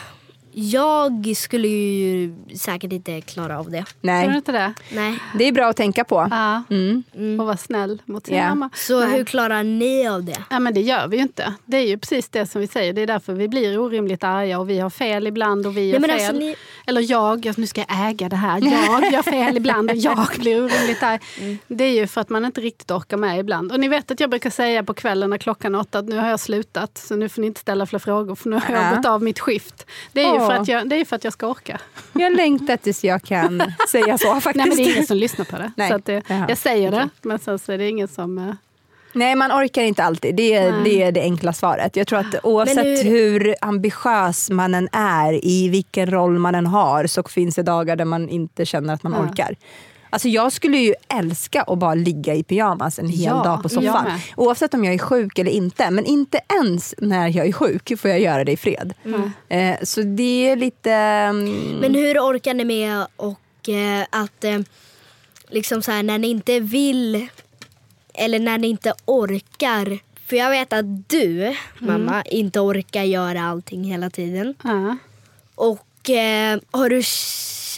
Jag 0.58 1.32
skulle 1.36 1.68
ju 1.68 2.34
säkert 2.58 2.92
inte 2.92 3.20
klara 3.20 3.58
av 3.58 3.70
det. 3.70 3.76
Tror 3.84 3.86
du 4.00 4.06
Nej, 4.06 4.36
inte 4.36 4.52
det? 4.52 4.74
Nej. 4.92 5.18
det 5.38 5.44
är 5.44 5.52
bra 5.52 5.66
att 5.68 5.76
tänka 5.76 6.04
på. 6.04 6.28
Ja. 6.30 6.62
Mm. 6.70 7.40
Och 7.40 7.46
vara 7.46 7.56
snäll 7.56 8.02
mot 8.04 8.26
sin 8.26 8.36
Ja. 8.36 8.48
mamma. 8.48 8.70
Så 8.74 9.00
Nej. 9.00 9.16
hur 9.18 9.24
klarar 9.24 9.62
ni 9.62 10.08
av 10.08 10.24
det? 10.24 10.42
Ja, 10.50 10.58
men 10.58 10.74
det 10.74 10.80
gör 10.80 11.08
vi 11.08 11.16
ju 11.16 11.22
inte. 11.22 11.54
Det 11.64 11.76
är 11.76 11.86
ju 11.86 11.98
precis 11.98 12.28
det 12.28 12.46
som 12.46 12.60
vi 12.60 12.66
säger. 12.66 12.92
Det 12.92 13.00
är 13.00 13.06
därför 13.06 13.32
vi 13.32 13.48
blir 13.48 13.78
orimligt 13.78 14.24
arga 14.24 14.58
och 14.58 14.70
vi 14.70 14.78
har 14.78 14.90
fel 14.90 15.26
ibland 15.26 15.66
och 15.66 15.76
vi 15.76 15.90
gör 15.90 15.98
men 16.00 16.10
fel. 16.10 16.18
alltså, 16.20 16.32
ni- 16.38 16.56
Eller 16.86 17.10
jag, 17.10 17.46
jag- 17.46 17.58
nu 17.58 17.66
ska 17.66 17.80
jag 17.88 18.08
äga 18.10 18.28
det 18.28 18.36
här. 18.36 18.58
Jag 18.62 19.12
gör 19.12 19.22
fel 19.22 19.56
ibland 19.66 19.90
och 19.90 19.96
jag 19.96 20.26
blir 20.38 20.56
orimligt 20.64 21.02
arg. 21.02 21.18
Mm. 21.40 21.58
Det 21.68 21.84
är 21.84 21.92
ju 21.92 22.06
för 22.06 22.20
att 22.20 22.28
man 22.28 22.44
inte 22.44 22.60
riktigt 22.60 22.90
orkar 22.90 23.16
med 23.16 23.38
ibland. 23.38 23.72
Och 23.72 23.80
ni 23.80 23.88
vet 23.88 24.10
att 24.10 24.20
jag 24.20 24.30
brukar 24.30 24.50
säga 24.50 24.82
på 24.84 24.94
kvällen 24.94 25.30
när 25.30 25.38
klockan 25.38 25.74
är 25.74 25.78
åtta 25.80 25.98
att 25.98 26.04
nu 26.08 26.16
har 26.18 26.28
jag 26.28 26.40
slutat. 26.40 26.98
Så 26.98 27.16
nu 27.16 27.28
får 27.28 27.40
ni 27.40 27.46
inte 27.46 27.60
ställa 27.60 27.86
fler 27.86 27.98
frågor 27.98 28.34
för 28.34 28.48
nu 28.50 28.56
har 28.56 28.74
jag 28.74 28.92
Ja. 28.92 28.96
gått 28.96 29.06
av 29.06 29.22
mitt 29.22 29.40
skift. 29.40 29.86
Det 30.12 30.24
är 30.24 30.34
ju. 30.34 30.45
För 30.46 30.52
att 30.62 30.68
jag, 30.68 30.88
det 30.88 30.96
är 31.00 31.04
för 31.04 31.16
att 31.16 31.24
jag 31.24 31.32
ska 31.32 31.46
orka. 31.46 31.80
Jag 32.12 32.36
längtar 32.36 32.76
tills 32.76 33.04
jag 33.04 33.22
kan 33.22 33.62
säga 33.92 34.18
så 34.18 34.40
faktiskt. 34.40 34.56
Nej 34.56 34.66
men 34.68 34.76
det 34.76 34.82
är 34.82 34.92
ingen 34.92 35.06
som 35.06 35.16
lyssnar 35.16 35.44
på 35.44 35.56
det. 35.56 35.72
Nej. 35.76 35.88
Så 35.90 35.96
att 35.96 36.04
det 36.04 36.22
jag 36.48 36.58
säger 36.58 36.90
det 36.90 37.08
men 37.22 37.38
sen 37.38 37.58
så 37.58 37.72
är 37.72 37.78
det 37.78 37.88
ingen 37.88 38.08
som... 38.08 38.38
eh, 38.38 38.54
Nej, 39.12 39.34
man 39.36 39.52
orkar 39.52 39.82
inte 39.82 40.04
alltid. 40.04 40.34
Det 40.36 40.54
är, 40.54 40.72
Nej. 40.72 40.80
det 40.84 41.02
är 41.02 41.12
det 41.12 41.20
enkla 41.20 41.52
svaret. 41.52 41.96
Jag 41.96 42.06
tror 42.06 42.18
att 42.18 42.34
oavsett 42.42 42.84
hur... 42.86 43.04
hur- 43.40 43.54
ambitiös 43.60 44.50
man 44.50 44.74
än 44.74 44.88
är, 44.92 45.44
i 45.44 45.68
vilken 45.68 46.10
roll 46.10 46.38
man 46.38 46.54
än 46.54 46.66
har, 46.66 47.06
så 47.06 47.22
finns 47.22 47.54
det 47.54 47.62
dagar 47.62 47.96
där 47.96 48.04
man 48.04 48.28
inte 48.28 48.66
känner 48.66 48.94
att 48.94 49.02
man 49.02 49.12
Ja. 49.12 49.20
orkar. 49.30 49.56
Alltså 50.10 50.28
jag 50.28 50.52
skulle 50.52 50.78
ju 50.78 50.94
älska 51.08 51.62
att 51.62 51.78
bara 51.78 51.94
ligga 51.94 52.34
i 52.34 52.42
pyjamas 52.42 52.98
en 52.98 53.08
hel 53.08 53.22
Ja, 53.24 53.42
dag 53.42 53.62
på 53.62 53.68
soffan. 53.68 54.06
Oavsett 54.36 54.74
om 54.74 54.84
jag 54.84 54.94
är 54.94 54.98
sjuk 54.98 55.38
eller 55.38 55.50
inte. 55.50 55.90
Men 55.90 56.04
inte 56.04 56.40
ens 56.60 56.94
när 56.98 57.28
jag 57.28 57.46
är 57.46 57.52
sjuk 57.52 57.98
får 58.00 58.10
jag 58.10 58.20
göra 58.20 58.44
det 58.44 58.52
i 58.52 58.56
fred. 58.56 58.94
Mm. 59.04 59.30
Eh, 59.48 59.76
så 59.82 60.02
det 60.02 60.50
är 60.50 60.56
lite... 60.56 60.92
mm, 60.92 61.78
Men 61.80 61.94
hur 61.94 62.18
orkar 62.18 62.54
ni 62.54 62.64
med 62.64 63.06
och 63.16 63.68
eh, 63.68 64.06
att 64.10 64.44
eh, 64.44 64.58
liksom 65.48 65.82
så 65.82 65.92
här 65.92 66.02
när 66.02 66.18
ni 66.18 66.28
inte 66.28 66.60
vill 66.60 67.28
eller 68.14 68.38
när 68.38 68.58
ni 68.58 68.68
inte 68.68 68.92
orkar. 69.04 69.98
För 70.26 70.36
jag 70.36 70.50
vet 70.50 70.72
att 70.72 71.08
du, 71.08 71.56
mamma, 71.78 72.22
inte 72.22 72.60
orkar 72.60 73.02
göra 73.02 73.42
allting 73.42 73.84
hela 73.84 74.10
tiden. 74.10 74.54
Och 75.54 75.86
eh, 76.10 76.60
har 76.70 76.88
du... 76.88 76.98
Och 76.98 77.04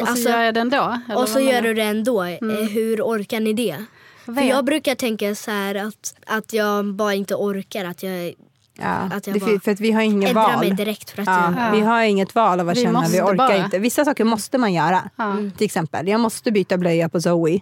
så 0.07 0.11
alltså, 0.11 0.29
gör 0.29 0.43
jag 0.43 0.55
det 0.55 0.61
ändå. 0.61 0.99
eller 1.09 1.19
och 1.23 1.29
så 1.29 1.41
gör 1.41 1.63
du 1.63 1.75
det 1.75 1.83
ändå. 1.83 2.23
Eh, 2.23 2.39
hur 2.71 3.03
orkar 3.03 3.41
ni 3.41 3.53
det? 3.53 3.85
För 4.25 4.43
jag 4.43 4.65
brukar 4.65 4.95
tänka 4.95 5.35
så 5.35 5.51
här 5.51 5.75
att, 5.75 6.15
att 6.27 6.53
jag 6.53 6.95
bara 6.95 7.15
inte 7.15 7.35
orkar. 7.35 7.85
Att 7.85 8.03
jag 8.03 8.35
ja, 8.79 8.87
att 8.87 9.27
jag 9.27 9.41
bara 9.41 9.61
för 9.61 9.71
att 9.71 9.81
vi 9.81 9.93
har 9.93 10.03
inget 10.03 10.35
val. 10.35 10.59
mig 10.59 10.71
direkt 10.71 11.11
för 11.11 11.23
att 11.23 11.29
Ja, 11.29 11.55
jag... 11.57 11.73
Vi 11.73 11.81
har 11.81 12.03
inget 12.03 12.35
val 12.35 12.61
av 12.61 12.69
att 12.69 12.77
Vi 12.77 12.83
känna, 12.83 13.09
vi 13.09 13.21
orkar 13.21 13.35
bara. 13.35 13.57
inte. 13.65 13.79
Vissa 13.79 14.05
saker 14.05 14.25
måste 14.25 14.59
man 14.59 14.73
göra. 14.73 15.11
Ja. 15.17 15.37
Till 15.57 15.65
exempel, 15.65 16.09
jag 16.09 16.21
måste 16.21 16.53
byta 16.53 16.77
blöja 16.77 17.09
på 17.09 17.21
Zoe 17.21 17.61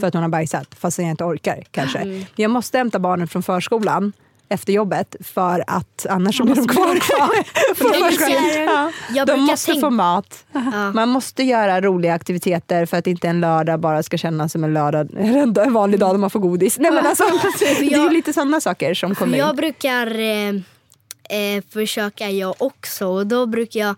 för 0.00 0.04
att 0.06 0.14
hon 0.14 0.22
har 0.22 0.28
bajsat, 0.30 0.74
fast 0.78 0.98
jag 0.98 1.08
inte 1.10 1.24
orkar 1.24 1.64
kanske. 1.70 1.98
Mm. 1.98 2.24
Jag 2.34 2.50
måste 2.50 2.78
hämta 2.78 2.98
barnen 2.98 3.28
från 3.28 3.42
förskolan 3.42 4.12
efter 4.48 4.72
jobbet 4.72 5.16
för 5.24 5.64
att 5.66 6.06
annars 6.10 6.40
blir 6.40 6.54
de 6.54 6.68
kvar 6.68 6.96
kvar 6.98 7.30
Ja. 8.66 8.92
jag 9.14 9.26
De 9.26 9.40
måste 9.40 9.66
tänka- 9.66 9.80
få 9.86 9.90
mat. 9.90 10.44
Ja. 10.52 10.60
Man 10.94 11.08
måste 11.08 11.42
göra 11.42 11.80
roliga 11.80 12.14
aktiviteter 12.14 12.86
för 12.86 12.96
att 12.96 13.06
inte 13.06 13.28
en 13.28 13.40
lördag 13.40 13.80
bara 13.80 14.02
ska 14.02 14.16
kännas 14.18 14.52
som 14.52 14.64
en 14.64 14.74
lördag, 14.74 15.08
en 15.58 15.72
vanlig 15.72 16.00
dag 16.00 16.14
där 16.14 16.18
man 16.18 16.30
får 16.30 16.40
godis. 16.40 16.78
Nej, 16.78 16.90
men 16.90 17.06
alltså, 17.06 17.24
det 17.58 17.66
är 17.78 17.82
ju 17.82 17.90
jag- 17.90 18.12
lite 18.12 18.32
sådana 18.32 18.60
saker 18.60 18.94
som 18.94 19.14
kommer 19.14 19.32
in. 19.38 19.44
jag 19.44 19.56
brukar 19.56 20.18
eh, 20.20 20.48
eh, 21.38 21.62
försöka 21.72 22.30
jag 22.30 22.54
också 22.58 23.06
och 23.06 23.26
då 23.26 23.46
brukar 23.46 23.80
jag 23.80 23.94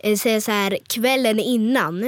eh, 0.00 0.16
säga 0.16 0.40
så 0.40 0.50
här 0.50 0.78
kvällen 0.88 1.38
innan 1.40 2.04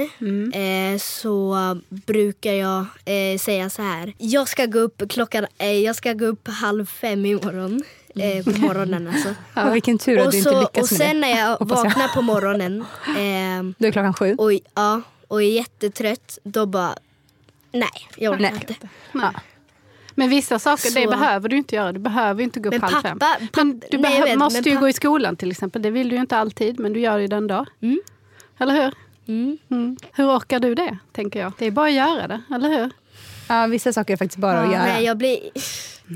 eh, 0.53 0.97
så 0.99 1.57
brukar 1.89 2.53
jag 2.53 2.85
eh, 3.05 3.37
säga 3.39 3.69
så 3.69 3.81
här. 3.81 4.13
Jag 4.17 4.47
ska 4.47 4.65
gå 4.65 4.79
upp 4.79 5.03
klockan, 5.09 5.45
eh, 5.57 5.71
jag 5.71 5.95
ska 5.95 6.13
gå 6.13 6.25
upp 6.25 6.47
halv 6.47 6.85
fem 6.85 7.25
imorgon. 7.25 7.83
Eh, 8.15 8.43
på 8.43 8.59
morgonen 8.61 9.07
alltså. 9.07 9.29
Och 9.67 9.75
vilken 9.75 9.97
tur 9.97 10.19
att 10.19 10.25
och, 10.25 10.31
du 10.31 10.37
inte 10.37 10.49
så, 10.49 10.61
lyckas 10.61 10.91
och 10.91 10.97
med 10.99 11.07
sen 11.07 11.15
det. 11.15 11.27
när 11.27 11.39
jag 11.39 11.57
Hoppas 11.57 11.77
jag. 11.77 11.83
vaknar 11.83 12.07
på 12.07 12.21
morgonen 12.21 12.81
eh, 13.07 13.73
Då 13.77 13.87
är 13.87 13.91
klockan 13.91 14.13
sju. 14.13 14.35
och, 14.35 14.51
ja, 14.73 15.01
och 15.27 15.43
är 15.43 15.47
jättetrött 15.47 16.37
då 16.43 16.65
bara 16.65 16.95
nej 17.71 17.89
jag 18.17 18.33
orkar 18.33 18.41
Nej. 18.41 18.53
inte. 18.69 18.75
Nej. 19.11 19.31
Men 20.15 20.29
vissa 20.29 20.59
saker 20.59 20.89
Så- 20.89 20.99
det 20.99 21.07
behöver 21.07 21.49
du 21.49 21.57
inte 21.57 21.75
göra. 21.75 21.91
Du 21.91 21.99
behöver 21.99 22.39
ju 22.39 22.43
inte 22.43 22.59
gå 22.59 22.69
upp 22.69 22.81
Men 22.81 22.93
halv 22.93 23.01
fem. 23.03 23.19
pappa- 23.19 23.37
Men 23.55 23.79
papp- 23.79 23.91
du 23.91 23.97
nej, 23.97 24.21
vet, 24.21 24.37
måste 24.37 24.61
men 24.61 24.73
ju 24.73 24.79
gå 24.79 24.89
i 24.89 24.93
skolan 24.93 25.35
till 25.35 25.51
exempel. 25.51 25.81
Det 25.81 25.91
vill 25.91 26.09
du 26.09 26.15
ju 26.15 26.21
inte 26.21 26.37
alltid, 26.37 26.79
men 26.79 26.93
du 26.93 26.99
gör 26.99 27.17
ju 27.17 27.27
den 27.27 27.47
dag. 27.47 27.65
Mm. 27.81 27.99
Eller 28.59 28.73
hur? 28.83 28.93
Mm. 29.27 29.57
Mm. 29.71 29.97
Hur 30.13 30.25
orkar 30.37 30.59
du 30.59 30.75
det, 30.75 30.97
tänker 31.11 31.39
jag? 31.39 31.53
Det 31.57 31.65
är 31.65 31.71
bara 31.71 31.85
att 31.87 31.93
göra 31.93 32.27
det, 32.27 32.41
eller 32.55 32.69
hur? 32.69 32.91
Ja, 33.47 33.67
vissa 33.67 33.93
saker 33.93 34.13
är 34.13 34.17
faktiskt 34.17 34.37
bara 34.37 34.59
att 34.61 34.71
göra. 34.71 34.83
Nej, 34.85 35.03
jag 35.05 35.17
blir... 35.17 35.39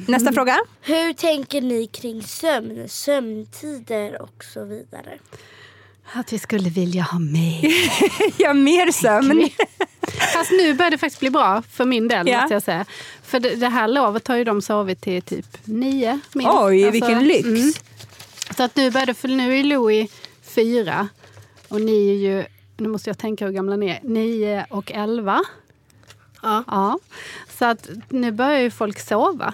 Nästa 0.07 0.31
fråga. 0.33 0.57
Hur 0.81 1.13
tänker 1.13 1.61
ni 1.61 1.87
kring 1.87 2.23
sömn, 2.23 2.89
sömntider 2.89 4.21
och 4.21 4.43
så 4.53 4.63
vidare? 4.65 5.17
Att 6.13 6.33
vi 6.33 6.39
skulle 6.39 6.69
vilja 6.69 7.03
ha 7.03 7.19
mer. 7.19 7.71
Ja, 8.41 8.53
mer 8.53 8.91
sömn. 8.91 9.49
Fast 10.33 10.51
nu 10.51 10.73
börjar 10.73 10.91
det 10.91 10.97
faktiskt 10.97 11.19
bli 11.19 11.29
bra 11.29 11.61
för 11.71 11.85
min 11.85 12.07
del, 12.07 12.27
Ja. 12.27 12.47
jag 12.49 12.63
säga. 12.63 12.85
För 13.23 13.39
det, 13.39 13.55
det 13.55 13.67
här 13.69 13.87
lovet 13.87 14.27
har 14.27 14.35
ju 14.35 14.43
de 14.43 14.61
sovit 14.61 15.01
till 15.01 15.21
typ 15.21 15.57
nio. 15.67 16.19
minst. 16.33 16.51
Oj, 16.53 16.83
Alltså, 16.85 16.91
vilken 16.91 17.23
lyx. 17.27 17.45
mm. 17.47 17.71
Så 18.57 18.63
att 18.63 18.75
nu 18.75 18.91
börjar 18.91 19.05
det, 19.05 19.13
för 19.13 19.27
nu 19.27 19.59
är 19.59 19.63
Louis 19.63 20.11
fyra 20.43 21.07
och 21.67 21.81
ni 21.81 22.09
är 22.09 22.13
ju, 22.13 22.45
nu 22.77 22.87
måste 22.89 23.09
jag 23.09 23.17
tänka 23.17 23.45
hur 23.45 23.51
gamla 23.53 23.75
ni 23.75 23.87
är, 23.89 23.99
nio 24.03 24.65
och 24.69 24.91
elva. 24.91 25.41
Ja. 26.41 26.63
Ja. 26.67 26.99
Så 27.59 27.65
att 27.65 27.89
nu 28.09 28.31
börjar 28.31 28.59
ju 28.59 28.71
folk 28.71 28.99
sova 28.99 29.53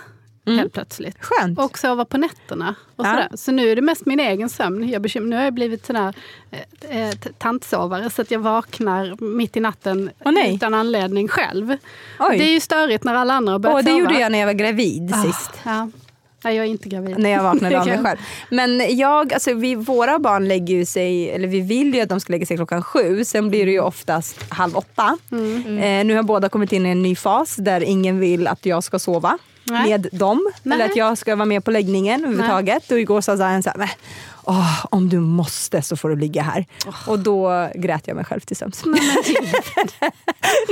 helt 0.58 0.74
plötsligt. 0.74 1.16
Skönt. 1.20 1.60
Och 1.60 1.78
sova 1.78 2.06
på 2.06 2.18
nätterna. 2.18 2.76
Och 2.96 3.06
Ja. 3.06 3.10
sådär. 3.14 3.30
Så 3.36 3.52
nu 3.52 3.70
är 3.72 3.76
det 3.76 3.82
mest 3.82 4.06
min 4.06 4.20
egen 4.20 4.50
sömn. 4.50 4.90
Jag 4.90 5.02
bekym- 5.02 5.30
nu 5.30 5.36
har 5.36 5.44
jag 5.44 5.54
blivit 5.54 5.86
sån 5.86 5.96
här 5.96 6.16
eh, 6.52 7.00
eh, 7.08 7.14
tantsovare 7.38 8.10
så 8.10 8.22
att 8.22 8.32
jag 8.32 8.40
vaknar 8.40 9.24
mitt 9.36 9.58
i 9.58 9.60
natten 9.60 10.12
nej. 10.26 10.56
utan 10.56 10.74
anledning 10.74 11.28
själv. 11.28 11.78
Oj. 12.20 12.38
Det 12.38 12.44
är 12.44 12.54
ju 12.54 12.60
störigt 12.60 13.04
när 13.04 13.14
alla 13.16 13.34
andra 13.34 13.52
har 13.52 13.60
börjat 13.60 13.76
Åh, 13.76 13.82
det 13.84 13.92
sova. 13.92 14.00
gjorde 14.00 14.20
jag 14.20 14.32
när 14.32 14.40
jag 14.40 14.46
var 14.46 14.54
gravid 14.54 15.12
Ah, 15.16 15.24
sist. 15.24 15.52
Ja. 15.64 15.90
Nej, 16.44 16.56
jag 16.56 16.66
är 16.66 16.70
inte 16.70 16.90
gravid. 16.90 17.18
När 17.20 17.30
jag 17.30 17.44
vaknade 17.44 17.80
av 17.80 17.88
mig 17.88 18.04
själv. 18.04 18.18
Men 18.50 18.98
jag, 18.98 19.34
alltså, 19.34 19.54
vi, 19.54 19.76
våra 19.76 20.20
barn 20.20 20.48
lägger 20.48 20.76
ju 20.76 20.86
sig, 20.86 21.30
eller 21.32 21.48
vi 21.48 21.62
vill 21.62 21.96
ju 21.96 22.02
att 22.02 22.10
de 22.10 22.20
ska 22.20 22.34
lägga 22.34 22.46
sig 22.46 22.58
klockan 22.58 22.84
sju. 22.84 23.26
Sen 23.26 23.50
blir 23.50 23.66
det 23.66 23.72
ju 23.72 23.80
oftast 23.80 24.46
halv 24.50 24.78
åtta. 24.78 25.18
Mm. 25.32 25.78
Eh, 25.78 26.06
nu 26.06 26.16
har 26.16 26.24
båda 26.24 26.50
kommit 26.50 26.72
in 26.72 26.86
i 26.86 26.90
en 26.90 27.02
ny 27.02 27.16
fas 27.16 27.56
där 27.56 27.82
ingen 27.82 28.20
vill 28.20 28.48
att 28.48 28.66
jag 28.66 28.84
ska 28.84 29.00
sova 29.00 29.38
Nej. 29.64 29.90
med 29.90 30.08
dem. 30.12 30.52
Nej. 30.64 30.76
Eller 30.76 30.86
att 30.86 30.96
jag 30.96 31.18
ska 31.18 31.36
vara 31.36 31.46
med 31.46 31.64
på 31.66 31.72
läggningen 31.72 32.20
överhuvudtaget. 32.24 32.92
Och 32.92 33.00
igår 33.00 33.22
sa 33.22 33.38
Zayan 33.38 33.64
såhär, 33.64 33.78
"Nej, 33.78 33.90
åh, 34.44 34.86
om 34.90 35.10
du 35.10 35.20
måste 35.20 35.82
så 35.82 35.98
får 35.98 36.10
du 36.10 36.16
ligga 36.16 36.42
här. 36.42 36.66
Och 37.08 37.20
då 37.20 37.70
grät 37.76 38.08
jag 38.08 38.16
mig 38.16 38.26
själv 38.26 38.40
till 38.40 38.56
sömns. 38.58 38.84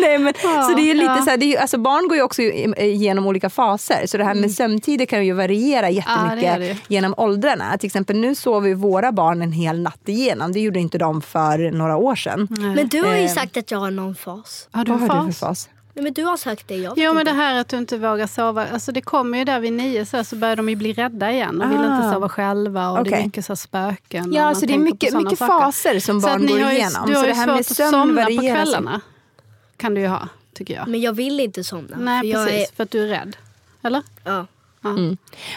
Nej, 0.02 0.20
men, 0.20 0.34
så 0.44 0.74
det 0.76 0.92
är 0.92 0.94
lite 0.94 1.06
ja. 1.06 1.22
så 1.24 1.30
här, 1.30 1.38
det 1.38 1.46
är, 1.46 1.48
ju- 1.48 1.58
alltså 1.58 1.78
barn 1.78 2.08
går 2.08 2.18
ju 2.18 2.24
också 2.24 2.42
igenom 2.42 3.28
olika 3.28 3.50
faser. 3.50 4.08
Så 4.08 4.18
det 4.18 4.24
här 4.24 4.34
med 4.36 4.52
sömntider 4.52 5.06
kan 5.06 5.26
ju 5.26 5.34
variera 5.34 5.90
jättemycket 5.90 6.30
Mm. 6.30 6.44
Ja, 6.46 6.58
det 6.58 6.68
det 6.74 6.78
genom 6.88 7.14
åldrarna. 7.18 7.78
Till 7.78 7.88
exempel 7.88 8.20
nu 8.20 8.36
sover 8.36 8.74
våra 8.74 9.12
barn 9.12 9.42
en 9.42 9.52
hel 9.52 9.82
natt 9.82 10.00
igenom. 10.06 10.52
Det 10.52 10.60
gjorde 10.60 10.80
inte 10.80 10.98
de 10.98 11.22
för 11.22 11.72
några 11.72 11.98
år 11.98 12.16
sedan. 12.16 12.48
Men 12.76 12.88
du 12.88 13.02
har 13.04 13.16
ju 13.16 13.24
Eh. 13.26 13.34
sagt 13.34 13.58
att 13.58 13.72
jag 13.72 13.80
har 13.80 13.92
någon 13.92 14.16
fas. 14.16 14.68
Har 14.72 14.86
du 14.86 14.92
Vad 14.92 15.02
en 15.02 15.10
har 15.10 15.18
du 15.26 15.26
fas? 15.34 15.40
för 15.40 15.48
fas? 15.48 15.70
Nej, 16.00 16.04
men 16.04 16.14
du 16.14 16.24
har 16.24 16.38
sagt 16.38 16.68
det, 16.68 16.76
jag 16.76 16.94
Jo 16.98 17.14
men 17.14 17.26
det 17.26 17.32
här 17.32 17.60
att 17.60 17.68
du 17.70 17.78
inte 17.78 17.98
vågar 17.98 18.28
sova, 18.28 18.68
alltså 18.74 18.92
det 18.92 19.02
kommer 19.02 19.38
ju 19.38 19.44
där 19.46 19.60
vid 19.60 19.74
nio 19.74 20.06
så, 20.06 20.18
här, 20.18 20.24
så 20.24 20.36
börjar 20.36 20.56
de 20.56 20.70
ju 20.70 20.76
bli 20.76 20.94
rädda 20.94 21.32
igen 21.32 21.62
och 21.62 21.72
vill 21.72 21.78
Ah. 21.80 21.96
inte 21.98 22.12
sova 22.14 22.30
själva 22.30 22.90
och 22.90 22.96
det 23.04 23.10
Okej. 23.10 23.20
är 23.22 23.26
mycket 23.26 23.46
så 23.46 23.52
här 23.52 23.56
spöken. 23.56 24.34
Ja, 24.34 24.56
så 24.56 24.66
det 24.66 24.74
är 24.74 24.78
mycket, 24.78 25.14
mycket 25.14 25.40
saker. 25.40 25.62
faser 25.62 26.00
som 26.00 26.22
Så 26.22 26.28
att 26.28 26.34
barn 26.34 26.42
ni 26.46 26.52
går 26.54 26.60
har 26.60 26.72
ju, 26.72 26.78
igenom. 26.78 27.04
Du 27.08 27.16
har 27.16 27.22
så 27.22 27.28
ju 27.28 27.32
det 27.34 27.38
här 27.38 27.46
svårt 27.46 27.78
med 27.80 27.88
att 27.88 27.92
somna 27.92 28.26
på 28.26 28.32
kvällarna. 28.42 29.02
Kan 29.78 29.94
du 29.94 30.02
ju 30.02 30.08
ha, 30.08 30.28
tycker 30.54 30.74
jag. 30.74 30.88
Men 30.88 31.02
jag 31.02 31.14
vill 31.14 31.40
inte 31.40 31.64
somna. 31.64 31.98
Nej 32.00 32.22
för 32.22 32.28
jag 32.40 32.48
precis, 32.48 32.72
Är, 32.72 32.76
för 32.76 32.84
att 32.84 32.92
du 32.92 33.04
är 33.04 33.08
rädd. 33.08 33.38
Eller? 33.84 34.04
ja. 34.24 34.46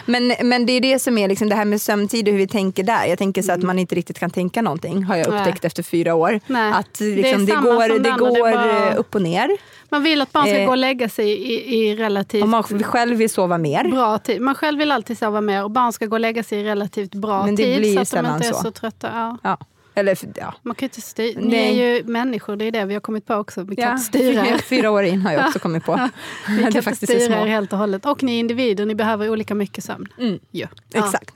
Men, 0.05 0.33
men 0.43 0.65
det 0.65 0.73
är 0.73 0.81
det 0.81 0.99
som 0.99 1.17
är 1.17 1.27
liksom 1.27 1.49
det 1.49 1.55
här 1.55 1.65
med 1.65 1.81
sömntid 1.81 2.27
och 2.27 2.31
hur 2.31 2.37
vi 2.39 2.47
tänker 2.47 2.83
där. 2.83 3.05
Jag 3.05 3.17
tänker 3.17 3.41
så 3.41 3.51
att 3.51 3.63
man 3.63 3.79
inte 3.79 3.95
riktigt 3.95 4.19
kan 4.19 4.29
tänka 4.29 4.61
någonting 4.61 5.03
har 5.03 5.15
jag 5.15 5.29
Nej. 5.29 5.39
upptäckt 5.39 5.65
efter 5.65 5.83
fyra 5.83 6.13
år. 6.15 6.39
Nej. 6.47 6.73
Att 6.73 6.93
Det 6.93 7.15
liksom, 7.15 7.45
det, 7.45 7.51
samma 7.53 7.61
går, 7.73 7.89
det 7.89 7.99
det 7.99 8.11
går 8.11 8.37
är 8.47 8.53
bara- 8.53 8.89
eh, 8.91 8.99
upp 8.99 9.15
och 9.15 9.21
ner. 9.21 9.57
Man 9.93 10.03
vill 10.03 10.21
att 10.21 10.31
barn 10.31 10.45
ska 10.47 10.57
Eh. 10.59 10.65
gå 10.65 10.71
och 10.71 10.77
lägga 10.77 11.09
sig 11.09 11.29
i, 11.29 11.75
i 11.75 11.95
relativt 11.95 12.43
Om 12.43 12.49
man 12.49 12.63
själv 12.63 13.17
vill 13.17 13.29
sova 13.29 13.57
mer. 13.57 13.83
bra 13.91 14.17
tid. 14.17 14.41
Man 14.41 14.55
själv 14.55 14.79
vill 14.79 14.91
alltid 14.91 15.17
sova 15.17 15.41
mer 15.41 15.63
och 15.63 15.71
barn 15.71 15.93
ska 15.93 16.05
gå 16.05 16.15
och 16.15 16.19
lägga 16.19 16.43
sig 16.43 16.59
i 16.59 16.63
relativt 16.63 17.11
bra 17.15 17.45
Men 17.45 17.55
det 17.55 17.63
tid 17.63 17.79
blir 17.79 17.89
ju 17.99 18.05
så 18.05 18.17
att 18.17 18.23
de 18.25 18.33
inte 18.35 18.47
är 18.47 18.51
så. 18.53 18.59
så 18.61 18.71
trötta. 18.71 19.09
Ja. 19.13 19.37
Ja. 19.43 19.57
Eller, 19.95 20.17
ja. 20.35 20.53
Man 20.61 20.75
kan 20.75 20.85
inte 20.85 21.01
styra. 21.01 21.39
Ni 21.41 21.47
Nej. 21.47 21.79
är 21.81 21.95
ju 21.95 22.03
människor, 22.03 22.55
det 22.55 22.65
är 22.65 22.71
det 22.71 22.85
vi 22.85 22.93
har 22.93 23.01
kommit 23.01 23.25
på 23.25 23.33
också. 23.35 23.63
Vi 23.63 23.75
kan 23.75 23.85
Ja, 23.85 23.91
inte 23.91 24.03
styra 24.03 24.47
er. 24.47 24.57
Fyra 24.57 24.91
år 24.91 25.03
in 25.03 25.21
har 25.21 25.33
jag 25.33 25.45
också 25.47 25.59
kommit 25.59 25.83
på. 25.85 26.09
Vi 26.49 26.57
kan 26.63 26.67
inte 26.77 26.95
styra 26.95 27.41
er 27.41 27.45
helt 27.47 27.73
och 27.73 27.79
hållet. 27.79 28.05
Och 28.05 28.23
ni 28.23 28.35
är 28.35 28.39
individer, 28.39 28.85
ni 28.85 28.95
behöver 28.95 29.29
olika 29.29 29.55
mycket 29.55 29.83
sömn. 29.83 30.07
Mm. 30.19 30.39
Ja. 30.51 30.67
Exakt. 30.93 31.31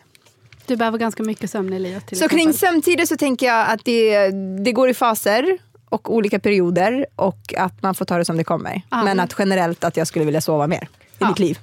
Du 0.65 0.75
behöver 0.75 0.97
ganska 0.97 1.23
mycket 1.23 1.49
sömn 1.49 1.73
Elias. 1.73 2.03
Till 2.05 2.17
Så 2.19 2.27
kring 2.27 2.49
exempel. 2.49 2.59
sömntider 2.83 3.05
så 3.05 3.17
tänker 3.17 3.45
jag 3.45 3.67
att 3.69 3.85
det, 3.85 4.29
det 4.63 4.71
går 4.71 4.89
i 4.89 4.93
faser 4.93 5.57
och 5.89 6.13
olika 6.15 6.39
perioder 6.39 7.05
och 7.15 7.53
att 7.57 7.81
man 7.81 7.95
får 7.95 8.05
ta 8.05 8.17
det 8.17 8.25
som 8.25 8.37
det 8.37 8.43
kommer. 8.43 8.81
Ja. 8.89 9.03
Men 9.03 9.19
att 9.19 9.35
generellt 9.39 9.83
att 9.83 9.97
jag 9.97 10.07
skulle 10.07 10.25
vilja 10.25 10.41
sova 10.41 10.67
mer 10.67 10.83
i 10.83 11.15
Ja. 11.19 11.27
mitt 11.29 11.39
liv. 11.39 11.59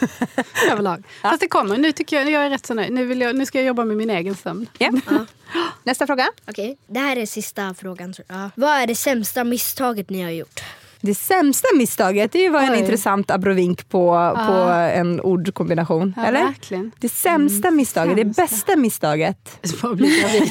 överlag. 0.70 1.02
Fast 1.22 1.40
det 1.40 1.48
kommer. 1.48 1.78
Nu 1.78 1.92
tycker 1.92 2.16
jag, 2.16 2.30
jag 2.30 2.46
är 2.46 2.50
rätt 2.50 2.66
så 2.66 2.74
nöjd. 2.74 2.92
Nu, 2.92 3.06
vill 3.06 3.20
jag, 3.20 3.36
nu 3.36 3.46
ska 3.46 3.58
jag 3.58 3.66
jobba 3.66 3.84
med 3.84 3.96
min 3.96 4.10
egen 4.10 4.34
sömn. 4.34 4.66
Ja. 4.78 4.90
Nästa 5.82 6.06
fråga. 6.06 6.28
Okej, 6.48 6.78
det 6.86 7.00
här 7.00 7.16
är 7.16 7.26
sista 7.26 7.74
frågan. 7.74 8.14
Vad 8.54 8.70
är 8.82 8.86
det 8.86 8.94
sämsta 8.94 9.44
misstaget 9.44 10.10
ni 10.10 10.22
har 10.22 10.30
gjort? 10.30 10.60
Det 11.02 11.14
sämsta 11.14 11.68
misstaget, 11.76 12.32
det 12.32 12.48
var 12.48 12.60
en 12.62 12.72
Oj. 12.72 12.78
intressant 12.78 13.30
abrovink 13.30 13.88
på, 13.88 14.32
på 14.46 14.52
en 14.72 15.20
ordkombination. 15.20 16.14
Ja, 16.16 16.24
eller? 16.26 16.44
verkligen. 16.44 16.92
Det 16.98 17.08
sämsta 17.08 17.70
misstaget, 17.70 18.16
det 18.16 18.22
sämsta. 18.22 18.42
bästa 18.42 18.76
misstaget. 18.76 19.58
Gravid. 19.82 20.50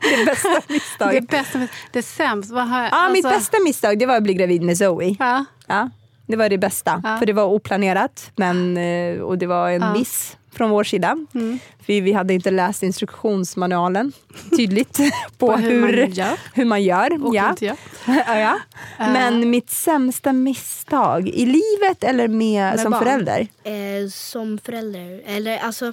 Det 0.00 0.24
bästa 0.26 0.48
det 0.48 0.72
misstaget. 0.72 1.28
bästa, 1.30 1.58
det 1.92 2.02
sämsta. 2.02 2.54
Vad 2.54 2.68
har 2.68 2.82
jag, 2.82 2.92
Ja, 2.92 3.08
mitt 3.12 3.24
alltså- 3.24 3.38
bästa 3.40 3.56
misstag 3.64 3.98
det 3.98 4.06
var 4.06 4.16
att 4.16 4.22
bli 4.22 4.34
gravid 4.34 4.62
med 4.62 4.78
Zoe. 4.78 5.16
Ja, 5.18 5.44
Ja, 5.66 5.90
det 6.26 6.36
var 6.36 6.48
det 6.48 6.58
bästa. 6.58 7.00
Ja. 7.04 7.16
För 7.18 7.26
det 7.26 7.32
var 7.32 7.44
oplanerat 7.44 8.30
men, 8.36 8.76
eh, 8.76 9.20
och 9.20 9.38
det 9.38 9.46
var 9.46 9.70
en 9.70 9.92
miss 9.92 10.36
från 10.52 10.70
vår 10.70 10.84
sida. 10.84 11.26
Mm. 11.34 11.58
För 11.86 12.00
vi 12.00 12.12
hade 12.12 12.34
inte 12.34 12.50
läst 12.50 12.82
instruktionsmanualen 12.82 14.12
tydligt 14.56 14.98
på, 15.38 15.46
På 15.46 15.56
hur 15.56 15.80
man 15.80 15.90
hur, 15.90 16.06
gör. 16.06 16.38
hur 16.54 16.64
man 16.64 16.82
gör. 16.82 17.26
och 17.26 17.34
ja. 17.34 17.56
ja, 18.06 18.38
ja. 18.38 18.58
Men 18.98 19.50
mitt 19.50 19.70
sämsta 19.70 20.32
misstag 20.32 21.28
i 21.28 21.46
livet 21.46 22.04
eller 22.04 22.28
med, 22.28 22.70
Med 22.70 22.80
som 22.80 22.90
barn. 22.90 23.02
förälder? 23.04 23.46
Eh, 23.64 24.08
som 24.10 24.58
förälder? 24.58 25.22
Eller 25.26 25.58
alltså, 25.58 25.92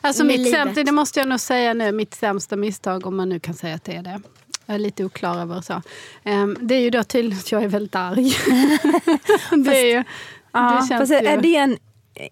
Alltså 0.00 0.24
Med 0.24 0.32
mitt 0.38 0.38
livet. 0.46 0.60
sämsta, 0.60 0.82
det 0.82 0.92
måste 0.92 1.20
jag 1.20 1.28
nog 1.28 1.40
säga 1.40 1.74
nu, 1.74 1.92
mitt 1.92 2.14
sämsta 2.14 2.56
misstag, 2.56 3.06
om 3.06 3.16
man 3.16 3.28
nu 3.28 3.40
kan 3.40 3.54
säga 3.54 3.74
att 3.74 3.84
det 3.84 3.92
är 3.96 4.02
det. 4.02 4.20
Jag 4.66 4.74
är 4.74 4.78
lite 4.78 5.04
oklar 5.04 5.40
över 5.40 5.60
så. 5.60 5.82
Ehm, 6.24 6.56
det 6.60 6.74
är 6.74 6.80
ju 6.80 6.90
då 6.90 7.04
tydligen 7.04 7.38
att 7.38 7.52
jag 7.52 7.62
är 7.62 7.68
väldigt 7.68 7.94
arg. 7.94 8.32
det 9.64 9.76
är 9.76 9.84
ju, 9.96 10.04
Ja, 10.52 10.86
det 10.90 10.96
fast 10.98 11.12
är, 11.12 11.22
ju... 11.22 11.28
är 11.28 11.36
det 11.40 11.56
en 11.56 11.78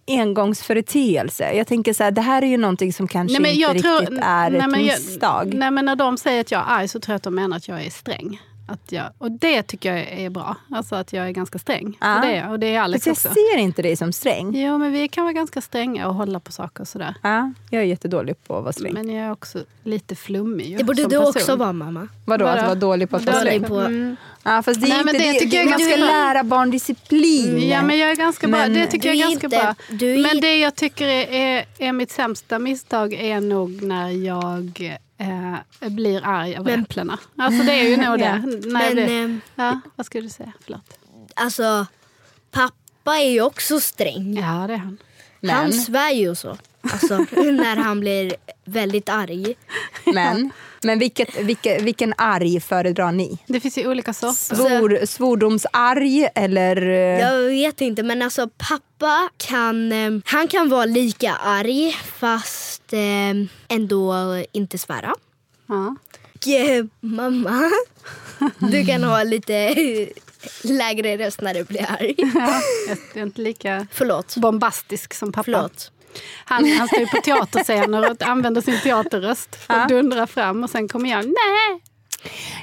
engångsföreteelse? 0.06 1.52
Jag 1.52 1.66
tänker 1.66 1.92
så 1.92 2.04
här, 2.04 2.10
det 2.10 2.20
här 2.20 2.42
är 2.42 2.46
ju 2.46 2.56
någonting 2.56 2.92
som 2.92 3.08
kanske 3.08 3.38
Nej, 3.38 3.62
inte 3.62 3.82
tror- 3.82 4.00
riktigt 4.00 4.18
är 4.22 4.50
nej, 4.50 4.58
ett 4.58 4.62
jag- 4.62 4.72
misstag. 4.82 5.54
Nej 5.54 5.70
men 5.70 5.84
när 5.84 5.96
de 5.96 6.18
säger 6.18 6.40
att 6.40 6.50
jag 6.50 6.60
är 6.60 6.64
arg 6.68 6.88
så 6.88 7.00
tror 7.00 7.12
jag 7.12 7.16
att 7.16 7.22
de 7.22 7.34
menar 7.34 7.56
att 7.56 7.68
jag 7.68 7.84
är 7.86 7.90
sträng. 7.90 8.40
Att 8.66 8.92
jag, 8.92 9.04
och 9.18 9.30
det 9.30 9.62
tycker 9.62 9.94
jag 9.96 10.08
är 10.08 10.30
bra. 10.30 10.56
Alltså 10.70 10.94
att 10.96 11.12
jag 11.12 11.26
är 11.26 11.30
ganska 11.30 11.58
sträng. 11.58 11.98
Ja. 12.00 12.14
För 12.20 12.28
det, 12.28 12.34
är 12.36 12.42
jag, 12.42 12.50
och 12.50 12.58
det 12.58 12.74
är 12.74 12.80
Alex 12.80 13.04
Fast 13.04 13.24
jag 13.24 13.30
också. 13.32 13.40
ser 13.52 13.58
inte 13.58 13.82
dig 13.82 13.96
som 13.96 14.12
sträng. 14.12 14.52
Jo 14.56 14.78
men 14.78 14.92
vi 14.92 15.08
kan 15.08 15.24
vara 15.24 15.32
ganska 15.32 15.60
stränga 15.60 16.08
och 16.08 16.14
hålla 16.14 16.40
på 16.40 16.52
saker 16.52 16.80
och 16.80 16.88
sådär. 16.88 17.14
Ja, 17.22 17.52
jag 17.70 17.82
är 17.82 17.86
jättedålig 17.86 18.44
på 18.46 18.56
att 18.56 18.62
vara 18.62 18.72
sträng. 18.72 18.92
Men 18.94 19.10
jag 19.10 19.26
är 19.26 19.32
också 19.32 19.64
lite 19.82 20.14
flummig 20.14 20.66
ju, 20.66 20.76
det 20.76 20.84
borde 20.84 21.02
du 21.02 21.08
person. 21.08 21.26
också 21.26 21.56
vara 21.56 21.72
mamma. 21.72 22.08
Vadå, 22.24 22.44
att 22.46 22.56
Vadå? 22.56 22.66
vara 22.66 22.74
dålig 22.74 23.10
på 23.10 23.16
att 23.16 23.24
vara 23.24 23.36
sträng? 23.40 23.62
på... 23.64 23.80
Mm. 23.80 24.16
Ja, 24.42 24.62
fast 24.62 24.80
det 24.80 24.86
är 24.86 24.88
Nej, 24.88 24.98
inte 25.00 25.12
men 25.12 25.22
det 25.22 25.32
det. 25.32 25.38
tycker 25.38 25.56
jag 25.56 25.66
är 25.66 25.70
man 25.70 25.78
ska 25.78 25.88
ganska 25.88 26.06
bra. 26.06 26.14
lära 26.16 26.44
barn 26.44 26.70
disciplin. 26.70 27.68
Ja 27.68 27.82
men 27.82 27.98
jag 27.98 28.10
är 28.10 28.16
ganska 28.16 28.46
bra. 28.48 28.58
Men 28.58 28.74
Det 28.74 28.86
tycker 28.86 29.08
jag 29.08 29.16
du 29.16 29.20
är 29.22 29.28
ganska 29.28 29.46
inte- 29.46 29.58
bra. 29.58 29.74
du 29.98 30.18
Men 30.18 30.40
det 30.40 30.56
jag 30.58 30.74
tycker 30.74 31.06
är, 31.08 31.32
är, 31.32 31.64
är 31.78 31.92
mitt 31.92 32.10
sämsta 32.10 32.58
misstag 32.58 33.12
är 33.14 33.40
nog 33.40 33.82
när 33.82 34.10
jag 34.10 34.98
eh, 35.18 35.88
blir 35.90 36.24
arg 36.24 36.54
över 36.54 36.64
Men- 36.70 36.82
äpplena. 36.82 37.18
Alltså 37.38 37.62
det 37.64 37.72
är 37.72 37.88
ju 37.88 37.96
nog 37.96 38.06
Ja. 38.20 38.26
det. 38.26 38.38
När 38.68 38.82
jag 38.84 38.94
Men 38.94 38.94
blir, 38.94 39.10
ehm, 39.24 39.40
ja, 39.54 39.80
vad 39.96 40.06
skulle 40.06 40.26
du 40.26 40.30
säga? 40.30 40.52
Förlåt. 40.64 40.98
alltså, 41.34 41.86
pappa 42.50 43.16
är 43.16 43.30
ju 43.30 43.40
också 43.42 43.80
sträng. 43.80 44.36
Ja 44.36 44.64
det 44.66 44.72
är 44.74 44.78
han. 44.78 44.98
Men- 45.40 45.56
Han 45.56 45.72
svär 45.72 46.10
ju 46.12 46.34
så. 46.34 46.56
Alltså, 46.92 47.16
när 47.40 47.76
han 47.76 48.00
blir 48.00 48.34
väldigt 48.64 49.08
arg. 49.08 49.54
Men, 50.14 50.50
men 50.82 50.98
vilket, 50.98 51.36
vilket, 51.40 51.82
vilken 51.82 52.14
arg 52.18 52.60
föredrar 52.60 53.12
ni? 53.12 53.38
Det 53.46 53.60
finns 53.60 53.78
ju 53.78 53.88
olika 53.90 54.12
sorter. 54.12 54.32
Svor, 54.56 55.06
svordomsarg 55.06 56.28
eller... 56.34 56.76
eh, 56.88 57.20
Jag 57.20 57.42
vet 57.42 57.80
inte 57.80 58.02
men 58.02 58.22
alltså 58.22 58.48
pappa 58.58 59.28
kan, 59.36 59.92
eh, 59.92 60.10
han 60.24 60.48
kan 60.48 60.68
vara 60.68 60.84
lika 60.84 61.34
arg 61.34 61.92
fast 61.92 62.73
eh, 62.73 62.73
ändå 63.68 64.14
inte 64.52 64.78
svära. 64.78 65.14
Ja. 65.66 65.96
Och, 66.34 66.48
eh, 66.48 66.84
mamma, 67.00 67.70
du 68.58 68.86
kan 68.86 69.04
ha 69.04 69.22
lite 69.22 69.74
lägre 70.62 71.18
röst 71.18 71.40
när 71.40 71.54
du 71.54 71.64
blir 71.64 71.90
arg. 71.90 72.14
Ja, 72.18 72.60
jag 72.88 73.16
är 73.16 73.22
inte 73.22 73.40
lika 73.40 73.86
Förlåt. 73.92 74.36
bombastisk 74.36 75.14
som 75.14 75.32
pappa. 75.32 75.44
Förlåt. 75.44 75.90
Han, 76.44 76.72
han 76.72 76.88
står 76.88 77.00
ju 77.00 77.06
på 77.06 77.20
teaterscener 77.20 78.10
och 78.10 78.22
använder 78.22 78.60
sin 78.60 78.80
teaterröst 78.80 79.56
för 79.56 79.74
att 79.74 79.88
dundra 79.88 80.26
fram 80.26 80.64
och 80.64 80.70
sen 80.70 80.88
kommer 80.88 81.10
jag, 81.10 81.24
nej! 81.24 81.82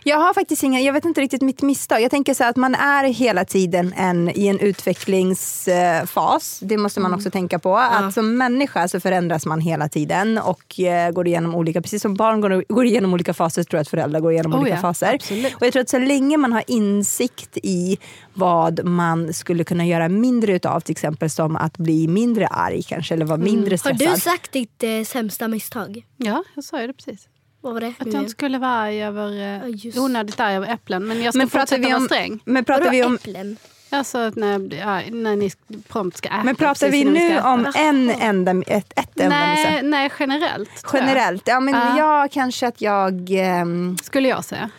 Jag 0.03 0.18
har 0.18 0.34
faktiskt 0.34 0.64
inga, 0.64 0.80
jag 0.80 0.93
vet 0.93 1.05
inte 1.05 1.22
riktigt 1.22 1.41
mitt 1.41 1.62
misstag. 1.62 2.01
Jag 2.01 2.12
tänker 2.12 2.34
så 2.34 2.43
här 2.43 2.49
att 2.49 2.55
man 2.55 2.76
är 2.76 3.03
hela 3.03 3.45
tiden 3.45 3.93
en, 3.97 4.30
i 4.30 4.47
en 4.47 4.59
utvecklingsfas. 4.59 6.59
Det 6.64 6.78
måste 6.78 6.99
man 6.99 7.14
också 7.14 7.32
tänka 7.32 7.59
på. 7.59 7.78
Att 7.78 8.14
som 8.14 8.38
människa 8.38 8.88
så 8.88 8.99
förändras 8.99 9.45
man 9.45 9.62
hela 9.62 9.89
tiden 9.89 10.38
och 10.38 10.80
eh, 10.80 11.12
går 11.12 11.28
igenom 11.28 11.55
olika, 11.55 11.82
precis 11.82 12.01
som 12.01 12.14
barn 12.16 12.41
går, 12.41 12.64
går 12.74 12.86
igenom 12.86 13.14
olika 13.14 13.34
faser 13.34 13.64
tror 13.64 13.78
jag 13.78 13.82
att 13.82 13.88
föräldrar 13.88 14.20
går 14.20 14.32
igenom 14.32 14.53
Oh 14.53 14.59
olika 14.59 14.76
ja, 14.76 14.82
faser. 14.82 15.14
absolut. 15.16 15.55
Och 15.55 15.66
jag 15.66 15.74
tror 15.74 15.82
att 15.82 15.89
så 15.89 15.99
länge 15.99 16.38
man 16.38 16.53
har 16.53 16.64
insikt 16.68 17.57
i 17.64 17.97
vad 18.34 18.86
man 18.86 19.34
skulle 19.34 19.64
kunna 19.64 19.86
göra 19.86 20.09
mindre 20.09 20.53
utav, 20.53 20.80
till 20.80 20.91
exempel 20.91 21.30
som 21.30 21.55
att 21.55 21.78
bli 21.78 22.07
mindre 22.07 22.47
arg 22.47 22.84
kanske 22.84 23.14
eller 23.14 23.26
vara 23.26 23.38
mindre 23.38 23.74
Har 23.74 23.78
stressad. 23.78 24.16
du 24.16 24.22
sagt 24.22 24.51
ditt 24.51 24.84
eh, 24.84 25.03
sämsta 25.05 25.47
misstag? 25.47 26.05
Ja, 26.18 26.43
jag 26.55 26.64
sa 26.64 26.82
ju 26.82 26.88
det 26.88 26.93
precis. 26.93 27.28
Vad 27.62 27.74
var 27.74 27.82
det? 27.82 27.93
Att 27.99 28.07
jag 28.14 28.16
inte 28.16 28.30
skulle 28.32 28.57
vara 28.57 28.72
arg 28.72 29.03
över, 29.03 29.30
Ja, 29.32 29.55
eh, 29.55 29.62
just. 29.86 29.97
onödigt 29.97 30.39
arg 30.39 30.55
över 30.55 30.74
äpplen. 30.74 31.07
Men 31.07 31.22
jag 31.24 31.34
ska 31.34 31.38
Men 31.38 31.49
pratar 31.49 31.62
fortsätta 31.66 31.82
vi 31.82 31.88
vara 31.93 31.97
om, 31.97 32.05
sträng. 32.05 32.39
men 32.45 32.66
pratar 32.66 32.82
Vadå 32.84 32.91
vi 32.91 33.03
om 33.03 33.16
äpplen? 33.16 33.57
Alltså 33.93 34.18
när, 34.36 35.12
när 35.12 35.36
ni 35.36 35.51
prompt 35.88 36.18
ska 36.18 36.30
äta. 36.30 36.43
men 36.43 36.55
pratar 36.55 36.89
vi 36.89 37.03
nu 37.03 37.32
äta. 37.32 37.49
om 37.53 37.72
en 37.76 38.09
enda, 38.09 38.51
ett, 38.68 38.93
ett 38.99 39.20
enda 39.20 39.36
Nej, 39.38 39.80
nej, 39.84 40.12
generellt. 40.20 40.70
Generellt? 40.93 41.43
Ja, 41.45 41.59
men 41.59 41.74
Ja. 41.74 41.97
jag 41.97 42.32
kanske 42.32 42.68
att 42.68 42.82
jag... 42.82 43.30
ehm, 43.32 43.97
Skulle 44.03 44.28
jag 44.30 44.45
säga. 44.45 44.70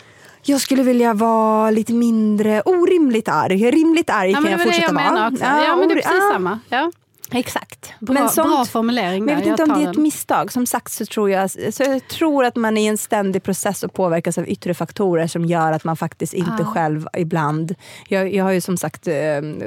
jag 0.43 0.61
skulle 0.61 0.83
vilja 0.83 1.15
vara 1.15 1.71
lite 1.71 1.93
mindre 1.93 2.61
orimligt 2.65 3.29
arg. 3.29 3.71
Rimligt 3.71 4.11
arg 4.11 4.31
Ja, 4.31 4.35
kan 4.35 4.43
men 4.43 4.53
jag 4.53 4.63
fortsätta 4.63 4.87
jag 5.03 5.11
vara. 5.15 5.29
också. 5.29 5.45
Ja, 5.45 5.77
men 5.77 5.89
det 5.89 5.95
är 5.95 5.97
precis 5.97 6.13
ja, 6.23 6.31
samma. 6.33 6.59
Ja. 6.69 6.93
Exakt. 7.35 7.93
Bra, 8.01 8.29
sånt- 8.29 8.49
bra 8.49 8.65
formulering 8.65 9.25
men 9.25 9.33
jag 9.35 9.39
vet 9.41 9.47
inte 9.49 9.63
om 9.63 9.69
tar 9.69 9.77
det 9.77 9.83
är 9.85 9.89
ett 9.89 9.95
den. 9.95 10.03
misstag. 10.03 10.53
Som 10.53 10.67
sagt 10.67 10.93
så 10.93 11.07
tror 11.07 11.31
jag, 11.31 11.51
så 11.51 11.83
jag 11.83 12.09
tror 12.09 12.45
att 12.45 12.57
man 12.57 12.77
är 12.79 12.83
i 12.83 12.87
en 12.87 12.99
ständig 12.99 13.43
process 13.43 13.83
och 13.83 13.93
påverkas 13.93 14.39
av 14.39 14.49
yttre 14.49 14.75
faktorer 14.75 15.27
som 15.27 15.45
gör 15.45 15.73
att 15.73 15.85
man 15.85 15.97
faktiskt 15.97 16.33
inte 16.35 16.53
Ja. 16.59 16.65
själv 16.65 17.07
ibland... 17.17 17.75
Jag, 18.09 18.35
jag 18.35 18.45
har 18.45 18.51
ju 18.53 18.61
som 18.61 18.77
sagt, 18.77 19.07
eh, 19.09 19.15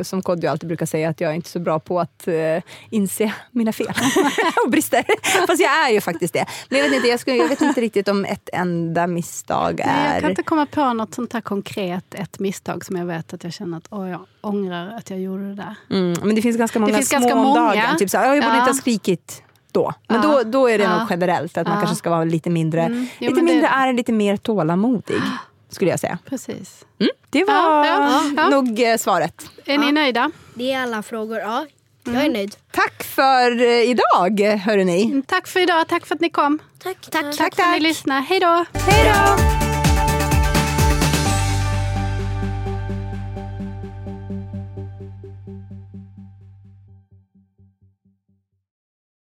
som 0.03 0.21
Kodjo 0.21 0.49
alltid 0.49 0.67
brukar 0.67 0.85
säga, 0.85 1.09
att 1.09 1.21
jag 1.21 1.31
är 1.31 1.35
inte 1.35 1.49
så 1.49 1.59
bra 1.59 1.79
på 1.79 1.99
att 1.99 2.27
eh, 2.27 2.63
inse 2.89 3.31
mina 3.51 3.73
fel 3.73 3.87
och 4.65 4.71
brister. 4.71 5.03
Fast 5.47 5.61
jag 5.61 5.87
är 5.87 5.93
ju 5.93 6.01
faktiskt 6.01 6.33
det. 6.33 6.45
Men 6.69 6.79
jag 6.79 6.85
vet 6.89 6.95
inte, 6.95 7.07
jag, 7.07 7.19
skulle, 7.19 7.37
jag 7.37 7.47
vet 7.49 7.61
inte 7.61 7.81
riktigt 7.81 8.07
om 8.07 8.25
ett 8.25 8.49
enda 8.53 9.07
misstag 9.07 9.81
Nej, 9.85 10.07
är... 10.07 10.11
jag 10.13 10.21
kan 10.21 10.29
inte 10.29 10.43
komma 10.43 10.65
på 10.65 10.93
något 10.93 11.13
sånt 11.13 11.33
här 11.33 11.41
konkret, 11.41 12.13
ett 12.13 12.39
misstag 12.39 12.85
som 12.85 12.95
jag 12.95 13.05
vet 13.05 13.33
att 13.33 13.43
jag 13.43 13.53
känner 13.53 13.77
att 13.77 13.87
åh, 13.89 14.09
jag 14.09 14.25
ångrar 14.45 14.95
att 14.97 15.09
jag 15.09 15.19
gjorde 15.19 15.47
det 15.49 15.55
där. 15.55 15.75
Mm, 15.89 16.15
men 16.23 16.35
det 16.35 16.41
finns 16.41 16.57
ganska 16.57 16.79
många 16.79 16.93
finns 16.95 17.09
små 17.09 17.19
ganska 17.19 17.35
om 17.35 17.41
många. 17.43 17.59
dagen. 17.61 17.97
Typ 17.97 18.09
så 18.09 18.17
här, 18.17 18.25
"Ja, 18.27 18.35
jag 18.35 18.43
borde 18.43 18.55
Ja. 18.55 18.59
inte 18.59 18.69
ha 18.71 18.75
skrikit 18.77 19.43
då. 19.71 19.93
Men 20.07 20.21
Ja. 20.21 20.27
då, 20.27 20.43
då 20.43 20.69
är 20.69 20.77
det 20.77 20.83
Ja. 20.83 20.97
nog 20.99 21.07
generellt 21.09 21.57
att 21.57 21.67
man 21.67 21.77
kanske 21.77 21.95
ska 21.95 22.09
vara 22.09 22.23
lite 22.23 22.49
mindre, 22.49 22.81
Mm. 22.81 22.99
Jo, 23.01 23.07
lite 23.19 23.33
men 23.35 23.45
det- 23.45 23.51
mindre 23.51 23.69
arg, 23.69 23.93
lite 23.93 24.11
mer 24.11 24.37
tålamodig. 24.37 25.21
Skulle 25.69 25.91
jag 25.91 25.99
säga. 25.99 26.17
Precis. 26.29 26.85
Det 27.29 27.43
var 27.43 27.53
Ja, 27.53 27.85
ja, 27.85 28.21
ja. 28.37 28.49
nog 28.49 28.79
eh, 28.81 28.97
svaret. 28.97 29.49
Är 29.65 29.77
ni 29.77 29.91
nöjda? 29.91 30.31
Det 30.53 30.71
är 30.71 30.83
alla 30.83 31.03
frågor. 31.03 31.37
Ja, 31.39 31.65
jag 32.03 32.13
Mm. 32.15 32.25
är 32.25 32.29
nöjd. 32.33 32.55
Tack 32.71 33.03
för 33.03 33.61
eh, 33.61 33.67
idag, 33.67 34.41
hörrni. 34.65 35.21
Tack 35.27 35.47
för 35.47 35.59
idag, 35.59 35.87
tack 35.87 36.05
för 36.05 36.15
att 36.15 36.21
ni 36.21 36.29
kom. 36.29 36.59
Tack. 36.83 36.97
Tack. 37.11 37.37
Tack 37.37 37.55
för 37.55 37.63
att 37.63 37.71
ni 37.71 37.79
lyssnade. 37.79 38.21
Hej 38.21 38.39
då! 38.39 38.65
Hej 38.73 39.13
då! 39.13 39.64